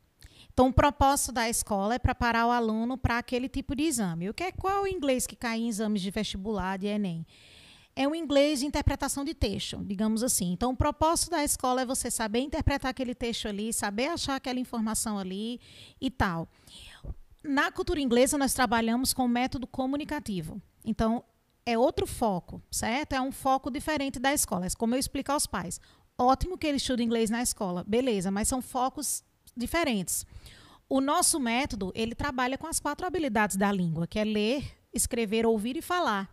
Então, 0.52 0.68
o 0.68 0.72
propósito 0.72 1.32
da 1.32 1.48
escola 1.48 1.94
é 1.94 1.98
preparar 1.98 2.46
o 2.46 2.50
aluno 2.50 2.98
para 2.98 3.18
aquele 3.18 3.48
tipo 3.48 3.74
de 3.74 3.84
exame. 3.84 4.28
O 4.28 4.34
que 4.34 4.44
é 4.44 4.52
qual 4.52 4.78
é 4.78 4.80
o 4.82 4.86
inglês 4.86 5.26
que 5.26 5.34
cai 5.34 5.58
em 5.58 5.68
exames 5.68 6.02
de 6.02 6.10
vestibular, 6.10 6.78
de 6.78 6.86
Enem? 6.86 7.26
É 7.96 8.06
um 8.06 8.14
inglês 8.14 8.60
de 8.60 8.66
interpretação 8.66 9.24
de 9.24 9.34
texto, 9.34 9.82
digamos 9.84 10.22
assim. 10.22 10.52
Então, 10.52 10.72
o 10.72 10.76
propósito 10.76 11.30
da 11.30 11.42
escola 11.42 11.82
é 11.82 11.86
você 11.86 12.10
saber 12.10 12.40
interpretar 12.40 12.90
aquele 12.90 13.14
texto 13.14 13.48
ali, 13.48 13.72
saber 13.72 14.08
achar 14.08 14.36
aquela 14.36 14.58
informação 14.58 15.18
ali 15.18 15.60
e 16.00 16.10
tal. 16.10 16.48
Na 17.42 17.70
cultura 17.72 18.00
inglesa, 18.00 18.38
nós 18.38 18.54
trabalhamos 18.54 19.12
com 19.12 19.24
o 19.24 19.28
método 19.28 19.66
comunicativo. 19.66 20.60
Então, 20.84 21.24
é 21.64 21.78
outro 21.78 22.06
foco, 22.06 22.62
certo? 22.70 23.14
É 23.14 23.20
um 23.20 23.32
foco 23.32 23.70
diferente 23.70 24.18
da 24.18 24.32
escola. 24.32 24.66
É 24.66 24.70
como 24.76 24.94
eu 24.94 24.98
explico 24.98 25.32
aos 25.32 25.46
pais. 25.46 25.80
Ótimo 26.18 26.58
que 26.58 26.66
ele 26.66 26.76
estude 26.76 27.02
inglês 27.02 27.30
na 27.30 27.42
escola, 27.42 27.84
beleza, 27.84 28.30
mas 28.30 28.48
são 28.48 28.60
focos 28.60 29.24
diferentes. 29.56 30.26
O 30.88 31.00
nosso 31.00 31.40
método, 31.40 31.90
ele 31.94 32.14
trabalha 32.14 32.58
com 32.58 32.66
as 32.66 32.78
quatro 32.78 33.06
habilidades 33.06 33.56
da 33.56 33.72
língua, 33.72 34.06
que 34.06 34.18
é 34.18 34.24
ler, 34.24 34.78
escrever, 34.92 35.46
ouvir 35.46 35.76
e 35.76 35.82
falar. 35.82 36.30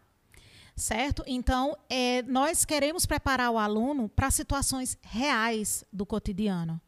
Certo? 0.75 1.23
Então, 1.27 1.77
é, 1.89 2.21
nós 2.23 2.63
queremos 2.65 3.05
preparar 3.05 3.51
o 3.51 3.57
aluno 3.57 4.07
para 4.09 4.31
situações 4.31 4.97
reais 5.01 5.83
do 5.91 6.05
cotidiano. 6.05 6.79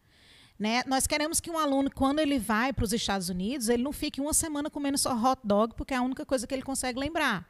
Né? 0.57 0.83
Nós 0.85 1.07
queremos 1.07 1.39
que 1.39 1.49
um 1.49 1.57
aluno, 1.57 1.89
quando 1.89 2.19
ele 2.19 2.37
vai 2.37 2.71
para 2.71 2.85
os 2.85 2.93
Estados 2.93 3.29
Unidos, 3.29 3.67
ele 3.67 3.83
não 3.83 3.91
fique 3.91 4.21
uma 4.21 4.33
semana 4.33 4.69
comendo 4.69 4.97
só 4.97 5.13
hot 5.13 5.41
dog, 5.43 5.73
porque 5.75 5.93
é 5.93 5.97
a 5.97 6.01
única 6.01 6.25
coisa 6.25 6.45
que 6.45 6.53
ele 6.53 6.61
consegue 6.61 6.99
lembrar. 6.99 7.49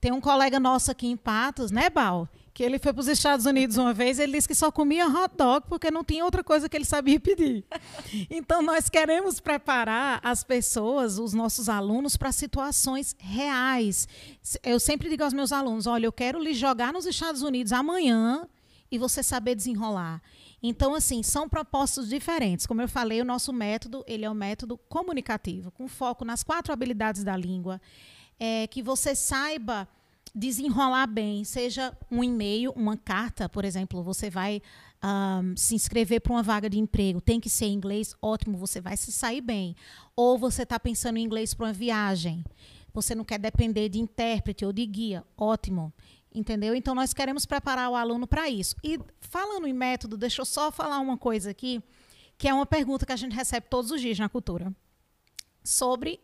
Tem 0.00 0.12
um 0.12 0.20
colega 0.20 0.60
nosso 0.60 0.90
aqui 0.90 1.08
em 1.08 1.16
Patos, 1.16 1.70
né, 1.70 1.90
Bal? 1.90 2.28
Que 2.58 2.64
ele 2.64 2.76
foi 2.80 2.92
para 2.92 3.02
os 3.02 3.06
Estados 3.06 3.46
Unidos 3.46 3.76
uma 3.76 3.94
vez, 3.94 4.18
ele 4.18 4.32
disse 4.32 4.48
que 4.48 4.54
só 4.56 4.72
comia 4.72 5.06
hot 5.06 5.32
dog 5.36 5.64
porque 5.68 5.92
não 5.92 6.02
tinha 6.02 6.24
outra 6.24 6.42
coisa 6.42 6.68
que 6.68 6.76
ele 6.76 6.84
sabia 6.84 7.20
pedir. 7.20 7.64
Então, 8.28 8.60
nós 8.62 8.88
queremos 8.88 9.38
preparar 9.38 10.18
as 10.24 10.42
pessoas, 10.42 11.20
os 11.20 11.32
nossos 11.32 11.68
alunos, 11.68 12.16
para 12.16 12.32
situações 12.32 13.14
reais. 13.16 14.08
Eu 14.64 14.80
sempre 14.80 15.08
digo 15.08 15.22
aos 15.22 15.32
meus 15.32 15.52
alunos: 15.52 15.86
olha, 15.86 16.06
eu 16.06 16.12
quero 16.12 16.42
lhe 16.42 16.52
jogar 16.52 16.92
nos 16.92 17.06
Estados 17.06 17.42
Unidos 17.42 17.72
amanhã 17.72 18.48
e 18.90 18.98
você 18.98 19.22
saber 19.22 19.54
desenrolar. 19.54 20.20
Então, 20.60 20.96
assim, 20.96 21.22
são 21.22 21.48
propostas 21.48 22.08
diferentes. 22.08 22.66
Como 22.66 22.82
eu 22.82 22.88
falei, 22.88 23.20
o 23.20 23.24
nosso 23.24 23.52
método 23.52 24.02
ele 24.04 24.24
é 24.24 24.30
um 24.30 24.34
método 24.34 24.76
comunicativo, 24.88 25.70
com 25.70 25.86
foco 25.86 26.24
nas 26.24 26.42
quatro 26.42 26.72
habilidades 26.72 27.22
da 27.22 27.36
língua 27.36 27.80
é, 28.38 28.66
que 28.68 28.82
você 28.82 29.14
saiba 29.14 29.88
desenrolar 30.34 31.06
bem, 31.06 31.44
seja 31.44 31.96
um 32.10 32.22
e-mail, 32.22 32.72
uma 32.72 32.96
carta, 32.96 33.48
por 33.48 33.64
exemplo, 33.64 34.02
você 34.02 34.30
vai 34.30 34.62
um, 35.02 35.56
se 35.56 35.74
inscrever 35.74 36.20
para 36.20 36.32
uma 36.32 36.42
vaga 36.42 36.68
de 36.68 36.78
emprego, 36.78 37.20
tem 37.20 37.40
que 37.40 37.48
ser 37.48 37.66
em 37.66 37.74
inglês, 37.74 38.14
ótimo, 38.20 38.56
você 38.56 38.80
vai 38.80 38.96
se 38.96 39.12
sair 39.12 39.40
bem. 39.40 39.74
Ou 40.16 40.38
você 40.38 40.62
está 40.62 40.78
pensando 40.78 41.18
em 41.18 41.24
inglês 41.24 41.54
para 41.54 41.66
uma 41.66 41.72
viagem, 41.72 42.44
você 42.92 43.14
não 43.14 43.24
quer 43.24 43.38
depender 43.38 43.88
de 43.88 43.98
intérprete 43.98 44.64
ou 44.64 44.72
de 44.72 44.84
guia, 44.86 45.24
ótimo. 45.36 45.92
Entendeu? 46.34 46.74
Então, 46.74 46.94
nós 46.94 47.14
queremos 47.14 47.46
preparar 47.46 47.90
o 47.90 47.96
aluno 47.96 48.26
para 48.26 48.48
isso. 48.48 48.76
E 48.84 49.00
falando 49.20 49.66
em 49.66 49.72
método, 49.72 50.16
deixa 50.16 50.42
eu 50.42 50.44
só 50.44 50.70
falar 50.70 50.98
uma 50.98 51.16
coisa 51.16 51.50
aqui, 51.50 51.82
que 52.36 52.46
é 52.46 52.52
uma 52.52 52.66
pergunta 52.66 53.06
que 53.06 53.12
a 53.12 53.16
gente 53.16 53.34
recebe 53.34 53.66
todos 53.68 53.90
os 53.90 54.00
dias 54.00 54.18
na 54.18 54.28
cultura, 54.28 54.72
sobre 55.64 56.20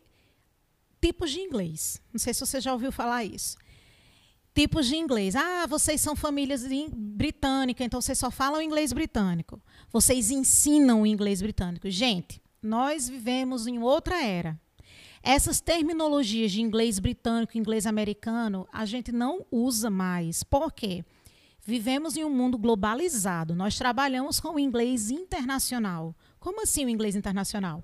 tipos 1.00 1.30
de 1.30 1.40
inglês. 1.40 2.00
Não 2.12 2.18
sei 2.18 2.34
se 2.34 2.40
você 2.40 2.60
já 2.60 2.72
ouviu 2.72 2.92
falar 2.92 3.24
isso. 3.24 3.56
Tipos 4.54 4.86
de 4.86 4.94
inglês. 4.94 5.34
Ah, 5.34 5.66
vocês 5.66 6.00
são 6.00 6.14
famílias 6.14 6.64
britânicas, 6.92 7.84
então 7.84 8.00
vocês 8.00 8.16
só 8.16 8.30
falam 8.30 8.62
inglês 8.62 8.92
britânico. 8.92 9.60
Vocês 9.90 10.30
ensinam 10.30 11.02
o 11.02 11.06
inglês 11.06 11.42
britânico. 11.42 11.90
Gente, 11.90 12.40
nós 12.62 13.08
vivemos 13.08 13.66
em 13.66 13.80
outra 13.80 14.24
era. 14.24 14.58
Essas 15.24 15.60
terminologias 15.60 16.52
de 16.52 16.60
inglês 16.60 17.00
britânico, 17.00 17.58
inglês 17.58 17.84
americano, 17.84 18.68
a 18.72 18.84
gente 18.84 19.10
não 19.10 19.44
usa 19.50 19.90
mais. 19.90 20.44
Por 20.44 20.70
quê? 20.70 21.04
Vivemos 21.66 22.16
em 22.16 22.24
um 22.24 22.30
mundo 22.30 22.56
globalizado. 22.56 23.56
Nós 23.56 23.76
trabalhamos 23.76 24.38
com 24.38 24.54
o 24.54 24.58
inglês 24.58 25.10
internacional. 25.10 26.14
Como 26.38 26.62
assim 26.62 26.84
o 26.84 26.90
inglês 26.90 27.16
internacional? 27.16 27.82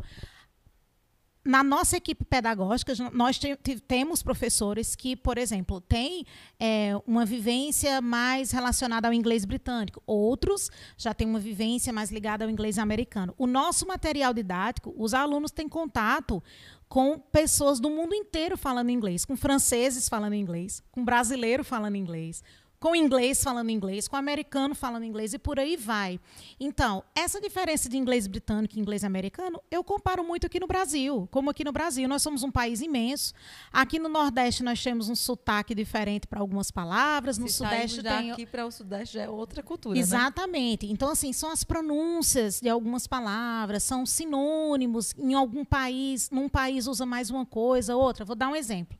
Na 1.45 1.65
nossa 1.65 1.97
equipe 1.97 2.25
pedagógica, 2.25 2.93
nós 3.13 3.41
temos 3.89 4.23
professores 4.23 4.95
que, 4.95 5.17
por 5.17 5.39
exemplo, 5.39 5.81
têm 5.81 6.27
é, 6.59 6.93
uma 7.07 7.25
vivência 7.25 8.01
mais 8.03 8.51
relacionada 8.51 9.09
ao 9.09 9.15
inglês 9.15 9.47
britânico. 9.47 10.03
Outros 10.07 10.71
já 10.99 11.15
têm 11.15 11.27
uma 11.27 11.41
vivência 11.41 11.93
mais 11.93 12.11
ligada 12.11 12.45
ao 12.45 12.51
inglês 12.51 12.79
americano. 12.79 13.35
O 13.39 13.47
nosso 13.47 13.87
material 13.87 14.35
didático, 14.35 14.95
os 14.99 15.15
alunos 15.15 15.51
têm 15.51 15.69
contato 15.69 16.43
com 16.91 17.19
pessoas 17.19 17.81
do 17.81 17.89
mundo 17.89 18.15
inteiro 18.15 18.59
falando 18.59 18.91
inglês, 18.91 19.25
com 19.25 19.37
franceses 19.37 20.09
falando 20.09 20.35
inglês, 20.35 20.83
com 20.91 21.05
brasileiro 21.05 21.65
falando 21.65 21.95
inglês, 21.97 22.43
com 22.81 22.97
inglês 22.97 23.45
falando 23.45 23.69
inglês, 23.69 24.09
com 24.09 24.17
americano 24.17 24.75
falando 24.75 25.05
inglês 25.05 25.35
e 25.35 25.39
por 25.39 25.61
aí 25.61 25.77
vai. 25.77 26.19
Então, 26.59 27.05
essa 27.15 27.39
diferença 27.39 27.91
de 27.91 27.99
inglês 27.99 28.27
britânico 28.27 28.75
e 28.75 28.81
inglês 28.81 29.05
americano, 29.05 29.61
eu 29.71 29.85
comparo 29.85 30.25
muito 30.25 30.47
aqui 30.47 30.59
no 30.59 30.67
Brasil. 30.67 31.29
Como 31.31 31.51
aqui 31.51 31.63
no 31.63 31.73
Brasil, 31.73 32.09
nós 32.09 32.23
somos 32.23 32.43
um 32.43 32.51
país 32.51 32.81
imenso. 32.81 33.35
Aqui 33.71 33.99
no 33.99 34.09
Nordeste 34.09 34.63
nós 34.63 34.83
temos 34.83 35.11
um 35.11 35.15
sotaque 35.15 35.75
diferente 35.75 36.27
para 36.27 36.41
algumas 36.41 36.71
palavras, 36.71 37.37
no 37.37 37.47
Se 37.49 37.59
Sudeste 37.59 38.01
já 38.01 38.17
tem 38.17 38.33
aqui 38.33 38.47
para 38.47 38.65
o 38.65 38.71
Sudeste 38.71 39.15
já 39.15 39.25
é 39.25 39.29
outra 39.29 39.63
cultura, 39.63 39.95
né? 39.95 40.01
Exatamente. 40.01 40.87
Né? 40.87 40.93
Então, 40.93 41.11
assim, 41.11 41.35
são 41.35 41.51
as 41.51 41.63
pronúncias 41.63 42.61
de 42.61 42.69
algumas 42.71 43.07
palavras, 43.07 43.83
são 43.83 44.07
sinônimos. 44.07 45.13
Em 45.19 45.35
algum 45.35 45.67
país, 45.67 46.31
num 46.31 46.49
país 46.49 46.87
usa 46.87 47.05
mais 47.05 47.29
uma 47.29 47.45
coisa, 47.45 47.95
outra. 47.95 48.25
Vou 48.25 48.35
dar 48.35 48.49
um 48.49 48.57
exemplo. 48.57 48.99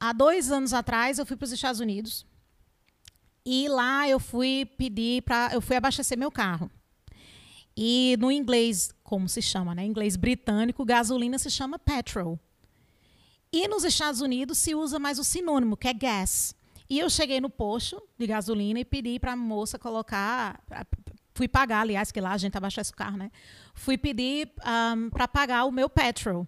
Há 0.00 0.12
dois 0.12 0.50
anos 0.50 0.74
atrás, 0.74 1.20
eu 1.20 1.24
fui 1.24 1.36
para 1.36 1.44
os 1.44 1.52
Estados 1.52 1.78
Unidos 1.78 2.26
e 3.44 3.68
lá 3.68 4.08
eu 4.08 4.20
fui 4.20 4.64
pedir 4.76 5.22
para. 5.22 5.50
Eu 5.52 5.60
fui 5.60 5.76
abastecer 5.76 6.16
meu 6.16 6.30
carro. 6.30 6.70
E 7.76 8.16
no 8.18 8.30
inglês, 8.30 8.92
como 9.02 9.28
se 9.28 9.40
chama, 9.40 9.74
né? 9.74 9.84
Inglês 9.84 10.16
britânico, 10.16 10.84
gasolina 10.84 11.38
se 11.38 11.50
chama 11.50 11.78
petrol. 11.78 12.38
E 13.52 13.66
nos 13.68 13.84
Estados 13.84 14.20
Unidos 14.20 14.58
se 14.58 14.74
usa 14.74 14.98
mais 14.98 15.18
o 15.18 15.24
sinônimo, 15.24 15.76
que 15.76 15.88
é 15.88 15.92
gas. 15.92 16.54
E 16.88 16.98
eu 16.98 17.08
cheguei 17.08 17.40
no 17.40 17.50
posto 17.50 18.02
de 18.18 18.26
gasolina 18.26 18.80
e 18.80 18.84
pedi 18.84 19.18
para 19.18 19.32
a 19.32 19.36
moça 19.36 19.78
colocar. 19.78 20.62
Fui 21.34 21.48
pagar, 21.48 21.80
aliás, 21.80 22.12
que 22.12 22.20
lá 22.20 22.32
a 22.32 22.38
gente 22.38 22.56
abastece 22.56 22.92
o 22.92 22.96
carro, 22.96 23.16
né? 23.16 23.30
Fui 23.74 23.96
pedir 23.96 24.50
um, 24.94 25.08
para 25.08 25.26
pagar 25.26 25.64
o 25.64 25.72
meu 25.72 25.88
petrol. 25.88 26.46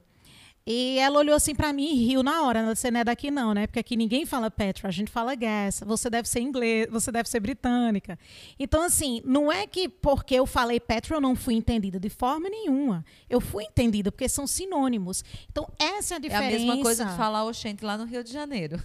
E 0.66 0.98
ela 0.98 1.18
olhou 1.18 1.36
assim 1.36 1.54
para 1.54 1.74
mim 1.74 1.90
e 1.90 2.06
riu 2.06 2.22
na 2.22 2.42
hora. 2.42 2.74
Você 2.74 2.90
não 2.90 3.00
é 3.00 3.04
daqui 3.04 3.30
não, 3.30 3.52
né? 3.52 3.66
Porque 3.66 3.78
aqui 3.78 3.96
ninguém 3.96 4.24
fala 4.24 4.50
petrol, 4.50 4.88
a 4.88 4.92
gente 4.92 5.10
fala 5.10 5.34
gas. 5.34 5.82
Você 5.84 6.08
deve 6.08 6.26
ser 6.26 6.40
inglês, 6.40 6.86
você 6.90 7.12
deve 7.12 7.28
ser 7.28 7.38
britânica. 7.40 8.18
Então 8.58 8.82
assim, 8.82 9.20
não 9.26 9.52
é 9.52 9.66
que 9.66 9.88
porque 9.88 10.34
eu 10.34 10.46
falei 10.46 10.80
petrol 10.80 11.18
eu 11.18 11.20
não 11.20 11.36
fui 11.36 11.54
entendida 11.54 12.00
de 12.00 12.08
forma 12.08 12.48
nenhuma. 12.48 13.04
Eu 13.28 13.42
fui 13.42 13.64
entendida 13.64 14.10
porque 14.10 14.26
são 14.26 14.46
sinônimos. 14.46 15.22
Então 15.50 15.68
essa 15.78 16.14
é 16.14 16.16
a 16.16 16.20
diferença. 16.20 16.52
É 16.52 16.56
a 16.56 16.58
mesma 16.58 16.82
coisa 16.82 17.04
de 17.04 17.16
falar 17.16 17.44
oxente 17.44 17.84
lá 17.84 17.98
no 17.98 18.04
Rio 18.04 18.24
de 18.24 18.32
Janeiro. 18.32 18.82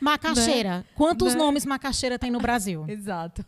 Macaxeira. 0.00 0.68
Né? 0.78 0.84
Quantos 0.94 1.32
né? 1.32 1.38
nomes 1.38 1.64
macaxeira 1.64 2.18
tem 2.18 2.30
no 2.30 2.38
Brasil? 2.38 2.84
Exato 2.86 3.44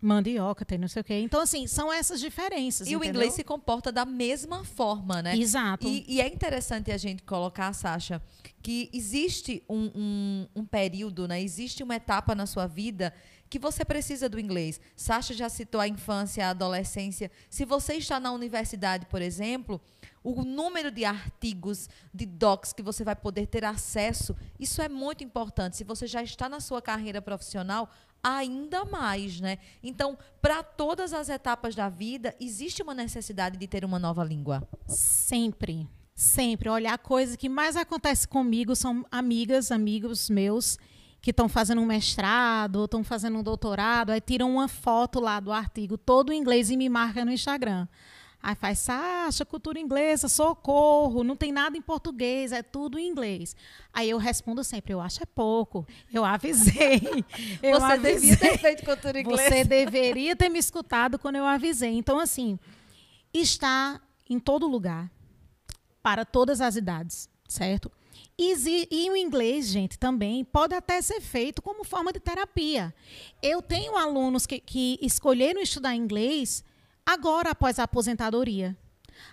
mandioca, 0.00 0.64
tem 0.64 0.78
não 0.78 0.88
sei 0.88 1.02
o 1.02 1.04
quê. 1.04 1.14
Então, 1.20 1.40
assim, 1.40 1.66
são 1.66 1.92
essas 1.92 2.20
diferenças. 2.20 2.86
E 2.86 2.90
entendeu? 2.90 3.00
o 3.00 3.10
inglês 3.10 3.34
se 3.34 3.42
comporta 3.42 3.90
da 3.90 4.04
mesma 4.04 4.64
forma, 4.64 5.20
né? 5.20 5.36
Exato. 5.36 5.86
E, 5.86 6.04
e 6.06 6.20
é 6.20 6.28
interessante 6.28 6.92
a 6.92 6.96
gente 6.96 7.22
colocar, 7.24 7.72
Sasha, 7.72 8.22
que 8.62 8.88
existe 8.92 9.62
um, 9.68 9.90
um, 9.94 10.48
um, 10.56 10.64
período, 10.64 11.26
né? 11.26 11.42
Existe 11.42 11.82
uma 11.82 11.96
etapa 11.96 12.34
na 12.34 12.46
sua 12.46 12.66
vida 12.66 13.12
que 13.50 13.58
você 13.58 13.84
precisa 13.84 14.28
do 14.28 14.38
inglês. 14.38 14.80
Sasha 14.94 15.34
já 15.34 15.48
citou 15.48 15.80
a 15.80 15.88
infância, 15.88 16.46
a 16.46 16.50
adolescência. 16.50 17.30
Se 17.50 17.64
você 17.64 17.94
está 17.94 18.20
na 18.20 18.30
universidade, 18.30 19.06
por 19.06 19.22
exemplo, 19.22 19.80
o 20.22 20.42
número 20.44 20.90
de 20.90 21.04
artigos, 21.04 21.88
de 22.12 22.26
docs 22.26 22.72
que 22.72 22.82
você 22.82 23.04
vai 23.04 23.16
poder 23.16 23.46
ter 23.46 23.64
acesso, 23.64 24.36
isso 24.58 24.82
é 24.82 24.88
muito 24.88 25.24
importante. 25.24 25.76
Se 25.76 25.84
você 25.84 26.06
já 26.06 26.22
está 26.22 26.48
na 26.48 26.60
sua 26.60 26.82
carreira 26.82 27.22
profissional, 27.22 27.90
ainda 28.22 28.84
mais, 28.84 29.40
né? 29.40 29.58
Então, 29.82 30.18
para 30.40 30.62
todas 30.62 31.12
as 31.12 31.28
etapas 31.28 31.74
da 31.74 31.88
vida, 31.88 32.34
existe 32.40 32.82
uma 32.82 32.94
necessidade 32.94 33.56
de 33.56 33.66
ter 33.66 33.84
uma 33.84 33.98
nova 33.98 34.24
língua. 34.24 34.68
Sempre, 34.86 35.88
sempre. 36.14 36.68
Olha, 36.68 36.92
a 36.94 36.98
coisa 36.98 37.36
que 37.36 37.48
mais 37.48 37.76
acontece 37.76 38.26
comigo 38.26 38.74
são 38.74 39.04
amigas, 39.10 39.70
amigos 39.70 40.28
meus 40.28 40.78
que 41.20 41.30
estão 41.30 41.48
fazendo 41.48 41.80
um 41.80 41.86
mestrado 41.86 42.84
estão 42.84 43.02
fazendo 43.02 43.38
um 43.38 43.42
doutorado, 43.42 44.10
aí 44.10 44.20
tiram 44.20 44.52
uma 44.52 44.68
foto 44.68 45.18
lá 45.18 45.40
do 45.40 45.52
artigo 45.52 45.98
todo 45.98 46.32
em 46.32 46.40
inglês 46.40 46.70
e 46.70 46.76
me 46.76 46.88
marcam 46.88 47.24
no 47.24 47.32
Instagram. 47.32 47.88
Aí 48.40 48.54
faz, 48.54 48.78
Sasha, 48.78 49.44
cultura 49.44 49.80
inglesa, 49.80 50.28
socorro, 50.28 51.24
não 51.24 51.34
tem 51.34 51.50
nada 51.50 51.76
em 51.76 51.82
português, 51.82 52.52
é 52.52 52.62
tudo 52.62 52.98
em 52.98 53.08
inglês. 53.08 53.56
Aí 53.92 54.08
eu 54.08 54.16
respondo 54.16 54.62
sempre, 54.62 54.94
eu 54.94 55.00
acho 55.00 55.22
é 55.22 55.26
pouco, 55.26 55.86
eu 56.12 56.24
avisei. 56.24 57.00
Eu 57.62 57.80
Você 57.80 57.92
avisei. 57.92 58.30
devia 58.30 58.36
ter 58.36 58.58
feito 58.58 58.84
cultura 58.84 59.20
inglesa. 59.20 59.48
Você 59.48 59.64
deveria 59.64 60.36
ter 60.36 60.48
me 60.48 60.58
escutado 60.58 61.18
quando 61.18 61.36
eu 61.36 61.44
avisei. 61.44 61.90
Então, 61.94 62.18
assim, 62.18 62.58
está 63.34 64.00
em 64.30 64.38
todo 64.38 64.68
lugar, 64.68 65.10
para 66.02 66.24
todas 66.24 66.60
as 66.60 66.76
idades, 66.76 67.28
certo? 67.48 67.90
E, 68.40 69.10
o 69.10 69.16
inglês, 69.16 69.66
gente, 69.66 69.98
também 69.98 70.44
pode 70.44 70.72
até 70.72 71.02
ser 71.02 71.20
feito 71.20 71.60
como 71.60 71.82
forma 71.82 72.12
de 72.12 72.20
terapia. 72.20 72.94
Eu 73.42 73.60
tenho 73.60 73.96
alunos 73.96 74.46
que, 74.46 74.60
que 74.60 74.96
escolheram 75.02 75.60
estudar 75.60 75.96
inglês 75.96 76.64
Agora, 77.08 77.52
após 77.52 77.78
a 77.78 77.84
aposentadoria. 77.84 78.76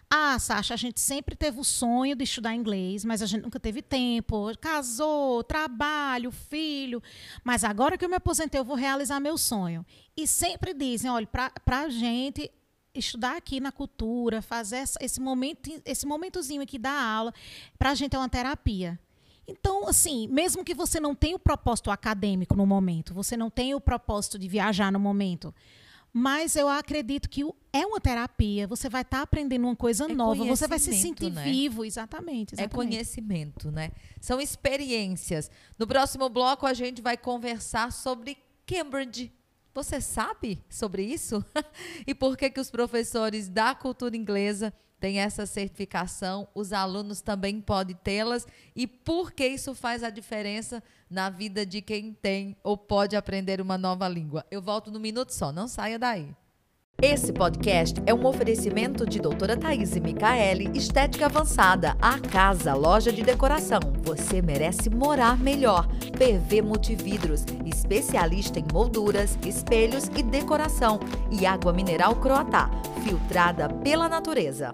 Ah, 0.10 0.40
Sasha, 0.40 0.74
a 0.74 0.78
gente 0.78 1.02
sempre 1.02 1.36
teve 1.36 1.60
o 1.60 1.64
sonho 1.66 2.16
de 2.16 2.24
estudar 2.24 2.56
inglês, 2.56 3.04
mas 3.04 3.22
a 3.22 3.26
gente 3.26 3.44
nunca 3.44 3.60
teve 3.60 3.82
tempo. 3.82 4.50
Casou, 4.62 5.44
trabalho, 5.44 6.32
filho. 6.32 7.04
Mas 7.44 7.66
agora 7.66 7.98
que 7.98 8.06
eu 8.06 8.08
me 8.08 8.16
aposentei, 8.16 8.62
eu 8.62 8.64
vou 8.64 8.78
realizar 8.78 9.20
meu 9.20 9.38
sonho. 9.38 9.86
E 10.16 10.26
sempre 10.26 10.74
dizem: 10.74 11.12
olha, 11.12 11.28
para 11.28 11.82
a 11.82 11.90
gente 11.90 12.50
estudar 12.94 13.36
aqui 13.36 13.60
na 13.60 13.74
cultura, 13.74 14.42
fazer 14.42 14.82
esse, 15.02 15.20
momento, 15.20 15.70
esse 15.84 16.08
momentozinho 16.08 16.62
aqui 16.62 16.80
da 16.80 16.94
aula, 16.94 17.34
para 17.78 17.92
a 17.92 17.94
gente 17.94 18.16
é 18.16 18.18
uma 18.18 18.30
terapia. 18.30 18.98
Então, 19.46 19.86
assim, 19.86 20.30
mesmo 20.30 20.64
que 20.64 20.74
você 20.74 20.98
não 20.98 21.14
tenha 21.14 21.36
o 21.36 21.40
propósito 21.40 21.92
acadêmico 21.92 22.56
no 22.56 22.66
momento, 22.66 23.14
você 23.14 23.36
não 23.36 23.50
tenha 23.50 23.76
o 23.76 23.82
propósito 23.82 24.40
de 24.40 24.48
viajar 24.48 24.94
no 24.94 25.00
momento, 25.00 25.54
Mas 26.18 26.56
eu 26.56 26.70
acredito 26.70 27.30
que 27.30 27.44
é 27.74 27.86
uma 27.86 28.00
terapia. 28.00 28.66
Você 28.68 28.88
vai 28.88 29.02
estar 29.02 29.18
tá 29.18 29.24
aprendendo 29.24 29.66
uma 29.66 29.76
coisa 29.76 30.06
é 30.06 30.08
nova. 30.08 30.46
Você 30.46 30.66
vai 30.66 30.80
se 30.80 30.94
sentir 30.94 31.30
né? 31.30 31.44
vivo, 31.44 31.84
exatamente, 31.84 32.56
exatamente. 32.56 32.72
É 32.72 32.74
conhecimento, 32.74 33.70
né? 33.70 33.92
São 34.22 34.40
experiências. 34.40 35.52
No 35.78 35.86
próximo 35.86 36.30
bloco, 36.30 36.66
a 36.66 36.74
gente 36.74 37.02
vai 37.02 37.18
conversar 37.18 37.92
sobre 37.92 38.38
Cambridge. 38.66 39.30
Você 39.76 40.00
sabe 40.00 40.64
sobre 40.70 41.04
isso? 41.04 41.44
e 42.08 42.16
por 42.16 42.38
que, 42.38 42.50
que 42.50 42.62
os 42.62 42.72
professores 42.72 43.50
da 43.50 43.76
cultura 43.76 44.16
inglesa 44.16 44.74
têm 45.02 45.20
essa 45.20 45.46
certificação? 45.46 46.48
Os 46.56 46.72
alunos 46.72 47.20
também 47.20 47.60
podem 47.60 47.94
tê-las? 47.94 48.48
E 48.74 48.88
por 48.88 49.34
que 49.34 49.46
isso 49.46 49.76
faz 49.76 50.02
a 50.02 50.10
diferença 50.10 50.82
na 51.10 51.30
vida 51.30 51.66
de 51.66 51.82
quem 51.82 52.14
tem 52.14 52.56
ou 52.64 52.78
pode 52.78 53.18
aprender 53.18 53.60
uma 53.60 53.78
nova 53.78 54.08
língua? 54.08 54.46
Eu 54.50 54.62
volto 54.62 54.90
no 54.90 55.00
minuto 55.00 55.32
só, 55.32 55.52
não 55.52 55.68
saia 55.68 56.00
daí. 56.00 56.34
Esse 57.02 57.34
podcast 57.34 58.02
é 58.06 58.14
um 58.14 58.26
oferecimento 58.26 59.06
de 59.06 59.20
doutora 59.20 59.58
Thaís 59.58 59.94
Micaele, 59.98 60.72
Estética 60.74 61.26
Avançada, 61.26 61.98
a 62.02 62.18
casa, 62.18 62.74
loja 62.74 63.12
de 63.12 63.22
decoração. 63.22 63.82
Você 64.04 64.42
merece 64.42 64.90
morar 64.90 65.38
melhor. 65.38 65.90
PV 66.18 66.62
Multividros, 66.62 67.44
especialista 67.66 68.60
em 68.60 68.66
molduras, 68.72 69.38
espelhos 69.46 70.06
e 70.16 70.24
decoração. 70.24 70.98
E 71.30 71.46
água 71.46 71.74
mineral 71.74 72.16
Croatá, 72.16 72.72
filtrada 73.04 73.68
pela 73.84 74.08
natureza. 74.08 74.74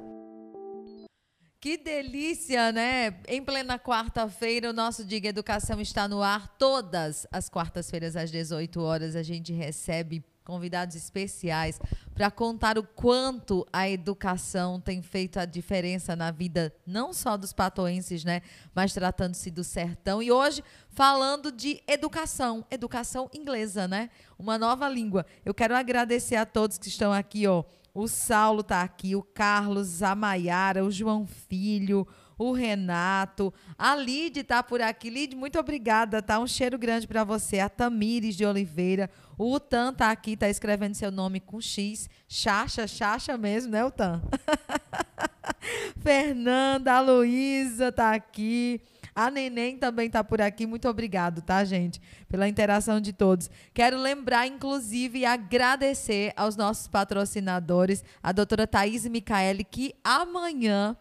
Que 1.60 1.76
delícia, 1.76 2.72
né? 2.72 3.20
Em 3.28 3.44
plena 3.44 3.80
quarta-feira, 3.80 4.70
o 4.70 4.74
nosso 4.74 5.04
Diga 5.04 5.30
Educação 5.30 5.82
está 5.82 6.08
no 6.08 6.22
ar. 6.22 6.56
Todas 6.60 7.26
as 7.32 7.50
quartas-feiras, 7.50 8.16
às 8.16 8.30
18 8.32 8.80
horas, 8.80 9.16
a 9.16 9.24
gente 9.24 9.52
recebe 9.52 10.24
convidados 10.44 10.96
especiais 10.96 11.80
para 12.22 12.30
contar 12.30 12.78
o 12.78 12.84
quanto 12.84 13.66
a 13.74 13.90
educação 13.90 14.80
tem 14.80 15.02
feito 15.02 15.40
a 15.40 15.46
diferença 15.46 16.16
na 16.16 16.30
vida 16.30 16.72
não 16.86 17.14
só 17.14 17.36
dos 17.36 17.52
patoenses, 17.52 18.24
né, 18.24 18.44
mas 18.76 18.94
tratando-se 18.94 19.50
do 19.50 19.64
sertão 19.64 20.22
e 20.22 20.32
hoje 20.32 20.64
falando 20.88 21.52
de 21.52 21.82
educação, 21.88 22.64
educação 22.70 23.28
inglesa, 23.34 23.88
né? 23.88 24.12
Uma 24.38 24.56
nova 24.60 24.88
língua. 24.88 25.26
Eu 25.44 25.52
quero 25.52 25.76
agradecer 25.76 26.36
a 26.36 26.46
todos 26.46 26.78
que 26.78 26.90
estão 26.90 27.12
aqui, 27.12 27.48
ó. 27.48 27.64
O 27.92 28.08
Saulo 28.08 28.62
está 28.62 28.84
aqui, 28.84 29.16
o 29.16 29.24
Carlos, 29.24 30.04
a 30.04 30.14
Maiara, 30.14 30.86
o 30.86 30.92
João 30.92 31.26
Filho, 31.26 32.08
o 32.38 32.54
Renato, 32.54 33.54
a 33.78 33.96
Lid 33.96 34.44
tá 34.44 34.64
por 34.64 34.82
aqui. 34.82 35.10
Lid, 35.10 35.36
muito 35.36 35.60
obrigada, 35.60 36.22
tá? 36.22 36.40
Um 36.40 36.48
cheiro 36.48 36.78
grande 36.78 37.08
para 37.08 37.24
você. 37.24 37.60
A 37.60 37.70
Tamires 37.70 38.36
de 38.36 38.46
Oliveira, 38.46 39.10
o 39.42 39.56
Utan 39.56 39.92
tá 39.92 40.12
aqui, 40.12 40.38
tá 40.38 40.48
escrevendo 40.48 40.94
seu 40.94 41.12
nome 41.12 41.40
com 41.40 41.60
X. 41.60 42.08
Chacha, 42.28 42.88
Chacha 42.88 43.36
mesmo, 43.40 43.72
né, 43.72 43.84
Utan? 43.84 44.22
Fernanda, 45.98 46.94
a 46.94 47.02
Luísa 47.02 47.92
tá 47.92 48.14
aqui. 48.14 48.80
A 49.16 49.32
Neném 49.32 49.78
também 49.78 50.06
está 50.06 50.24
por 50.24 50.42
aqui. 50.42 50.68
Muito 50.68 50.88
obrigado, 50.88 51.42
tá, 51.42 51.64
gente? 51.64 52.00
Pela 52.30 52.48
interação 52.48 53.02
de 53.02 53.12
todos. 53.12 53.50
Quero 53.74 53.98
lembrar, 54.00 54.46
inclusive, 54.46 55.20
e 55.20 55.26
agradecer 55.26 56.32
aos 56.36 56.56
nossos 56.56 56.88
patrocinadores, 56.88 58.04
a 58.22 58.32
doutora 58.32 58.68
Thaís 58.68 59.08
Micaele, 59.08 59.64
que 59.64 59.96
amanhã 60.04 60.96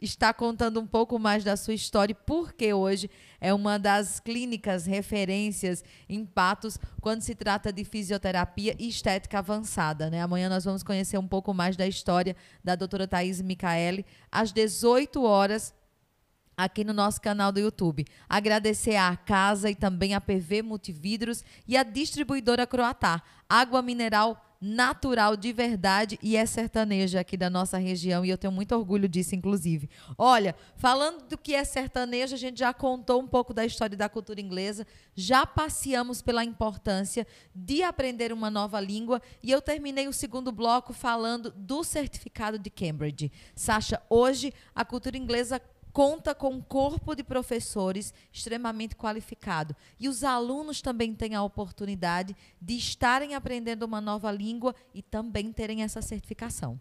está 0.00 0.32
contando 0.34 0.80
um 0.80 0.86
pouco 0.86 1.18
mais 1.18 1.44
da 1.44 1.56
sua 1.56 1.74
história, 1.74 2.14
porque 2.14 2.72
hoje 2.72 3.10
é 3.40 3.52
uma 3.54 3.78
das 3.78 4.20
clínicas 4.20 4.86
referências 4.86 5.84
em 6.08 6.24
Patos 6.24 6.78
quando 7.00 7.22
se 7.22 7.34
trata 7.34 7.72
de 7.72 7.84
fisioterapia 7.84 8.74
e 8.78 8.88
estética 8.88 9.38
avançada. 9.38 10.10
Né? 10.10 10.20
Amanhã 10.20 10.48
nós 10.48 10.64
vamos 10.64 10.82
conhecer 10.82 11.18
um 11.18 11.28
pouco 11.28 11.54
mais 11.54 11.76
da 11.76 11.86
história 11.86 12.36
da 12.62 12.74
doutora 12.74 13.06
Thaís 13.06 13.40
Micaele, 13.40 14.04
às 14.30 14.52
18 14.52 15.22
horas, 15.22 15.74
aqui 16.56 16.84
no 16.84 16.92
nosso 16.92 17.20
canal 17.20 17.50
do 17.50 17.60
YouTube. 17.60 18.04
Agradecer 18.28 18.96
à 18.96 19.16
Casa 19.16 19.70
e 19.70 19.74
também 19.74 20.14
à 20.14 20.20
PV 20.20 20.62
Multividros 20.62 21.44
e 21.66 21.76
à 21.76 21.82
distribuidora 21.82 22.66
Croatá, 22.66 23.22
água 23.48 23.82
mineral 23.82 24.53
natural 24.60 25.36
de 25.36 25.52
verdade 25.52 26.18
e 26.22 26.36
é 26.36 26.46
sertaneja 26.46 27.20
aqui 27.20 27.36
da 27.36 27.50
nossa 27.50 27.78
região 27.78 28.24
e 28.24 28.30
eu 28.30 28.38
tenho 28.38 28.52
muito 28.52 28.74
orgulho 28.74 29.08
disso, 29.08 29.34
inclusive. 29.34 29.88
Olha, 30.16 30.54
falando 30.76 31.28
do 31.28 31.36
que 31.36 31.54
é 31.54 31.64
sertaneja, 31.64 32.34
a 32.34 32.38
gente 32.38 32.58
já 32.58 32.72
contou 32.72 33.20
um 33.20 33.26
pouco 33.26 33.52
da 33.52 33.64
história 33.64 33.96
da 33.96 34.08
cultura 34.08 34.40
inglesa, 34.40 34.86
já 35.14 35.44
passeamos 35.44 36.22
pela 36.22 36.44
importância 36.44 37.26
de 37.54 37.82
aprender 37.82 38.32
uma 38.32 38.50
nova 38.50 38.80
língua 38.80 39.20
e 39.42 39.50
eu 39.50 39.60
terminei 39.60 40.08
o 40.08 40.12
segundo 40.12 40.50
bloco 40.50 40.92
falando 40.92 41.50
do 41.50 41.84
certificado 41.84 42.58
de 42.58 42.70
Cambridge. 42.70 43.30
Sasha, 43.54 44.00
hoje 44.08 44.52
a 44.74 44.84
cultura 44.84 45.16
inglesa 45.16 45.60
conta 45.94 46.34
com 46.34 46.50
um 46.50 46.60
corpo 46.60 47.14
de 47.14 47.22
professores 47.22 48.12
extremamente 48.32 48.96
qualificado. 48.96 49.76
E 49.98 50.08
os 50.08 50.24
alunos 50.24 50.82
também 50.82 51.14
têm 51.14 51.36
a 51.36 51.42
oportunidade 51.44 52.36
de 52.60 52.74
estarem 52.74 53.36
aprendendo 53.36 53.84
uma 53.84 54.00
nova 54.00 54.32
língua 54.32 54.74
e 54.92 55.00
também 55.00 55.52
terem 55.52 55.84
essa 55.84 56.02
certificação. 56.02 56.80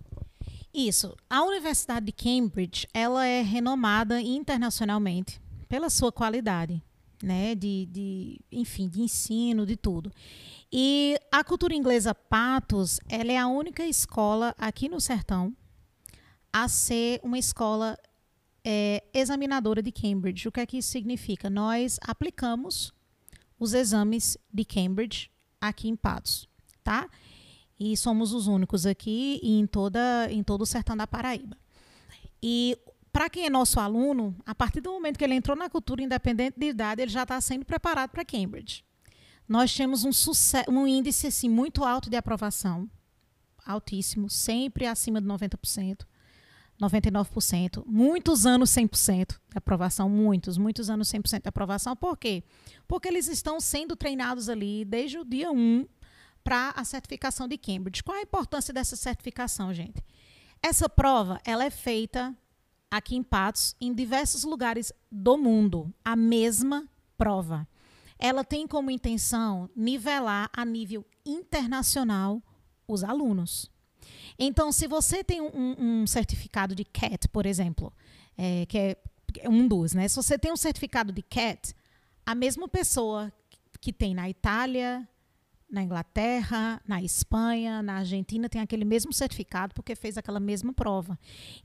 Isso. 0.73 1.15
A 1.29 1.43
Universidade 1.43 2.07
de 2.07 2.11
Cambridge, 2.11 2.87
ela 2.91 3.23
é 3.27 3.43
renomada 3.43 4.19
internacionalmente 4.19 5.39
pela 5.69 5.91
sua 5.91 6.11
qualidade, 6.11 6.81
né, 7.21 7.53
de, 7.53 7.85
de 7.91 8.41
enfim, 8.51 8.89
de 8.89 8.99
ensino, 8.99 9.63
de 9.63 9.77
tudo. 9.77 10.11
E 10.71 11.15
a 11.31 11.43
cultura 11.43 11.75
inglesa 11.75 12.15
Patos, 12.15 12.99
ela 13.07 13.31
é 13.31 13.37
a 13.37 13.47
única 13.47 13.85
escola 13.85 14.55
aqui 14.57 14.89
no 14.89 14.99
sertão 14.99 15.55
a 16.51 16.67
ser 16.67 17.19
uma 17.23 17.37
escola 17.37 17.95
é, 18.63 19.03
examinadora 19.13 19.81
de 19.81 19.91
Cambridge. 19.91 20.47
O 20.47 20.51
que 20.51 20.59
é 20.59 20.65
que 20.65 20.77
isso 20.77 20.89
significa? 20.89 21.49
Nós 21.49 21.99
aplicamos 22.01 22.93
os 23.59 23.73
exames 23.73 24.37
de 24.51 24.65
Cambridge 24.65 25.29
aqui 25.59 25.87
em 25.87 25.95
Patos, 25.95 26.47
tá? 26.83 27.09
E 27.79 27.95
somos 27.97 28.33
os 28.33 28.47
únicos 28.47 28.85
aqui 28.85 29.39
em 29.43 29.65
toda 29.65 30.27
em 30.31 30.43
todo 30.43 30.61
o 30.61 30.65
sertão 30.65 30.95
da 30.95 31.07
Paraíba. 31.07 31.57
E 32.41 32.77
para 33.11 33.29
quem 33.29 33.45
é 33.45 33.49
nosso 33.49 33.79
aluno, 33.79 34.35
a 34.45 34.55
partir 34.55 34.81
do 34.81 34.91
momento 34.91 35.17
que 35.17 35.23
ele 35.23 35.35
entrou 35.35 35.55
na 35.55 35.69
cultura 35.69 36.01
independente 36.01 36.59
de 36.59 36.67
idade, 36.67 37.01
ele 37.01 37.11
já 37.11 37.23
está 37.23 37.39
sendo 37.39 37.63
preparado 37.63 38.09
para 38.09 38.25
Cambridge. 38.25 38.83
Nós 39.47 39.75
temos 39.75 40.03
um, 40.03 40.11
um 40.69 40.87
índice 40.87 41.27
assim, 41.27 41.49
muito 41.49 41.83
alto 41.83 42.09
de 42.09 42.17
aprovação, 42.17 42.89
altíssimo, 43.65 44.29
sempre 44.29 44.85
acima 44.85 45.21
de 45.21 45.27
90%. 45.27 46.05
99%, 46.83 47.83
muitos 47.85 48.45
anos 48.45 48.69
100% 48.71 49.29
de 49.29 49.57
aprovação, 49.57 50.09
muitos, 50.09 50.57
muitos 50.57 50.89
anos 50.89 51.11
100% 51.11 51.43
de 51.43 51.49
aprovação. 51.49 51.95
Por 51.95 52.17
quê? 52.17 52.43
Porque 52.87 53.07
eles 53.07 53.27
estão 53.27 53.59
sendo 53.59 53.95
treinados 53.95 54.49
ali 54.49 54.83
desde 54.83 55.17
o 55.17 55.25
dia 55.25 55.51
1 55.51 55.85
para 56.43 56.71
a 56.71 56.83
certificação 56.83 57.47
de 57.47 57.57
Cambridge. 57.57 58.03
Qual 58.03 58.17
a 58.17 58.21
importância 58.21 58.73
dessa 58.73 58.95
certificação, 58.95 59.73
gente? 59.73 60.03
Essa 60.61 60.89
prova, 60.89 61.39
ela 61.45 61.63
é 61.63 61.69
feita 61.69 62.35
aqui 62.91 63.15
em 63.15 63.23
Patos, 63.23 63.75
em 63.81 63.93
diversos 63.93 64.43
lugares 64.43 64.93
do 65.11 65.37
mundo, 65.37 65.93
a 66.03 66.15
mesma 66.15 66.87
prova. 67.17 67.67
Ela 68.19 68.43
tem 68.43 68.67
como 68.67 68.91
intenção 68.91 69.69
nivelar 69.75 70.49
a 70.53 70.63
nível 70.63 71.05
internacional 71.25 72.41
os 72.87 73.03
alunos. 73.03 73.72
Então, 74.37 74.71
se 74.71 74.87
você 74.87 75.23
tem 75.23 75.41
um, 75.41 75.75
um 75.77 76.07
certificado 76.07 76.75
de 76.75 76.83
CAT, 76.83 77.27
por 77.29 77.45
exemplo, 77.45 77.93
é, 78.37 78.65
que 78.65 78.77
é 78.77 79.49
um 79.49 79.67
dos, 79.67 79.93
né? 79.93 80.07
Se 80.07 80.15
você 80.15 80.37
tem 80.37 80.51
um 80.51 80.57
certificado 80.57 81.11
de 81.11 81.21
CAT, 81.21 81.75
a 82.25 82.35
mesma 82.35 82.67
pessoa 82.67 83.31
que 83.81 83.91
tem 83.91 84.13
na 84.13 84.29
Itália, 84.29 85.07
na 85.69 85.81
Inglaterra, 85.81 86.81
na 86.87 87.01
Espanha, 87.01 87.81
na 87.81 87.95
Argentina, 87.95 88.47
tem 88.47 88.61
aquele 88.61 88.85
mesmo 88.85 89.11
certificado 89.11 89.73
porque 89.73 89.95
fez 89.95 90.17
aquela 90.17 90.39
mesma 90.39 90.71
prova. 90.71 91.17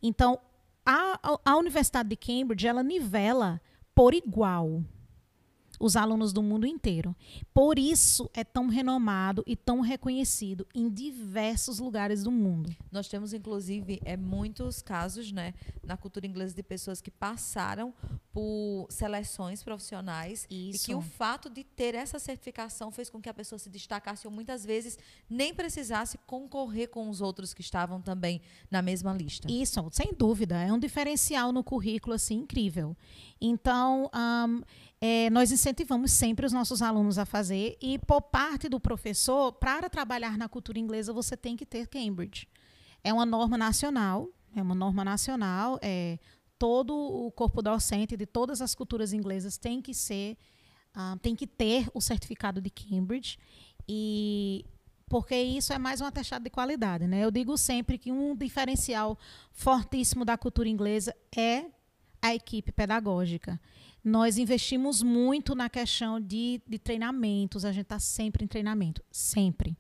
Então, 0.03 0.40
a, 0.85 1.38
a 1.44 1.57
Universidade 1.57 2.09
de 2.09 2.16
Cambridge, 2.16 2.66
ela 2.66 2.83
nivela 2.83 3.61
por 3.94 4.14
igual 4.14 4.83
os 5.79 5.97
alunos 5.97 6.33
do 6.33 6.43
mundo 6.43 6.67
inteiro. 6.67 7.14
Por 7.53 7.79
isso 7.79 8.31
é 8.35 8.45
tão 8.45 8.69
renomado 8.69 9.43
e 9.47 9.57
tão 9.57 9.81
reconhecido 9.81 10.67
em 10.75 10.88
diversos 10.88 11.79
lugares 11.79 12.23
do 12.23 12.31
mundo. 12.31 12.75
Nós 12.91 13.09
temos, 13.09 13.33
inclusive, 13.33 14.01
é, 14.05 14.17
muitos 14.17 14.83
casos 14.83 15.31
né, 15.33 15.55
na 15.83 15.97
cultura 15.97 16.27
inglesa 16.27 16.55
de 16.55 16.62
pessoas 16.62 17.01
que 17.01 17.11
passaram 17.11 17.95
por 18.33 18.87
seleções 18.91 19.62
profissionais 19.62 20.47
isso. 20.51 20.85
e 20.85 20.87
que 20.87 20.95
o 20.95 21.01
fato 21.01 21.51
de 21.51 21.64
ter 21.64 21.95
essa 21.95 22.19
certificação 22.19 22.91
fez 22.91 23.11
com 23.11 23.21
que 23.21 23.29
a 23.29 23.35
pessoa 23.35 23.59
se 23.59 23.69
destacasse 23.69 24.27
ou 24.27 24.33
muitas 24.33 24.64
vezes 24.64 24.99
nem 25.29 25.55
precisasse 25.55 26.19
concorrer 26.27 26.88
com 26.88 27.09
os 27.09 27.21
outros 27.21 27.53
que 27.53 27.61
estavam 27.61 28.01
também 28.01 28.41
na 28.71 28.83
mesma 28.83 29.12
lista. 29.12 29.51
Isso, 29.51 29.87
sem 29.93 30.12
dúvida. 30.12 30.62
É 30.62 30.73
um 30.73 30.79
diferencial 30.79 31.53
no 31.53 31.64
currículo 31.64 32.14
assim 32.14 32.37
incrível. 32.37 32.97
Então, 33.41 34.11
um, 34.14 34.62
é, 35.01 35.31
nós 35.31 35.53
incentivamos 35.53 36.11
sempre 36.11 36.45
os 36.45 36.53
nossos 36.53 36.83
alunos 36.83 37.19
a 37.19 37.25
fazer, 37.25 37.77
e 37.81 37.99
por 37.99 38.21
parte 38.21 38.69
do 38.69 38.81
professor, 38.81 39.53
para 39.53 39.89
trabalhar 39.89 40.37
na 40.37 40.49
cultura 40.49 40.79
inglesa, 40.79 41.13
você 41.13 41.37
tem 41.37 41.57
que 41.57 41.65
ter 41.65 41.87
Cambridge. 41.87 42.49
É 43.05 43.13
uma 43.13 43.25
norma 43.25 43.57
nacional, 43.57 44.29
é 44.55 44.61
uma 44.61 44.75
norma 44.75 45.05
nacional, 45.05 45.79
é, 45.81 46.19
todo 46.59 46.95
o 46.95 47.31
corpo 47.31 47.63
docente 47.63 48.17
de 48.17 48.27
todas 48.27 48.61
as 48.61 48.75
culturas 48.75 49.13
inglesas 49.13 49.57
tem 49.57 49.81
que 49.81 49.95
ser, 49.95 50.37
uh, 50.97 51.17
tem 51.21 51.37
que 51.37 51.47
ter 51.47 51.89
o 51.95 52.01
certificado 52.01 52.61
de 52.61 52.69
Cambridge, 52.69 53.39
e 53.89 54.65
porque 55.09 55.35
isso 55.37 55.73
é 55.73 55.79
mais 55.79 56.01
um 56.01 56.05
atestado 56.05 56.43
de 56.45 56.51
qualidade. 56.51 57.07
Né? 57.07 57.25
Eu 57.25 57.31
digo 57.31 57.57
sempre 57.57 57.97
que 57.97 58.13
um 58.13 58.37
diferencial 58.37 59.17
fortíssimo 59.53 60.25
da 60.25 60.37
cultura 60.37 60.69
inglesa 60.69 61.15
é 61.35 61.67
a 62.21 62.35
equipe 62.35 62.73
pedagógica. 62.73 63.61
Nós 64.09 64.38
investimos 64.38 65.03
muito 65.03 65.55
na 65.55 65.68
questão 65.68 66.18
de, 66.18 66.62
de 66.66 66.79
treinamentos, 66.79 67.64
a 67.64 67.73
gente 67.73 67.83
está 67.83 68.01
sempre 68.01 68.42
em 68.42 68.49
treinamento, 68.49 69.03
sempre. 69.11 69.77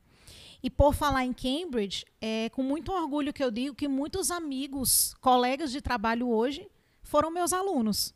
E 0.62 0.68
por 0.68 0.94
falar 0.94 1.24
em 1.24 1.32
Cambridge, 1.32 2.04
é 2.20 2.50
com 2.50 2.62
muito 2.62 2.92
orgulho 2.92 3.32
que 3.32 3.42
eu 3.42 3.50
digo 3.50 3.74
que 3.74 3.88
muitos 3.88 4.30
amigos, 4.30 5.14
colegas 5.20 5.72
de 5.72 5.80
trabalho 5.80 6.28
hoje, 6.28 6.68
foram 7.02 7.30
meus 7.30 7.54
alunos. 7.54 8.12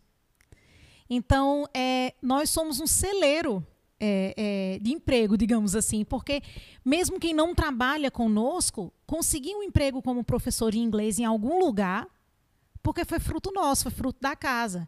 Então, 1.09 1.67
é, 1.73 2.15
nós 2.21 2.51
somos 2.51 2.79
um 2.79 2.87
celeiro 2.87 3.67
é, 3.99 4.35
é, 4.37 4.79
de 4.81 4.93
emprego, 4.93 5.37
digamos 5.37 5.75
assim, 5.75 6.05
porque 6.05 6.43
mesmo 6.85 7.19
quem 7.19 7.33
não 7.33 7.55
trabalha 7.55 8.11
conosco, 8.11 8.93
conseguir 9.07 9.55
um 9.55 9.63
emprego 9.63 10.03
como 10.03 10.23
professor 10.23 10.73
de 10.73 10.79
inglês 10.79 11.19
em 11.19 11.25
algum 11.25 11.59
lugar, 11.59 12.07
porque 12.83 13.05
foi 13.05 13.19
fruto 13.19 13.51
nosso, 13.53 13.85
foi 13.85 13.93
fruto 13.93 14.19
da 14.21 14.37
casa. 14.37 14.87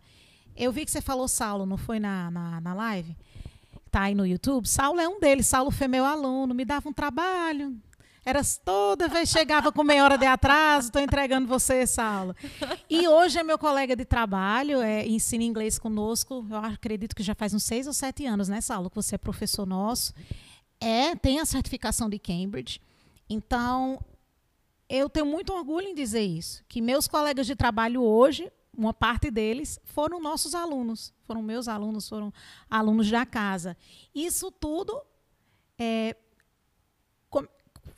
Eu 0.56 0.70
vi 0.70 0.84
que 0.84 0.90
você 0.90 1.00
falou 1.00 1.26
Saulo, 1.26 1.66
não 1.66 1.76
foi 1.76 1.98
na, 1.98 2.30
na, 2.30 2.60
na 2.60 2.74
live? 2.74 3.16
Tá 3.90 4.02
aí 4.02 4.14
no 4.14 4.26
YouTube. 4.26 4.68
Saulo 4.68 5.00
é 5.00 5.08
um 5.08 5.18
deles. 5.18 5.46
Saulo 5.46 5.70
foi 5.70 5.88
meu 5.88 6.04
aluno, 6.04 6.54
me 6.54 6.64
dava 6.64 6.88
um 6.88 6.92
trabalho. 6.92 7.76
Era 8.24 8.40
toda 8.64 9.06
vez 9.06 9.28
chegava 9.28 9.70
com 9.70 9.84
meia 9.84 10.02
hora 10.02 10.16
de 10.16 10.24
atraso, 10.24 10.88
estou 10.88 11.02
entregando 11.02 11.46
você, 11.46 11.86
Saulo. 11.86 12.34
E 12.88 13.06
hoje 13.06 13.38
é 13.38 13.42
meu 13.42 13.58
colega 13.58 13.94
de 13.94 14.04
trabalho, 14.04 14.80
é, 14.80 15.06
ensina 15.06 15.44
inglês 15.44 15.78
conosco. 15.78 16.46
Eu 16.50 16.56
acredito 16.56 17.14
que 17.14 17.22
já 17.22 17.34
faz 17.34 17.52
uns 17.52 17.64
seis 17.64 17.86
ou 17.86 17.92
sete 17.92 18.24
anos, 18.24 18.48
né, 18.48 18.62
Saulo, 18.62 18.88
que 18.88 18.96
você 18.96 19.16
é 19.16 19.18
professor 19.18 19.66
nosso. 19.66 20.14
É, 20.80 21.14
tem 21.14 21.38
a 21.38 21.44
certificação 21.44 22.08
de 22.08 22.18
Cambridge. 22.18 22.80
Então, 23.28 24.02
eu 24.88 25.10
tenho 25.10 25.26
muito 25.26 25.52
orgulho 25.52 25.88
em 25.88 25.94
dizer 25.94 26.22
isso, 26.22 26.64
que 26.66 26.80
meus 26.80 27.06
colegas 27.06 27.46
de 27.46 27.54
trabalho 27.54 28.02
hoje 28.02 28.50
uma 28.76 28.94
parte 28.94 29.30
deles 29.30 29.78
foram 29.84 30.20
nossos 30.20 30.54
alunos, 30.54 31.12
foram 31.22 31.42
meus 31.42 31.68
alunos, 31.68 32.08
foram 32.08 32.32
alunos 32.68 33.10
da 33.10 33.24
casa. 33.24 33.76
Isso 34.14 34.50
tudo 34.50 35.00
é, 35.78 36.16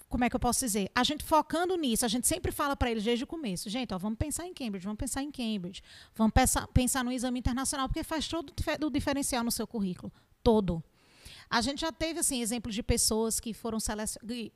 como 0.08 0.24
é 0.24 0.30
que 0.30 0.36
eu 0.36 0.40
posso 0.40 0.60
dizer? 0.60 0.90
A 0.94 1.02
gente 1.02 1.24
focando 1.24 1.76
nisso, 1.76 2.04
a 2.04 2.08
gente 2.08 2.26
sempre 2.26 2.52
fala 2.52 2.76
para 2.76 2.90
eles 2.90 3.04
desde 3.04 3.24
o 3.24 3.26
começo, 3.26 3.68
gente, 3.68 3.92
ó, 3.92 3.98
vamos 3.98 4.18
pensar 4.18 4.46
em 4.46 4.54
Cambridge, 4.54 4.84
vamos 4.84 4.98
pensar 4.98 5.22
em 5.22 5.30
Cambridge, 5.30 5.82
vamos 6.14 6.32
pensar, 6.32 6.66
pensar 6.68 7.04
no 7.04 7.12
exame 7.12 7.38
internacional, 7.38 7.88
porque 7.88 8.02
faz 8.02 8.28
todo 8.28 8.52
o 8.82 8.90
diferencial 8.90 9.42
no 9.42 9.50
seu 9.50 9.66
currículo, 9.66 10.12
todo. 10.42 10.82
A 11.48 11.60
gente 11.60 11.80
já 11.80 11.92
teve 11.92 12.20
assim 12.20 12.42
exemplos 12.42 12.74
de 12.74 12.82
pessoas 12.82 13.38
que 13.38 13.54
foram 13.54 13.78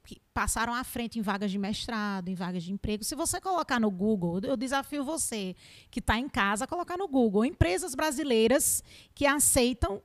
que 0.04 0.20
passaram 0.34 0.74
à 0.74 0.82
frente 0.82 1.18
em 1.18 1.22
vagas 1.22 1.50
de 1.50 1.58
mestrado, 1.58 2.28
em 2.28 2.34
vagas 2.34 2.64
de 2.64 2.72
emprego. 2.72 3.04
Se 3.04 3.14
você 3.14 3.40
colocar 3.40 3.78
no 3.78 3.90
Google, 3.90 4.40
eu 4.42 4.56
desafio 4.56 5.04
você 5.04 5.54
que 5.90 6.00
está 6.00 6.18
em 6.18 6.28
casa 6.28 6.64
a 6.64 6.66
colocar 6.66 6.96
no 6.96 7.06
Google 7.06 7.44
empresas 7.44 7.94
brasileiras 7.94 8.82
que 9.14 9.24
aceitam 9.24 10.02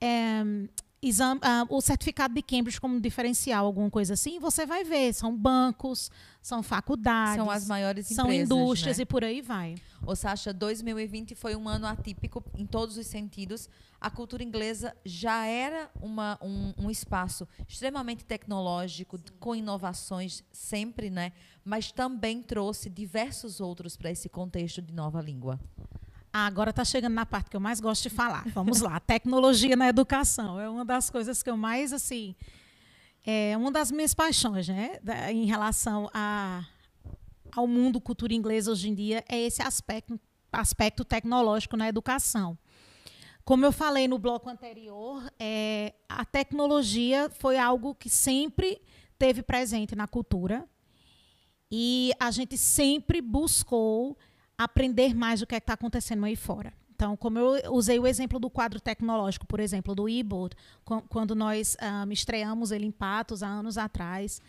é, 0.00 0.42
exame, 1.08 1.40
uh, 1.40 1.74
o 1.74 1.80
certificado 1.80 2.34
de 2.34 2.42
Cambridge 2.42 2.80
como 2.80 3.00
diferencial, 3.00 3.66
alguma 3.66 3.90
coisa 3.90 4.14
assim, 4.14 4.38
você 4.38 4.64
vai 4.64 4.84
ver. 4.84 5.12
São 5.12 5.36
bancos, 5.36 6.10
são 6.40 6.62
faculdades. 6.62 7.36
São 7.36 7.50
as 7.50 7.66
maiores 7.66 8.06
são 8.06 8.26
empresas. 8.26 8.48
São 8.48 8.58
indústrias 8.58 8.98
né? 8.98 9.02
e 9.02 9.06
por 9.06 9.22
aí 9.22 9.40
vai. 9.40 9.74
Ô, 10.06 10.16
Sasha, 10.16 10.52
2020 10.52 11.34
foi 11.34 11.54
um 11.54 11.68
ano 11.68 11.86
atípico 11.86 12.42
em 12.54 12.66
todos 12.66 12.96
os 12.96 13.06
sentidos. 13.06 13.68
A 14.00 14.10
cultura 14.10 14.42
inglesa 14.42 14.94
já 15.04 15.46
era 15.46 15.90
uma, 16.00 16.38
um, 16.42 16.74
um 16.78 16.90
espaço 16.90 17.46
extremamente 17.68 18.24
tecnológico, 18.24 19.18
Sim. 19.18 19.24
com 19.38 19.54
inovações 19.54 20.42
sempre, 20.52 21.10
né? 21.10 21.32
Mas 21.64 21.92
também 21.92 22.42
trouxe 22.42 22.90
diversos 22.90 23.60
outros 23.60 23.96
para 23.96 24.10
esse 24.10 24.28
contexto 24.28 24.82
de 24.82 24.92
nova 24.92 25.20
língua. 25.22 25.58
Ah, 26.36 26.46
agora 26.46 26.70
está 26.70 26.84
chegando 26.84 27.12
na 27.12 27.24
parte 27.24 27.48
que 27.48 27.54
eu 27.54 27.60
mais 27.60 27.78
gosto 27.78 28.02
de 28.02 28.10
falar. 28.10 28.42
Vamos 28.48 28.80
lá. 28.80 28.98
Tecnologia 29.06 29.76
na 29.76 29.88
educação 29.88 30.58
é 30.58 30.68
uma 30.68 30.84
das 30.84 31.08
coisas 31.08 31.44
que 31.44 31.48
eu 31.48 31.56
mais, 31.56 31.92
assim, 31.92 32.34
é 33.24 33.56
uma 33.56 33.70
das 33.70 33.92
minhas 33.92 34.14
paixões, 34.14 34.66
né? 34.66 34.98
Em 35.30 35.44
relação 35.44 36.10
a, 36.12 36.64
ao 37.52 37.68
mundo 37.68 38.00
cultura 38.00 38.34
inglesa 38.34 38.72
hoje 38.72 38.88
em 38.88 38.96
dia, 38.96 39.24
é 39.28 39.42
esse 39.42 39.62
aspecto, 39.62 40.18
aspecto 40.50 41.04
tecnológico 41.04 41.76
na 41.76 41.88
educação. 41.88 42.58
Como 43.44 43.64
eu 43.64 43.70
falei 43.70 44.08
no 44.08 44.18
bloco 44.18 44.50
anterior, 44.50 45.22
é, 45.38 45.94
a 46.08 46.24
tecnologia 46.24 47.30
foi 47.30 47.56
algo 47.58 47.94
que 47.94 48.10
sempre 48.10 48.82
teve 49.16 49.40
presente 49.40 49.94
na 49.94 50.08
cultura 50.08 50.68
e 51.70 52.10
a 52.18 52.32
gente 52.32 52.58
sempre 52.58 53.20
buscou 53.20 54.18
aprender 54.56 55.14
mais 55.14 55.40
do 55.40 55.46
que 55.46 55.54
é 55.54 55.58
está 55.58 55.74
acontecendo 55.74 56.24
aí 56.24 56.36
fora. 56.36 56.72
Então, 56.94 57.16
como 57.16 57.38
eu 57.38 57.72
usei 57.72 57.98
o 57.98 58.06
exemplo 58.06 58.38
do 58.38 58.48
quadro 58.48 58.80
tecnológico, 58.80 59.46
por 59.46 59.58
exemplo, 59.58 59.94
do 59.94 60.08
e-board, 60.08 60.56
quando 61.08 61.34
nós 61.34 61.76
um, 62.06 62.12
estreamos 62.12 62.70
ele 62.70 62.86
em 62.86 62.92
Patos 62.92 63.42
há 63.42 63.48
anos 63.48 63.76
atrás, 63.76 64.40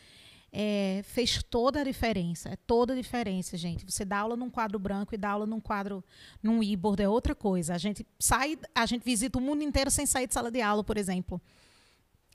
é, 0.58 1.02
fez 1.04 1.41
toda 1.44 1.82
a 1.82 1.84
diferença. 1.84 2.50
É 2.50 2.56
toda 2.56 2.94
a 2.94 2.96
diferença, 2.96 3.58
gente. 3.58 3.84
Você 3.84 4.06
dá 4.06 4.20
aula 4.20 4.38
num 4.38 4.50
quadro 4.50 4.78
branco 4.78 5.13
e 5.13 5.18
dá 5.18 5.32
aula 5.32 5.46
num 5.46 5.60
quadro, 5.60 6.04
num 6.41 6.62
e-board 6.62 7.02
é 7.02 7.10
outra 7.10 7.34
coisa. 7.34 7.74
A 7.74 7.78
gente 7.80 8.06
sai, 8.20 8.58
a 8.74 8.86
gente 8.86 9.04
visita 9.04 9.39
o 9.39 9.41
mundo 9.41 9.63
inteiro 9.63 9.89
sem 9.89 10.06
sair 10.06 10.28
de 10.28 10.34
sala 10.34 10.52
de 10.52 10.62
aula, 10.62 10.84
por 10.84 10.98
exemplo. 10.98 11.41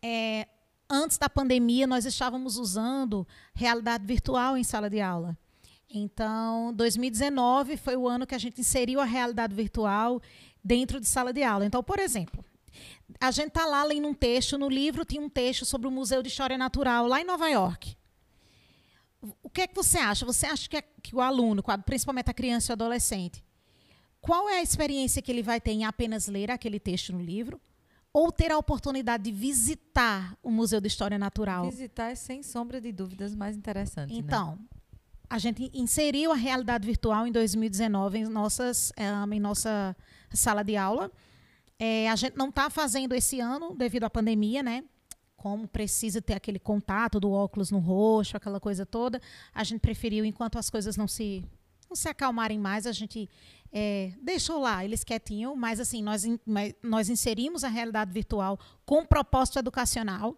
É, 0.03 0.49
antes 0.89 1.19
da 1.19 1.31
pandemia, 1.31 1.87
nós 1.87 2.05
estávamos 2.05 2.59
usando 2.59 3.27
realidade 3.55 4.05
virtual 4.05 4.57
em 4.57 4.65
sala 4.65 4.91
de 4.91 5.01
aula. 5.01 5.39
Então, 5.93 6.73
2019 6.75 7.77
foi 7.77 7.97
o 7.97 8.07
ano 8.07 8.27
que 8.27 8.35
a 8.35 8.39
gente 8.39 8.61
inseriu 8.61 9.01
a 9.01 9.05
realidade 9.05 9.55
virtual 9.55 10.23
dentro 10.63 11.01
de 11.01 11.07
sala 11.07 11.33
de 11.33 11.43
aula. 11.43 11.67
Então, 11.67 11.83
por 11.83 11.99
exemplo, 11.99 12.45
a 13.21 13.31
gente 13.31 13.49
está 13.49 13.67
lá 13.67 13.83
lendo 13.83 14.07
um 14.07 14.15
texto, 14.15 14.57
no 14.57 14.69
livro 14.69 15.05
tinha 15.05 15.21
um 15.21 15.29
texto 15.29 15.65
sobre 15.65 15.89
o 15.89 15.91
Museu 15.91 16.23
de 16.23 16.29
História 16.29 16.57
Natural, 16.57 17.07
lá 17.07 17.21
em 17.21 17.25
Nova 17.25 17.49
York. 17.49 17.97
O 19.43 19.51
que 19.51 19.63
é 19.63 19.67
que 19.67 19.75
você 19.75 19.99
acha? 19.99 20.25
Você 20.25 20.47
acha 20.47 20.69
que, 20.69 20.77
é, 20.77 20.83
que 21.03 21.15
o 21.15 21.21
aluno, 21.21 21.63
principalmente 21.85 22.31
a 22.31 22.35
criança 22.35 22.71
e 22.71 22.73
o 22.73 22.75
adolescente, 22.75 23.45
qual 24.21 24.49
é 24.49 24.59
a 24.59 24.63
experiência 24.63 25.21
que 25.21 25.31
ele 25.31 25.43
vai 25.43 25.61
ter 25.61 25.73
em 25.73 25.85
apenas 25.85 26.27
ler 26.27 26.51
aquele 26.51 26.79
texto 26.79 27.13
no 27.13 27.21
livro? 27.21 27.61
Ou 28.13 28.33
ter 28.33 28.51
a 28.51 28.59
oportunidade 28.59 29.25
de 29.25 29.33
visitar 29.33 30.37
o 30.43 30.51
Museu 30.51 30.81
de 30.81 30.89
História 30.89 31.19
Natural? 31.19 31.71
Visitar 31.71 32.11
é, 32.11 32.15
sem 32.15 32.43
sombra 32.43 32.81
de 32.81 32.91
dúvidas, 32.91 33.35
mais 33.35 33.57
interessante. 33.57 34.13
Né? 34.13 34.19
Então, 34.19 34.57
né? 34.57 34.80
A 35.31 35.39
gente 35.39 35.71
inseriu 35.73 36.33
a 36.33 36.35
realidade 36.35 36.85
virtual 36.85 37.25
em 37.25 37.31
2019 37.31 38.19
em, 38.19 38.25
nossas, 38.25 38.93
eh, 38.97 39.09
em 39.33 39.39
nossa 39.39 39.97
sala 40.33 40.65
de 40.65 40.77
aula. 40.77 41.11
É, 41.79 42.11
a 42.11 42.17
gente 42.17 42.37
não 42.37 42.49
está 42.49 42.69
fazendo 42.69 43.15
esse 43.15 43.39
ano 43.39 43.73
devido 43.77 44.05
à 44.05 44.11
pandemia, 44.11 44.61
né? 44.61 44.83
Como 45.37 45.69
precisa 45.69 46.21
ter 46.21 46.35
aquele 46.35 46.59
contato 46.59 47.21
do 47.21 47.31
óculos 47.31 47.71
no 47.71 47.79
rosto, 47.79 48.37
aquela 48.37 48.59
coisa 48.59 48.85
toda, 48.85 49.21
a 49.55 49.63
gente 49.63 49.81
preferiu, 49.81 50.25
enquanto 50.25 50.59
as 50.59 50.69
coisas 50.69 50.97
não 50.97 51.07
se, 51.07 51.45
não 51.89 51.95
se 51.95 52.09
acalmarem 52.09 52.59
mais, 52.59 52.85
a 52.85 52.93
gente 52.93 53.31
é, 53.73 54.13
deixou 54.21 54.61
lá 54.61 54.85
eles 54.85 55.05
quietinhos, 55.05 55.57
mas 55.57 55.79
assim, 55.79 56.03
nós, 56.03 56.25
nós 56.83 57.09
inserimos 57.09 57.63
a 57.63 57.69
realidade 57.69 58.13
virtual 58.13 58.59
com 58.85 59.07
propósito 59.07 59.61
educacional. 59.61 60.37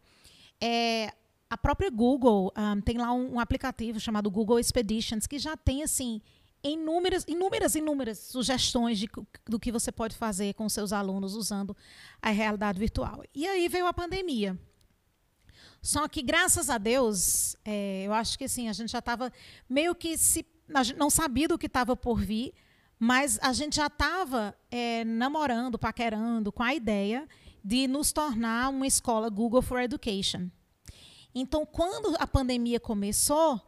É, 0.61 1.13
a 1.53 1.59
própria 1.59 1.91
Google 1.91 2.51
um, 2.57 2.81
tem 2.81 2.97
lá 2.97 3.13
um, 3.13 3.35
um, 3.35 3.39
aplicativo 3.39 4.01
chamado 4.01 4.31
Google 4.31 4.59
Expeditions 4.59 5.27
que 5.27 5.39
já 5.39 5.55
tem 5.55 5.83
assim 5.83 6.23
inúmeras, 6.65 7.27
inúmeras, 7.29 7.75
inúmeras 7.75 8.19
sugestões 8.21 8.99
de, 8.99 9.07
do 9.45 9.61
que 9.61 9.71
você 9.71 9.93
pode 9.93 10.17
fazer 10.17 10.55
com 10.55 10.67
seus 10.71 10.95
alunos 10.95 11.35
usando 11.35 11.77
a 12.23 12.31
realidade 12.31 12.79
virtual. 12.79 13.23
E 13.35 13.47
aí 13.47 13.69
veio 13.69 13.87
a 13.87 13.93
pandemia. 13.93 14.59
Só 15.83 16.09
que 16.09 16.23
graças 16.23 16.71
a 16.71 16.79
Deus, 16.79 17.55
é, 17.67 18.05
eu 18.07 18.15
acho 18.15 18.39
que 18.39 18.45
assim 18.45 18.71
a 18.71 18.73
gente 18.73 18.91
já 18.91 19.01
estava 19.01 19.31
meio 19.69 19.95
que 19.95 20.17
se 20.17 20.47
não 20.97 21.11
sabia 21.11 21.49
do 21.49 21.59
que 21.59 21.67
estava 21.67 21.95
por 21.95 22.19
vir, 22.19 22.55
mas 22.99 23.39
a 23.43 23.53
gente 23.53 23.77
já 23.77 23.89
estava 23.89 24.57
é, 24.71 25.05
namorando, 25.05 25.79
paquerando 25.79 26.51
com 26.51 26.63
a 26.63 26.75
ideia 26.75 27.29
de 27.63 27.87
nos 27.87 28.11
tornar 28.11 28.71
uma 28.71 28.87
escola 28.87 29.29
Google 29.29 29.61
for 29.61 29.81
Education. 29.83 30.49
Então, 31.35 31.65
quando 31.65 32.17
a 32.19 32.27
pandemia 32.27 32.79
começou, 32.79 33.61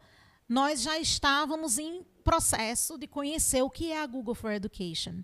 nós 0.47 0.81
já 0.81 0.99
estávamos 0.99 1.77
em 1.77 2.03
processo 2.23 2.97
de 2.97 3.07
conhecer 3.07 3.61
o 3.61 3.69
que 3.69 3.91
é 3.91 4.01
a 4.01 4.05
Google 4.05 4.35
for 4.35 4.51
Education. 4.51 5.23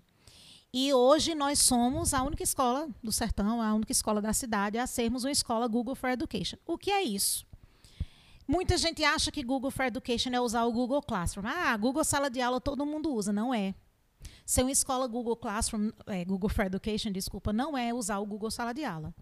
E 0.72 0.92
hoje 0.94 1.34
nós 1.34 1.58
somos 1.58 2.14
a 2.14 2.22
única 2.22 2.42
escola 2.42 2.88
do 3.02 3.12
sertão, 3.12 3.60
a 3.60 3.74
única 3.74 3.92
escola 3.92 4.22
da 4.22 4.32
cidade 4.32 4.78
a 4.78 4.86
sermos 4.86 5.22
uma 5.22 5.30
escola 5.30 5.68
Google 5.68 5.94
for 5.94 6.08
Education. 6.10 6.56
O 6.66 6.78
que 6.78 6.90
é 6.90 7.02
isso? 7.02 7.46
Muita 8.48 8.76
gente 8.76 9.04
acha 9.04 9.30
que 9.30 9.42
Google 9.42 9.70
for 9.70 9.84
Education 9.84 10.30
é 10.30 10.40
usar 10.40 10.64
o 10.64 10.72
Google 10.72 11.02
Classroom. 11.02 11.46
Ah, 11.46 11.76
Google 11.76 12.02
Sala 12.04 12.30
de 12.30 12.40
Aula 12.40 12.60
todo 12.60 12.86
mundo 12.86 13.12
usa. 13.12 13.32
Não 13.32 13.52
é. 13.52 13.74
Ser 14.44 14.62
uma 14.62 14.72
escola 14.72 15.06
Google 15.06 15.36
Classroom, 15.36 15.90
é, 16.06 16.24
Google 16.24 16.48
for 16.48 16.64
Education, 16.64 17.12
desculpa, 17.12 17.52
não 17.52 17.76
é 17.76 17.92
usar 17.92 18.18
o 18.18 18.26
Google 18.26 18.50
Sala 18.50 18.72
de 18.72 18.84
Aula. 18.84 19.14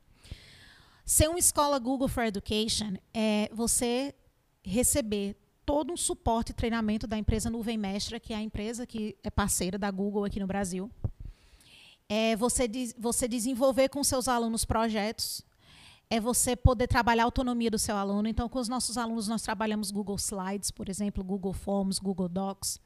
Ser 1.10 1.28
uma 1.28 1.40
escola 1.40 1.76
Google 1.80 2.06
for 2.06 2.22
Education 2.22 2.94
é 3.12 3.50
você 3.52 4.14
receber 4.62 5.36
todo 5.66 5.92
um 5.92 5.96
suporte 5.96 6.50
e 6.50 6.54
treinamento 6.54 7.04
da 7.04 7.18
empresa 7.18 7.50
Nuvem 7.50 7.76
Mestra, 7.76 8.20
que 8.20 8.32
é 8.32 8.36
a 8.36 8.40
empresa 8.40 8.86
que 8.86 9.16
é 9.24 9.28
parceira 9.28 9.76
da 9.76 9.90
Google 9.90 10.24
aqui 10.24 10.38
no 10.38 10.46
Brasil 10.46 10.88
é 12.08 12.36
você, 12.36 12.68
você 12.96 13.26
desenvolver 13.26 13.88
com 13.88 14.04
seus 14.04 14.28
alunos 14.28 14.64
projetos, 14.64 15.42
é 16.08 16.20
você 16.20 16.54
poder 16.54 16.86
trabalhar 16.86 17.24
a 17.24 17.26
autonomia 17.26 17.70
do 17.70 17.78
seu 17.78 17.96
aluno. 17.96 18.28
Então, 18.28 18.48
com 18.48 18.60
os 18.60 18.68
nossos 18.68 18.96
alunos, 18.96 19.26
nós 19.26 19.42
trabalhamos 19.42 19.90
Google 19.90 20.16
Slides, 20.16 20.70
por 20.70 20.88
exemplo, 20.88 21.24
Google 21.24 21.52
Forms, 21.52 21.98
Google 21.98 22.28
Docs. 22.28 22.80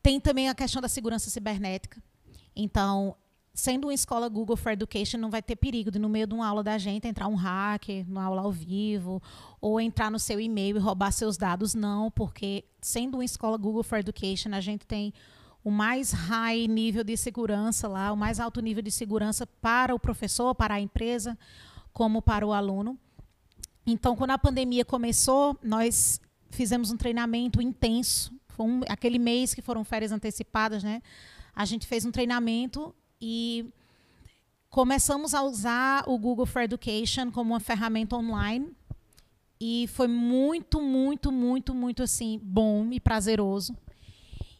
Tem 0.00 0.20
também 0.20 0.48
a 0.48 0.54
questão 0.54 0.80
da 0.80 0.88
segurança 0.88 1.28
cibernética. 1.28 2.00
Então, 2.54 3.16
sendo 3.54 3.86
uma 3.86 3.94
escola 3.94 4.28
Google 4.28 4.56
for 4.56 4.72
Education, 4.72 5.18
não 5.18 5.30
vai 5.30 5.42
ter 5.42 5.56
perigo 5.56 5.90
de, 5.90 5.98
no 5.98 6.08
meio 6.08 6.26
de 6.26 6.34
uma 6.34 6.46
aula 6.46 6.62
da 6.62 6.78
gente, 6.78 7.06
entrar 7.06 7.28
um 7.28 7.34
hacker, 7.34 8.06
numa 8.08 8.24
aula 8.24 8.42
ao 8.42 8.52
vivo, 8.52 9.22
ou 9.60 9.80
entrar 9.80 10.10
no 10.10 10.18
seu 10.18 10.40
e-mail 10.40 10.76
e 10.76 10.80
roubar 10.80 11.12
seus 11.12 11.36
dados. 11.36 11.74
Não, 11.74 12.10
porque 12.10 12.64
sendo 12.80 13.18
uma 13.18 13.24
escola 13.24 13.58
Google 13.58 13.82
for 13.82 13.98
Education, 13.98 14.54
a 14.54 14.60
gente 14.60 14.86
tem 14.86 15.12
o 15.62 15.70
mais 15.70 16.12
high 16.12 16.66
nível 16.66 17.04
de 17.04 17.16
segurança 17.16 17.86
lá, 17.86 18.10
o 18.10 18.16
mais 18.16 18.40
alto 18.40 18.60
nível 18.60 18.82
de 18.82 18.90
segurança 18.90 19.46
para 19.46 19.94
o 19.94 19.98
professor, 19.98 20.54
para 20.54 20.74
a 20.74 20.80
empresa, 20.80 21.38
como 21.92 22.22
para 22.22 22.46
o 22.46 22.52
aluno. 22.52 22.98
Então, 23.86 24.16
quando 24.16 24.30
a 24.30 24.38
pandemia 24.38 24.84
começou, 24.84 25.58
nós 25.62 26.20
fizemos 26.50 26.90
um 26.90 26.96
treinamento 26.96 27.60
intenso. 27.60 28.32
Foi 28.48 28.66
um, 28.66 28.80
aquele 28.88 29.18
mês 29.18 29.54
que 29.54 29.62
foram 29.62 29.84
férias 29.84 30.10
antecipadas, 30.10 30.82
né? 30.82 31.02
A 31.54 31.64
gente 31.64 31.86
fez 31.86 32.04
um 32.04 32.10
treinamento 32.10 32.94
e 33.22 33.72
começamos 34.68 35.32
a 35.32 35.42
usar 35.42 36.02
o 36.08 36.18
Google 36.18 36.44
for 36.44 36.62
Education 36.62 37.30
como 37.30 37.52
uma 37.52 37.60
ferramenta 37.60 38.16
online. 38.16 38.74
E 39.60 39.86
foi 39.92 40.08
muito, 40.08 40.82
muito, 40.82 41.30
muito, 41.30 41.72
muito 41.72 42.02
assim 42.02 42.40
bom 42.42 42.88
e 42.90 42.98
prazeroso. 42.98 43.76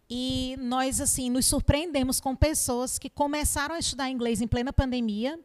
E 0.09 0.57
nós, 0.61 1.01
assim, 1.01 1.29
nos 1.29 1.47
surpreendemos 1.47 2.21
com 2.21 2.37
pessoas 2.37 3.01
que 3.01 3.11
começaram 3.11 3.75
a 3.75 3.81
estudar 3.81 4.09
inglês 4.09 4.41
em 4.41 4.47
plena 4.47 4.73
pandemia, 4.73 5.41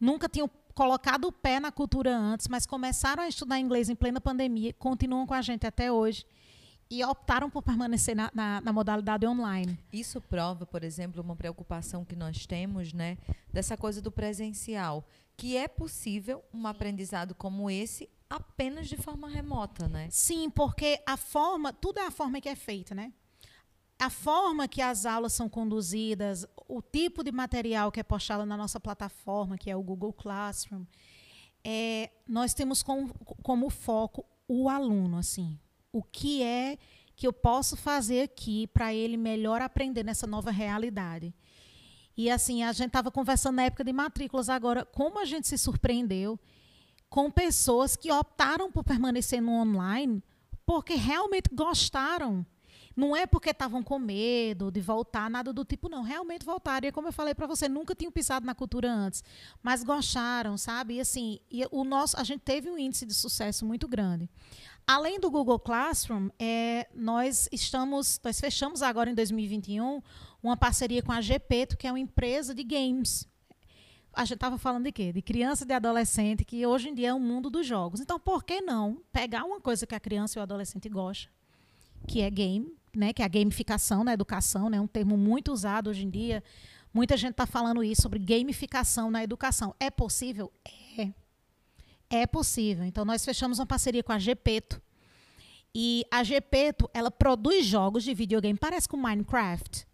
nunca 0.00 0.26
tinham 0.26 0.48
colocado 0.74 1.26
o 1.26 1.32
pé 1.32 1.60
na 1.60 1.70
cultura 1.70 2.16
antes, 2.16 2.48
mas 2.48 2.64
começaram 2.64 3.22
a 3.22 3.28
estudar 3.28 3.58
inglês 3.58 3.90
em 3.90 3.94
plena 3.94 4.18
pandemia, 4.18 4.72
continuam 4.72 5.26
com 5.26 5.34
a 5.34 5.42
gente 5.42 5.66
até 5.66 5.92
hoje 5.92 6.24
e 6.92 7.02
optaram 7.02 7.48
por 7.48 7.62
permanecer 7.62 8.14
na, 8.14 8.30
na, 8.34 8.60
na, 8.60 8.70
modalidade 8.70 9.26
online. 9.26 9.78
Isso 9.90 10.20
prova, 10.20 10.66
por 10.66 10.84
exemplo, 10.84 11.22
uma 11.22 11.34
preocupação 11.34 12.04
que 12.04 12.14
nós 12.14 12.44
temos, 12.44 12.92
né, 12.92 13.16
dessa 13.50 13.78
coisa 13.78 14.02
do 14.02 14.12
presencial, 14.12 15.02
que 15.34 15.56
é 15.56 15.66
possível 15.66 16.44
um 16.52 16.66
aprendizado 16.66 17.34
como 17.34 17.70
esse 17.70 18.10
apenas 18.28 18.88
de 18.88 18.98
forma 18.98 19.26
remota, 19.26 19.88
né? 19.88 20.06
Sim, 20.10 20.50
porque 20.50 21.02
a 21.06 21.16
forma, 21.16 21.72
tudo 21.72 21.98
é 21.98 22.06
a 22.06 22.10
forma 22.10 22.42
que 22.42 22.48
é 22.50 22.54
feita, 22.54 22.94
né? 22.94 23.10
a 23.98 24.10
forma 24.10 24.66
que 24.66 24.82
as 24.82 25.06
aulas 25.06 25.32
são 25.32 25.48
conduzidas, 25.48 26.44
o 26.68 26.82
tipo 26.82 27.22
de 27.22 27.30
material 27.30 27.92
que 27.92 28.00
é 28.00 28.02
postado 28.02 28.44
na 28.44 28.56
nossa 28.56 28.80
plataforma, 28.80 29.56
que 29.56 29.70
é 29.70 29.76
o 29.76 29.82
Google 29.82 30.12
Classroom, 30.12 30.84
é, 31.64 32.10
nós 32.26 32.52
temos 32.52 32.82
como, 32.82 33.14
como 33.42 33.70
foco 33.70 34.26
o 34.48 34.68
aluno, 34.68 35.18
assim, 35.18 35.56
o 35.92 36.02
que 36.02 36.42
é 36.42 36.78
que 37.14 37.26
eu 37.26 37.32
posso 37.32 37.76
fazer 37.76 38.22
aqui 38.22 38.66
para 38.68 38.92
ele 38.92 39.16
melhor 39.16 39.60
aprender 39.60 40.02
nessa 40.02 40.26
nova 40.26 40.50
realidade. 40.50 41.34
E 42.16 42.30
assim, 42.30 42.62
a 42.62 42.72
gente 42.72 42.88
estava 42.88 43.10
conversando 43.10 43.56
na 43.56 43.64
época 43.64 43.84
de 43.84 43.92
matrículas 43.92 44.48
agora, 44.48 44.84
como 44.84 45.18
a 45.18 45.24
gente 45.24 45.46
se 45.46 45.56
surpreendeu 45.56 46.38
com 47.08 47.30
pessoas 47.30 47.94
que 47.94 48.10
optaram 48.10 48.72
por 48.72 48.84
permanecer 48.84 49.40
no 49.40 49.52
online 49.52 50.22
porque 50.64 50.94
realmente 50.94 51.50
gostaram 51.52 52.46
não 52.96 53.16
é 53.16 53.26
porque 53.26 53.50
estavam 53.50 53.82
com 53.82 53.98
medo 53.98 54.70
de 54.70 54.80
voltar, 54.80 55.30
nada 55.30 55.52
do 55.52 55.64
tipo, 55.64 55.88
não. 55.88 56.02
Realmente 56.02 56.44
voltaram. 56.44 56.88
E 56.88 56.92
como 56.92 57.08
eu 57.08 57.12
falei 57.12 57.34
para 57.34 57.46
você, 57.46 57.68
nunca 57.68 57.94
tinham 57.94 58.12
pisado 58.12 58.46
na 58.46 58.54
cultura 58.54 58.92
antes. 58.92 59.22
Mas 59.62 59.82
gostaram, 59.82 60.56
sabe? 60.58 60.94
E 60.94 61.00
assim, 61.00 61.40
e 61.50 61.66
o 61.70 61.84
nosso, 61.84 62.18
a 62.18 62.24
gente 62.24 62.40
teve 62.40 62.70
um 62.70 62.78
índice 62.78 63.06
de 63.06 63.14
sucesso 63.14 63.64
muito 63.64 63.88
grande. 63.88 64.28
Além 64.86 65.20
do 65.20 65.30
Google 65.30 65.58
Classroom, 65.58 66.28
é, 66.38 66.88
nós 66.94 67.48
estamos, 67.52 68.20
nós 68.22 68.40
fechamos 68.40 68.82
agora 68.82 69.10
em 69.10 69.14
2021 69.14 70.02
uma 70.42 70.56
parceria 70.56 71.02
com 71.02 71.12
a 71.12 71.20
Gepeto, 71.20 71.76
que 71.76 71.86
é 71.86 71.92
uma 71.92 72.00
empresa 72.00 72.54
de 72.54 72.64
games. 72.64 73.28
A 74.12 74.24
gente 74.24 74.34
estava 74.34 74.58
falando 74.58 74.84
de 74.84 74.92
quê? 74.92 75.12
De 75.12 75.22
criança 75.22 75.64
e 75.64 75.66
de 75.66 75.72
adolescente, 75.72 76.44
que 76.44 76.66
hoje 76.66 76.88
em 76.88 76.94
dia 76.94 77.08
é 77.08 77.14
o 77.14 77.20
mundo 77.20 77.48
dos 77.48 77.66
jogos. 77.66 78.00
Então, 78.00 78.18
por 78.20 78.44
que 78.44 78.60
não 78.60 79.02
pegar 79.10 79.44
uma 79.44 79.60
coisa 79.60 79.86
que 79.86 79.94
a 79.94 80.00
criança 80.00 80.38
e 80.38 80.40
o 80.40 80.42
adolescente 80.42 80.88
gostam, 80.88 81.32
que 82.06 82.20
é 82.20 82.28
game, 82.28 82.76
né, 82.94 83.12
que 83.12 83.22
é 83.22 83.24
a 83.24 83.28
gamificação 83.28 84.04
na 84.04 84.12
educação, 84.12 84.68
né, 84.68 84.80
um 84.80 84.86
termo 84.86 85.16
muito 85.16 85.52
usado 85.52 85.90
hoje 85.90 86.04
em 86.04 86.10
dia. 86.10 86.42
Muita 86.92 87.16
gente 87.16 87.32
está 87.32 87.46
falando 87.46 87.82
isso 87.82 88.02
sobre 88.02 88.18
gamificação 88.18 89.10
na 89.10 89.22
educação. 89.22 89.74
É 89.80 89.90
possível? 89.90 90.52
É. 90.98 91.10
É 92.10 92.26
possível. 92.26 92.84
Então, 92.84 93.04
nós 93.04 93.24
fechamos 93.24 93.58
uma 93.58 93.66
parceria 93.66 94.02
com 94.02 94.12
a 94.12 94.18
Gepeto. 94.18 94.80
E 95.74 96.04
a 96.10 96.22
Gepeto, 96.22 96.90
ela 96.92 97.10
produz 97.10 97.64
jogos 97.64 98.04
de 98.04 98.12
videogame, 98.12 98.58
parece 98.58 98.86
com 98.86 98.98
Minecraft, 98.98 99.86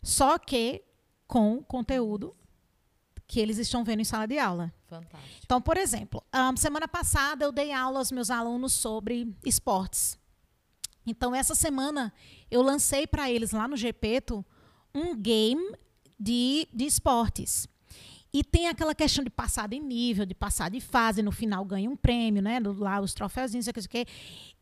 só 0.00 0.38
que 0.38 0.84
com 1.26 1.60
conteúdo 1.64 2.36
que 3.26 3.40
eles 3.40 3.58
estão 3.58 3.84
vendo 3.84 4.00
em 4.00 4.04
sala 4.04 4.26
de 4.26 4.38
aula. 4.38 4.72
Fantástico. 4.86 5.40
Então, 5.44 5.60
por 5.60 5.76
exemplo, 5.76 6.22
um, 6.32 6.56
semana 6.56 6.88
passada 6.88 7.44
eu 7.44 7.52
dei 7.52 7.72
aula 7.72 7.98
aos 7.98 8.10
meus 8.10 8.30
alunos 8.30 8.72
sobre 8.72 9.34
esportes. 9.44 10.18
Então, 11.10 11.34
essa 11.34 11.54
semana, 11.54 12.12
eu 12.50 12.62
lancei 12.62 13.06
para 13.06 13.30
eles 13.30 13.52
lá 13.52 13.66
no 13.66 13.76
GPeto 13.76 14.44
um 14.94 15.16
game 15.16 15.72
de, 16.18 16.68
de 16.72 16.84
esportes. 16.84 17.68
E 18.32 18.44
tem 18.44 18.68
aquela 18.68 18.94
questão 18.94 19.24
de 19.24 19.30
passar 19.30 19.68
de 19.68 19.78
nível, 19.78 20.26
de 20.26 20.34
passar 20.34 20.70
de 20.70 20.80
fase, 20.80 21.22
no 21.22 21.32
final 21.32 21.64
ganha 21.64 21.88
um 21.88 21.96
prêmio, 21.96 22.42
né? 22.42 22.60
Lá 22.60 23.00
os 23.00 23.14
troféuzinhos, 23.14 23.64
sei 23.64 23.72
o 23.72 23.88
que. 23.88 24.06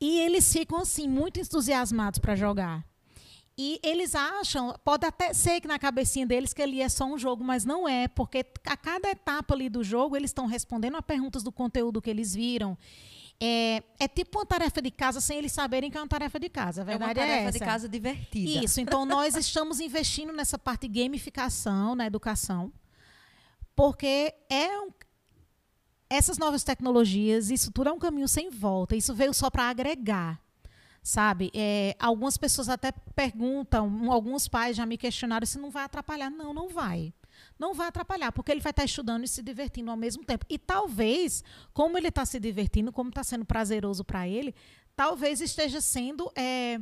E 0.01 0.21
eles 0.21 0.53
ficam, 0.53 0.79
assim, 0.79 1.09
muito 1.09 1.41
entusiasmados 1.41 2.21
para 2.21 2.37
jogar. 2.37 2.87
E 3.59 3.81
eles 3.83 4.15
acham, 4.15 4.75
pode 4.85 5.07
até 5.07 5.33
ser 5.33 5.63
que 5.63 5.67
na 5.67 5.79
cabecinha 5.79 6.27
deles 6.27 6.53
que 6.53 6.61
ele 6.61 6.81
é 6.81 6.89
só 6.91 7.07
um 7.07 7.19
jogo, 7.19 7.43
mas 7.43 7.65
não 7.65 7.89
é, 7.89 8.07
porque 8.07 8.45
a 8.67 8.77
cada 8.77 9.09
etapa 9.11 9.55
ali 9.55 9.71
do 9.71 9.83
jogo 9.83 10.15
eles 10.15 10.29
estão 10.29 10.45
respondendo 10.45 10.97
a 10.97 11.03
perguntas 11.03 11.43
do 11.43 11.51
conteúdo 11.51 12.03
que 12.03 12.11
eles 12.11 12.35
viram. 12.35 12.77
É, 13.41 13.83
é 13.99 14.09
tipo 14.09 14.39
uma 14.39 14.47
tarefa 14.47 14.81
de 14.81 14.91
casa 14.91 15.21
sem 15.21 15.39
eles 15.39 15.53
saberem 15.53 15.91
que 15.91 15.97
é 15.99 16.01
uma 16.01 16.09
tarefa 16.09 16.41
de 16.41 16.49
casa. 16.49 16.83
A 16.83 16.85
verdade 16.85 17.21
é 17.21 17.23
uma 17.23 17.29
tarefa 17.29 17.49
é 17.49 17.53
de 17.53 17.59
casa 17.59 17.89
divertida. 17.89 18.65
Isso. 18.65 18.81
Então 18.81 19.05
nós 19.05 19.35
estamos 19.37 19.81
investindo 19.81 20.33
nessa 20.33 20.59
parte 20.59 20.89
de 20.89 21.03
gamificação 21.03 21.95
na 21.95 22.07
educação, 22.07 22.73
porque 23.75 24.35
é 24.49 24.79
um, 24.81 24.91
essas 26.09 26.39
novas 26.39 26.65
tecnologias, 26.65 27.51
isso 27.51 27.71
tudo 27.71 27.91
é 27.91 27.93
um 27.93 27.99
caminho 27.99 28.29
sem 28.29 28.51
volta. 28.51 28.97
Isso 28.97 29.15
veio 29.15 29.35
só 29.35 29.51
para 29.51 29.65
agregar 29.65 30.41
sabe? 31.03 31.53
É, 31.55 31.95
algumas 32.01 32.37
pessoas 32.37 32.69
até 32.69 32.91
perguntam, 33.15 34.11
alguns 34.11 34.49
pais 34.49 34.77
já 34.77 34.85
me 34.85 34.99
questionaram 34.99 35.47
se 35.47 35.57
não 35.57 35.71
vai 35.71 35.85
atrapalhar. 35.85 36.29
Não, 36.29 36.53
não 36.53 36.69
vai 36.69 37.15
não 37.59 37.75
vai 37.75 37.89
atrapalhar, 37.89 38.33
porque 38.33 38.51
ele 38.53 38.61
vai 38.61 38.71
estar 38.71 38.85
estudando 38.85 39.25
e 39.25 39.29
se 39.29 39.43
divertindo 39.43 39.91
ao 39.91 39.97
mesmo 39.97 40.25
tempo. 40.25 40.45
E 40.49 40.59
talvez, 40.59 41.43
como 41.73 41.97
ele 41.97 42.09
está 42.09 42.25
se 42.25 42.39
divertindo, 42.39 42.93
como 42.93 43.09
está 43.09 43.25
sendo 43.25 43.45
prazeroso 43.45 44.05
para 44.05 44.29
ele, 44.29 44.55
talvez 44.95 45.41
esteja 45.41 45.81
sendo 45.81 46.31
é, 46.37 46.81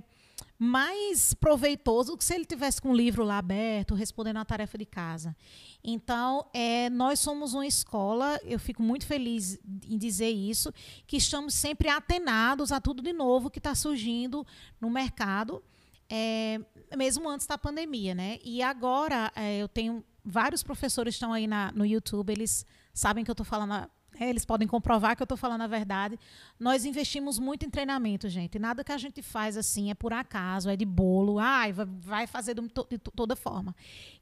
mais 0.59 1.35
proveitoso 1.35 2.13
do 2.13 2.19
que 2.19 2.25
se 2.25 2.35
ele 2.35 2.45
tivesse 2.45 2.81
com 2.81 2.91
o 2.91 2.97
livro 2.97 3.25
lá 3.25 3.39
aberto, 3.39 3.95
respondendo 3.95 4.39
a 4.39 4.45
tarefa 4.45 4.79
de 4.79 4.87
casa. 4.87 5.37
Então, 5.83 6.47
é, 6.53 6.89
nós 6.91 7.21
somos 7.21 7.55
uma 7.55 7.67
escola, 7.67 8.41
eu 8.45 8.59
fico 8.59 8.83
muito 8.83 9.07
feliz 9.07 9.59
em 9.89 9.99
dizer 9.99 10.31
isso, 10.31 10.73
que 11.07 11.17
estamos 11.17 11.55
sempre 11.55 11.89
atenados 11.89 12.73
a 12.73 12.81
tudo 12.81 13.03
de 13.03 13.13
novo 13.13 13.51
que 13.51 13.59
está 13.59 13.75
surgindo 13.75 14.47
no 14.81 14.89
mercado. 14.89 15.63
É, 16.09 16.61
mesmo 16.97 17.29
antes 17.29 17.47
da 17.47 17.59
pandemia, 17.59 18.15
né? 18.15 18.39
E 18.45 18.63
agora 18.63 19.33
é, 19.35 19.57
eu 19.57 19.67
tenho 19.67 20.05
vários 20.25 20.63
professores 20.63 21.15
estão 21.15 21.33
aí 21.33 21.47
na, 21.47 21.71
no 21.73 21.85
YouTube, 21.85 22.31
eles 22.31 22.65
sabem 22.93 23.25
que 23.25 23.31
eu 23.31 23.35
estou 23.35 23.45
falando 23.45 23.89
é, 24.19 24.31
eles 24.31 24.45
podem 24.45 24.67
comprovar 24.67 25.17
que 25.17 25.23
eu 25.23 25.25
estou 25.25 25.37
falando 25.37 25.63
a 25.63 25.67
verdade. 25.67 26.19
Nós 26.59 26.85
investimos 26.85 27.39
muito 27.39 27.67
em 27.67 27.71
treinamento, 27.71 28.29
gente. 28.29 28.59
Nada 28.59 28.85
que 28.85 28.93
a 28.93 28.99
gente 28.99 29.23
faz 29.23 29.57
assim 29.57 29.91
é 29.91 29.95
por 29.95 30.13
acaso, 30.13 30.71
é 30.71 30.77
de 30.77 30.85
bolo. 30.85 31.39
Ai, 31.39 31.73
vai 31.73 32.27
fazer 32.27 32.55
de 32.55 32.99
toda 32.99 33.35
forma. 33.35 33.75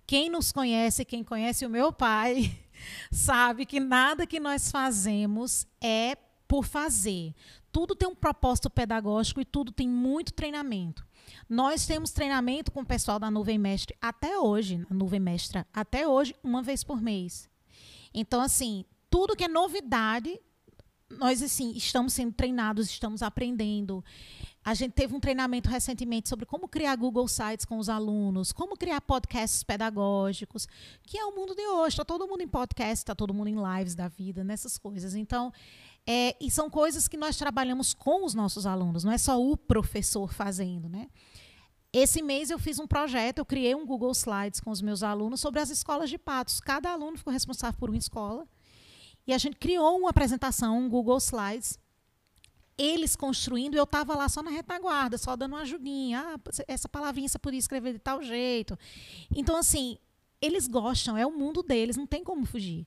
Quem 0.07 0.31
nos 0.31 0.51
conhece, 0.51 1.05
quem 1.05 1.23
conhece 1.23 1.67
o 1.67 1.71
meu 1.71 1.93
pai, 1.93 2.59
sabe 3.13 3.67
que 3.67 3.79
nada 3.79 4.27
que 4.27 4.41
nós 4.41 4.71
fazemos 4.71 5.67
é 5.81 6.17
por 6.49 6.65
fazer. 6.65 7.35
Tudo 7.71 7.95
tem 7.95 8.09
um 8.09 8.15
propósito 8.15 8.69
pedagógico 8.69 9.41
e 9.41 9.45
tudo 9.45 9.73
tem 9.73 9.89
muito 9.89 10.33
treinamento. 10.33 11.07
Nós 11.49 11.87
temos 11.87 12.11
treinamento 12.11 12.73
com 12.73 12.81
o 12.81 12.87
pessoal 12.87 13.19
da 13.19 13.31
Nuvem 13.31 13.59
Mestre 13.59 13.97
até 14.01 14.39
hoje, 14.39 14.85
a 14.91 14.95
Nuvem 14.95 15.21
Mestra, 15.21 15.67
até 15.73 16.07
hoje, 16.07 16.35
uma 16.43 16.63
vez 16.63 16.83
por 16.83 17.01
mês. 17.01 17.49
Então, 18.15 18.41
assim, 18.41 18.85
tudo 19.11 19.37
que 19.37 19.45
é 19.45 19.49
novidade, 19.49 20.41
nós 21.11 21.43
assim 21.43 21.73
estamos 21.73 22.13
sendo 22.13 22.33
treinados, 22.33 22.89
estamos 22.89 23.23
aprendendo. 23.23 24.05
A 24.65 24.75
gente 24.75 24.93
teve 24.93 25.15
um 25.15 25.19
treinamento 25.19 25.69
recentemente 25.69 26.29
sobre 26.29 26.47
como 26.47 26.69
criar 26.69 26.95
Google 26.95 27.27
Sites 27.27 27.65
com 27.65 27.79
os 27.79 27.89
alunos, 27.89 28.53
como 28.53 28.77
criar 28.77 29.01
podcasts 29.01 29.65
pedagógicos, 29.65 30.69
que 31.03 31.19
é 31.19 31.25
o 31.25 31.35
mundo 31.35 31.55
de 31.55 31.67
hoje. 31.67 31.95
Está 31.95 32.05
todo 32.05 32.29
mundo 32.29 32.43
em 32.43 32.49
podcast, 32.49 33.03
está 33.03 33.15
todo 33.15 33.35
mundo 33.35 33.49
em 33.49 33.57
lives 33.57 33.97
da 33.97 34.07
vida, 34.07 34.45
nessas 34.45 34.79
coisas. 34.79 35.17
Então, 35.17 35.53
é, 36.07 36.37
e 36.41 36.51
são 36.51 36.69
coisas 36.69 37.07
que 37.07 37.17
nós 37.17 37.37
trabalhamos 37.37 37.95
com 37.95 38.25
os 38.25 38.35
nossos 38.35 38.67
alunos, 38.67 39.05
não 39.05 39.13
é 39.13 39.19
só 39.19 39.41
o 39.41 39.57
professor 39.57 40.33
fazendo, 40.33 40.89
né? 40.89 41.09
Esse 41.93 42.23
mês 42.23 42.49
eu 42.49 42.59
fiz 42.59 42.79
um 42.79 42.87
projeto, 42.87 43.39
eu 43.39 43.45
criei 43.45 43.75
um 43.75 43.85
Google 43.85 44.13
Slides 44.13 44.61
com 44.61 44.71
os 44.71 44.81
meus 44.81 45.03
alunos 45.03 45.41
sobre 45.41 45.61
as 45.61 45.69
escolas 45.69 46.09
de 46.09 46.17
patos. 46.17 46.59
Cada 46.59 46.91
aluno 46.91 47.19
ficou 47.19 47.31
responsável 47.31 47.79
por 47.79 47.91
uma 47.91 47.99
escola. 47.99 48.49
E 49.27 49.33
a 49.35 49.37
gente 49.37 49.57
criou 49.57 49.99
uma 49.99 50.09
apresentação, 50.09 50.79
um 50.79 50.89
Google 50.89 51.19
Slides, 51.19 51.79
eles 52.79 53.15
construindo, 53.15 53.75
eu 53.75 53.85
estava 53.85 54.17
lá 54.17 54.27
só 54.29 54.43
na 54.43 54.51
retaguarda, 54.51 55.19
só 55.19 55.37
dando 55.37 55.53
uma 55.53 55.61
ajudinha. 55.61 56.21
Ah, 56.21 56.41
essa 56.67 56.89
palavrinha 56.89 57.29
você 57.29 57.39
podia 57.39 57.59
escrever 57.59 57.93
de 57.93 57.99
tal 57.99 58.23
jeito. 58.23 58.77
Então, 59.37 59.55
assim, 59.57 59.99
eles 60.41 60.67
gostam, 60.67 61.17
é 61.17 61.27
o 61.27 61.31
mundo 61.31 61.63
deles, 61.63 61.97
não 61.97 62.07
tem 62.07 62.25
como 62.25 62.47
fugir. 62.47 62.87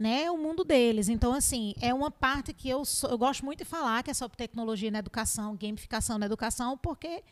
Né, 0.00 0.30
o 0.30 0.38
mundo 0.38 0.64
deles. 0.64 1.10
Então, 1.10 1.34
assim, 1.34 1.74
é 1.78 1.92
uma 1.92 2.10
parte 2.10 2.54
que 2.54 2.66
eu, 2.66 2.86
sou, 2.86 3.10
eu 3.10 3.18
gosto 3.18 3.44
muito 3.44 3.58
de 3.58 3.66
falar, 3.66 4.02
que 4.02 4.10
é 4.10 4.14
sobre 4.14 4.34
tecnologia 4.34 4.90
na 4.90 4.98
educação, 4.98 5.54
gamificação 5.54 6.16
na 6.16 6.24
educação, 6.24 6.78
porque 6.78 7.22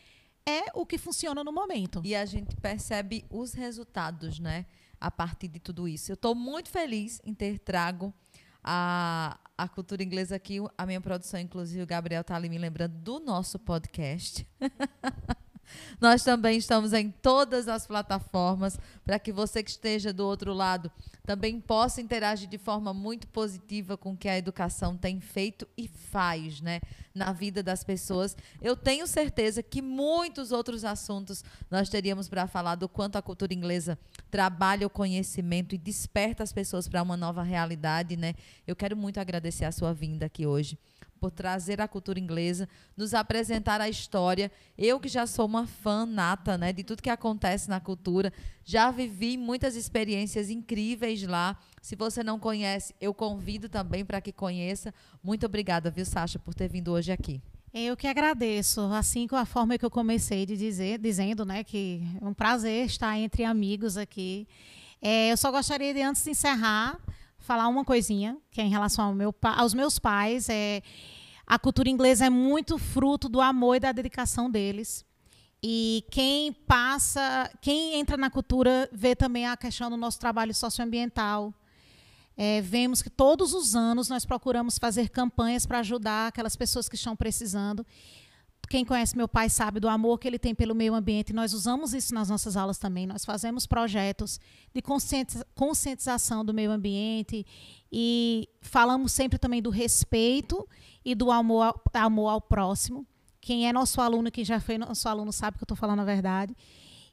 é 0.45 0.65
o 0.75 0.85
que 0.85 0.99
funciona 0.99 1.43
no 1.43 1.51
momento. 1.51 2.03
E 2.05 2.15
a 2.15 2.27
gente 2.27 2.55
percebe 2.57 3.25
os 3.31 3.55
resultados, 3.55 4.39
né? 4.39 4.67
A 5.01 5.11
partir 5.11 5.49
de 5.49 5.59
tudo 5.59 5.89
isso. 5.89 6.13
Eu 6.13 6.15
estou 6.15 6.35
muito 6.35 6.69
feliz 6.69 7.23
em 7.25 7.33
ter 7.33 7.59
trago 7.59 8.13
a, 8.63 9.39
a 9.57 9.67
cultura 9.67 10.03
inglesa 10.03 10.37
aqui. 10.37 10.59
A 10.77 10.85
minha 10.85 11.01
produção, 11.01 11.41
inclusive, 11.41 11.83
o 11.83 11.87
Gabriel 11.87 12.21
está 12.21 12.37
ali 12.37 12.51
me 12.51 12.59
lembrando 12.59 12.99
do 12.99 13.19
nosso 13.19 13.59
podcast. 13.59 14.47
Nós 16.01 16.23
também 16.23 16.59
estamos 16.59 16.93
em 16.93 17.11
todas 17.11 17.69
as 17.69 17.87
plataformas 17.87 18.79
para 19.05 19.19
que 19.19 19.33
você 19.33 19.63
que 19.63 19.71
esteja 19.71 20.13
do 20.13 20.27
outro 20.27 20.53
lado 20.53 20.91
também 21.29 21.61
possa 21.61 22.01
interagir 22.01 22.49
de 22.49 22.57
forma 22.57 22.95
muito 22.95 23.27
positiva 23.27 23.99
com 23.99 24.13
o 24.13 24.17
que 24.17 24.31
a 24.31 24.39
educação 24.39 24.97
tem 24.97 25.21
feito 25.21 25.69
e 25.77 25.87
faz, 25.87 26.63
né, 26.63 26.81
na 27.15 27.33
vida 27.33 27.63
das 27.63 27.85
pessoas. 27.85 28.35
Eu 28.63 28.75
tenho 28.75 29.07
certeza 29.07 29.63
que 29.63 29.83
muitos 29.83 30.53
outros 30.53 30.87
assuntos 30.87 31.45
nós 31.71 31.91
teríamos 31.91 32.31
para 32.31 32.47
falar 32.47 32.77
do 32.77 32.89
quanto 32.89 33.17
a 33.17 33.23
cultura 33.23 33.53
inglesa 33.53 33.99
trabalha 34.31 34.87
o 34.87 34.91
conhecimento 34.91 35.75
e 35.75 35.79
desperta 35.79 36.43
as 36.43 36.53
pessoas 36.53 36.89
para 36.89 37.03
uma 37.03 37.17
nova 37.17 37.43
realidade, 37.43 38.17
né? 38.17 38.35
Eu 38.67 38.75
quero 38.75 38.97
muito 38.97 39.21
agradecer 39.21 39.67
a 39.67 39.73
sua 39.73 39.93
vinda 39.93 40.25
aqui 40.25 40.47
hoje 40.47 40.79
por 41.19 41.31
trazer 41.31 41.81
a 41.81 41.89
cultura 41.89 42.19
inglesa, 42.19 42.69
nos 42.97 43.15
apresentar 43.15 43.81
a 43.81 43.89
história. 43.89 44.51
Eu 44.77 44.99
que 45.01 45.09
já 45.09 45.27
sou 45.27 45.47
uma 45.47 45.67
fã 45.67 46.07
nata, 46.07 46.57
né, 46.57 46.73
de 46.73 46.85
tudo 46.85 47.03
que 47.03 47.11
acontece 47.11 47.69
na 47.69 47.81
cultura, 47.81 48.33
já 48.65 48.91
vivi 48.91 49.37
muitas 49.37 49.77
experiências 49.77 50.51
incríveis 50.51 51.23
lá. 51.25 51.59
Se 51.83 51.97
você 51.97 52.23
não 52.23 52.39
conhece, 52.39 52.95
eu 53.01 53.13
convido 53.13 53.69
também 53.69 54.05
para 54.05 54.21
que 54.21 54.33
conheça. 54.33 54.95
Muito 55.23 55.45
obrigada, 55.47 55.91
viu, 55.91 56.05
Sasha, 56.05 56.39
por 56.39 56.55
ter 56.55 56.69
vindo 56.69 56.93
hoje 56.93 57.13
aqui. 57.13 57.43
Eu 57.73 57.97
que 57.97 58.07
agradeço, 58.07 58.81
assim 58.93 59.27
com 59.27 59.37
a 59.37 59.45
forma 59.45 59.77
que 59.77 59.85
eu 59.85 59.91
comecei 59.91 60.47
de 60.47 60.57
dizer, 60.57 60.99
dizendo, 60.99 61.45
né, 61.45 61.63
que 61.63 62.03
é 62.21 62.25
um 62.25 62.33
prazer 62.33 62.87
estar 62.87 63.19
entre 63.19 63.45
amigos 63.45 63.97
aqui. 63.97 64.49
É, 65.03 65.31
eu 65.31 65.37
só 65.37 65.51
gostaria 65.51 65.93
de 65.93 66.03
antes 66.03 66.25
de 66.25 66.31
encerrar 66.31 66.99
falar 67.39 67.69
uma 67.69 67.85
coisinha, 67.85 68.37
que 68.51 68.61
é 68.61 68.65
em 68.65 68.71
relação 68.71 69.07
ao 69.07 69.15
meu, 69.15 69.35
aos 69.43 69.75
meus 69.75 69.99
pais. 69.99 70.49
É, 70.49 70.83
a 71.47 71.59
cultura 71.59 71.89
inglesa 71.89 72.27
é 72.27 72.31
muito 72.31 72.79
fruto 72.79 73.29
do 73.29 73.41
amor 73.41 73.77
e 73.77 73.81
da 73.81 73.93
dedicação 73.93 74.51
deles. 74.51 75.05
E 75.63 76.05
quem 76.11 76.53
passa, 76.53 77.51
quem 77.61 77.95
entra 77.95 78.17
na 78.17 78.31
cultura 78.31 78.89
vê 78.93 79.17
também 79.17 79.47
a 79.47 79.57
questão 79.57 79.91
do 79.91 79.97
nosso 79.97 80.21
trabalho 80.21 80.55
socioambiental. 80.55 81.53
É, 82.37 82.61
vemos 82.61 83.03
que 83.03 83.11
todos 83.11 83.53
os 83.53 83.75
anos 83.75 84.09
nós 84.09 84.25
procuramos 84.25 84.79
fazer 84.79 85.09
campanhas 85.09 85.67
para 85.67 85.81
ajudar 85.81 86.29
aquelas 86.29 86.55
pessoas 86.55 86.89
que 86.89 86.95
estão 86.95 87.17
precisando. 87.17 87.85
Quem 88.69 88.85
conhece 88.85 89.17
meu 89.17 89.27
pai 89.27 89.49
sabe 89.49 89.81
do 89.81 89.89
amor 89.89 90.19
que 90.19 90.29
ele 90.29 90.39
tem 90.39 90.55
pelo 90.55 90.75
meio 90.75 90.95
ambiente. 90.95 91.33
Nós 91.33 91.55
usamos 91.55 91.95
isso 91.95 92.13
nas 92.13 92.29
nossas 92.29 92.55
aulas 92.55 92.77
também. 92.77 93.07
Nós 93.07 93.25
fazemos 93.25 93.67
projetos 93.67 94.39
de 94.75 94.83
conscientização 95.55 96.45
do 96.45 96.53
meio 96.53 96.71
ambiente 96.71 97.47
e 97.91 98.47
falamos 98.61 99.13
sempre 99.13 99.39
também 99.39 99.63
do 99.63 99.71
respeito 99.71 100.69
e 101.03 101.15
do 101.15 101.31
amor 101.31 101.63
ao, 101.63 101.83
amor 101.95 102.29
ao 102.29 102.41
próximo. 102.43 103.07
Quem 103.41 103.67
é 103.67 103.73
nosso 103.73 104.03
aluno, 104.03 104.31
quem 104.31 104.45
já 104.45 104.61
foi 104.61 104.77
nosso 104.77 105.09
aluno, 105.09 105.33
sabe 105.33 105.57
que 105.57 105.63
eu 105.63 105.67
estou 105.67 105.77
falando 105.77 106.01
a 106.01 106.05
verdade. 106.05 106.55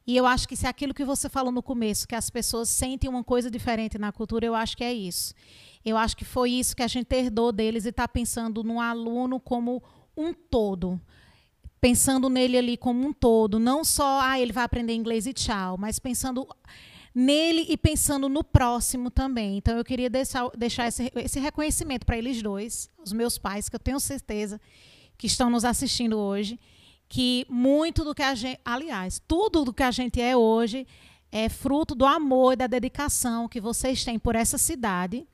E 0.05 0.15
eu 0.17 0.25
acho 0.25 0.47
que 0.49 0.57
se 0.57 0.65
é 0.65 0.69
aquilo 0.69 0.93
que 0.93 1.05
você 1.05 1.29
falou 1.29 1.53
no 1.53 1.63
começo, 1.63 2.05
que 2.05 2.15
as 2.15 2.29
pessoas 2.29 2.67
sentem 2.67 3.09
uma 3.09 3.23
coisa 3.23 3.49
diferente 3.49 3.97
na 3.97 4.11
cultura, 4.11 4.45
eu 4.45 4.53
acho 4.53 4.75
que 4.75 4.83
é 4.83 4.93
isso. 4.93 5.33
Eu 5.85 5.95
acho 5.95 6.17
que 6.17 6.25
foi 6.25 6.51
isso 6.51 6.75
que 6.75 6.83
a 6.83 6.87
gente 6.87 7.15
herdou 7.15 7.53
deles 7.53 7.85
e 7.85 7.89
está 7.89 8.07
pensando 8.07 8.61
no 8.61 8.81
aluno 8.81 9.39
como 9.39 9.81
um 10.17 10.33
todo 10.33 10.99
pensando 11.85 12.31
nele 12.31 12.57
ali 12.57 12.75
como 12.75 13.07
um 13.07 13.13
todo, 13.13 13.59
não 13.59 13.85
só 13.85 14.19
ah, 14.19 14.39
ele 14.39 14.51
vai 14.51 14.63
aprender 14.63 14.95
inglês 14.95 15.27
e 15.27 15.33
tchau, 15.33 15.77
mas 15.77 15.99
pensando 15.99 16.47
nele 17.13 17.63
e 17.69 17.77
pensando 17.77 18.27
no 18.27 18.43
próximo 18.43 19.11
também. 19.11 19.57
Então 19.57 19.77
eu 19.77 19.85
queria 19.85 20.09
deixar, 20.09 20.49
deixar 20.57 20.87
esse, 20.87 21.11
esse 21.13 21.39
reconhecimento 21.39 22.03
para 22.03 22.17
eles 22.17 22.41
dois, 22.41 22.89
os 22.97 23.13
meus 23.13 23.37
pais, 23.37 23.69
que 23.69 23.75
eu 23.75 23.79
tenho 23.79 23.99
certeza 23.99 24.59
que 25.15 25.27
estão 25.27 25.47
nos 25.47 25.63
assistindo 25.63 26.17
hoje, 26.17 26.59
que 27.07 27.45
muito 27.47 28.03
do 28.03 28.15
que 28.15 28.23
a 28.23 28.33
gente, 28.33 28.59
aliás, 28.65 29.21
tudo 29.27 29.63
do 29.63 29.71
que 29.71 29.83
a 29.83 29.91
gente 29.91 30.19
é 30.19 30.35
hoje 30.35 30.87
é 31.31 31.49
fruto 31.49 31.93
do 31.93 32.03
amor 32.07 32.53
e 32.53 32.55
da 32.55 32.65
dedicação 32.65 33.47
que 33.47 33.61
vocês 33.61 34.03
têm 34.03 34.17
por 34.17 34.35
essa 34.35 34.57
cidade 34.57 35.27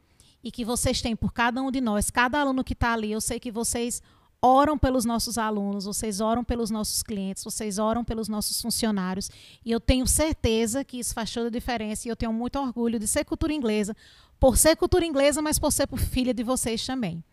e 0.44 0.52
que 0.52 0.66
vocês 0.66 1.02
têm 1.02 1.16
por 1.16 1.32
cada 1.32 1.62
um 1.62 1.72
de 1.72 1.80
nós, 1.80 2.10
cada 2.10 2.42
aluno 2.42 2.62
que 2.62 2.74
está 2.74 2.92
ali. 2.92 3.10
Eu 3.10 3.22
sei 3.22 3.40
que 3.40 3.50
vocês 3.52 4.04
oram 4.42 4.78
pelos 4.78 5.06
nossos 5.06 5.38
alunos, 5.38 5.86
vocês 5.86 6.20
oram 6.20 6.44
pelos 6.44 6.72
nossos 6.72 7.04
clientes, 7.04 7.44
vocês 7.44 7.78
oram 7.78 8.04
pelos 8.04 8.28
nossos 8.28 8.60
funcionários. 8.62 9.30
E 9.64 9.72
eu 9.72 9.80
tenho 9.80 10.08
certeza 10.08 10.84
que 10.84 10.98
isso 10.98 11.14
faz 11.14 11.32
toda 11.32 11.48
a 11.48 11.52
diferença. 11.52 12.08
E 12.08 12.12
eu 12.12 12.16
tenho 12.16 12.34
muito 12.34 12.58
orgulho 12.58 12.98
de 12.98 13.08
ser 13.08 13.24
cultura 13.24 13.54
inglesa, 13.54 13.96
por 14.40 14.58
ser 14.58 14.76
cultura 14.76 15.06
inglesa, 15.06 15.42
mas 15.42 15.60
por 15.60 15.72
ser 15.72 15.88
filha 15.98 16.34
de 16.34 16.44
vocês 16.44 16.84
também. 16.86 17.24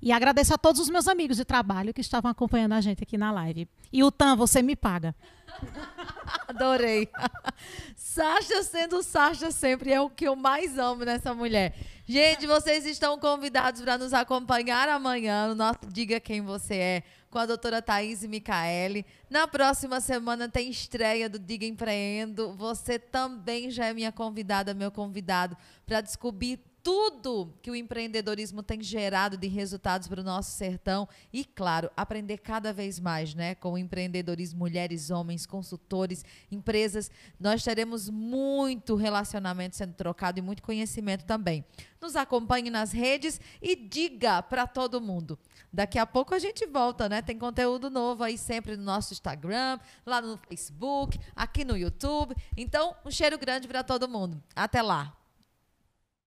E 0.00 0.12
agradeço 0.12 0.54
a 0.54 0.58
todos 0.58 0.80
os 0.80 0.88
meus 0.88 1.08
amigos 1.08 1.36
de 1.36 1.44
trabalho 1.44 1.94
que 1.94 2.00
estavam 2.00 2.30
acompanhando 2.30 2.72
a 2.72 2.80
gente 2.80 3.02
aqui 3.02 3.16
na 3.16 3.32
live. 3.32 3.68
E 3.92 4.02
o 4.02 4.10
Tan, 4.10 4.36
você 4.36 4.62
me 4.62 4.76
paga. 4.76 5.14
Adorei. 6.46 7.08
Sasha 7.96 8.62
sendo 8.62 9.02
Sasha 9.02 9.50
sempre 9.50 9.92
é 9.92 10.00
o 10.00 10.10
que 10.10 10.26
eu 10.26 10.36
mais 10.36 10.78
amo 10.78 11.04
nessa 11.04 11.34
mulher. 11.34 11.74
Gente, 12.10 12.46
vocês 12.46 12.86
estão 12.86 13.18
convidados 13.18 13.82
para 13.82 13.98
nos 13.98 14.14
acompanhar 14.14 14.88
amanhã 14.88 15.48
no 15.48 15.54
nosso 15.54 15.80
Diga 15.92 16.18
Quem 16.18 16.40
Você 16.40 16.74
É 16.74 17.02
com 17.28 17.38
a 17.38 17.44
doutora 17.44 17.82
Thaís 17.82 18.24
Micaele. 18.24 19.04
Na 19.28 19.46
próxima 19.46 20.00
semana 20.00 20.48
tem 20.48 20.70
estreia 20.70 21.28
do 21.28 21.38
Diga 21.38 21.66
Empreendo. 21.66 22.54
Você 22.56 22.98
também 22.98 23.70
já 23.70 23.84
é 23.84 23.92
minha 23.92 24.10
convidada, 24.10 24.72
meu 24.72 24.90
convidado, 24.90 25.54
para 25.84 26.00
descobrir 26.00 26.58
tudo 26.82 27.52
que 27.62 27.70
o 27.70 27.76
empreendedorismo 27.76 28.62
tem 28.62 28.82
gerado 28.82 29.36
de 29.36 29.46
resultados 29.46 30.08
para 30.08 30.20
o 30.20 30.24
nosso 30.24 30.52
sertão 30.52 31.08
e, 31.32 31.44
claro, 31.44 31.90
aprender 31.96 32.38
cada 32.38 32.72
vez 32.72 32.98
mais, 32.98 33.34
né, 33.34 33.54
com 33.54 33.76
empreendedorismo, 33.76 34.58
mulheres, 34.58 35.10
homens, 35.10 35.46
consultores, 35.46 36.24
empresas. 36.50 37.10
Nós 37.38 37.62
teremos 37.62 38.08
muito 38.08 38.94
relacionamento 38.94 39.76
sendo 39.76 39.94
trocado 39.94 40.38
e 40.38 40.42
muito 40.42 40.62
conhecimento 40.62 41.24
também. 41.24 41.64
Nos 42.00 42.16
acompanhe 42.16 42.70
nas 42.70 42.92
redes 42.92 43.40
e 43.60 43.74
diga 43.74 44.42
para 44.42 44.66
todo 44.66 45.00
mundo. 45.00 45.38
Daqui 45.72 45.98
a 45.98 46.06
pouco 46.06 46.34
a 46.34 46.38
gente 46.38 46.64
volta, 46.66 47.08
né? 47.08 47.20
Tem 47.20 47.36
conteúdo 47.36 47.90
novo 47.90 48.22
aí 48.22 48.38
sempre 48.38 48.76
no 48.76 48.84
nosso 48.84 49.12
Instagram, 49.12 49.78
lá 50.06 50.20
no 50.20 50.38
Facebook, 50.48 51.18
aqui 51.34 51.64
no 51.64 51.76
YouTube. 51.76 52.34
Então, 52.56 52.94
um 53.04 53.10
cheiro 53.10 53.36
grande 53.38 53.68
para 53.68 53.82
todo 53.82 54.08
mundo. 54.08 54.42
Até 54.54 54.80
lá. 54.80 55.17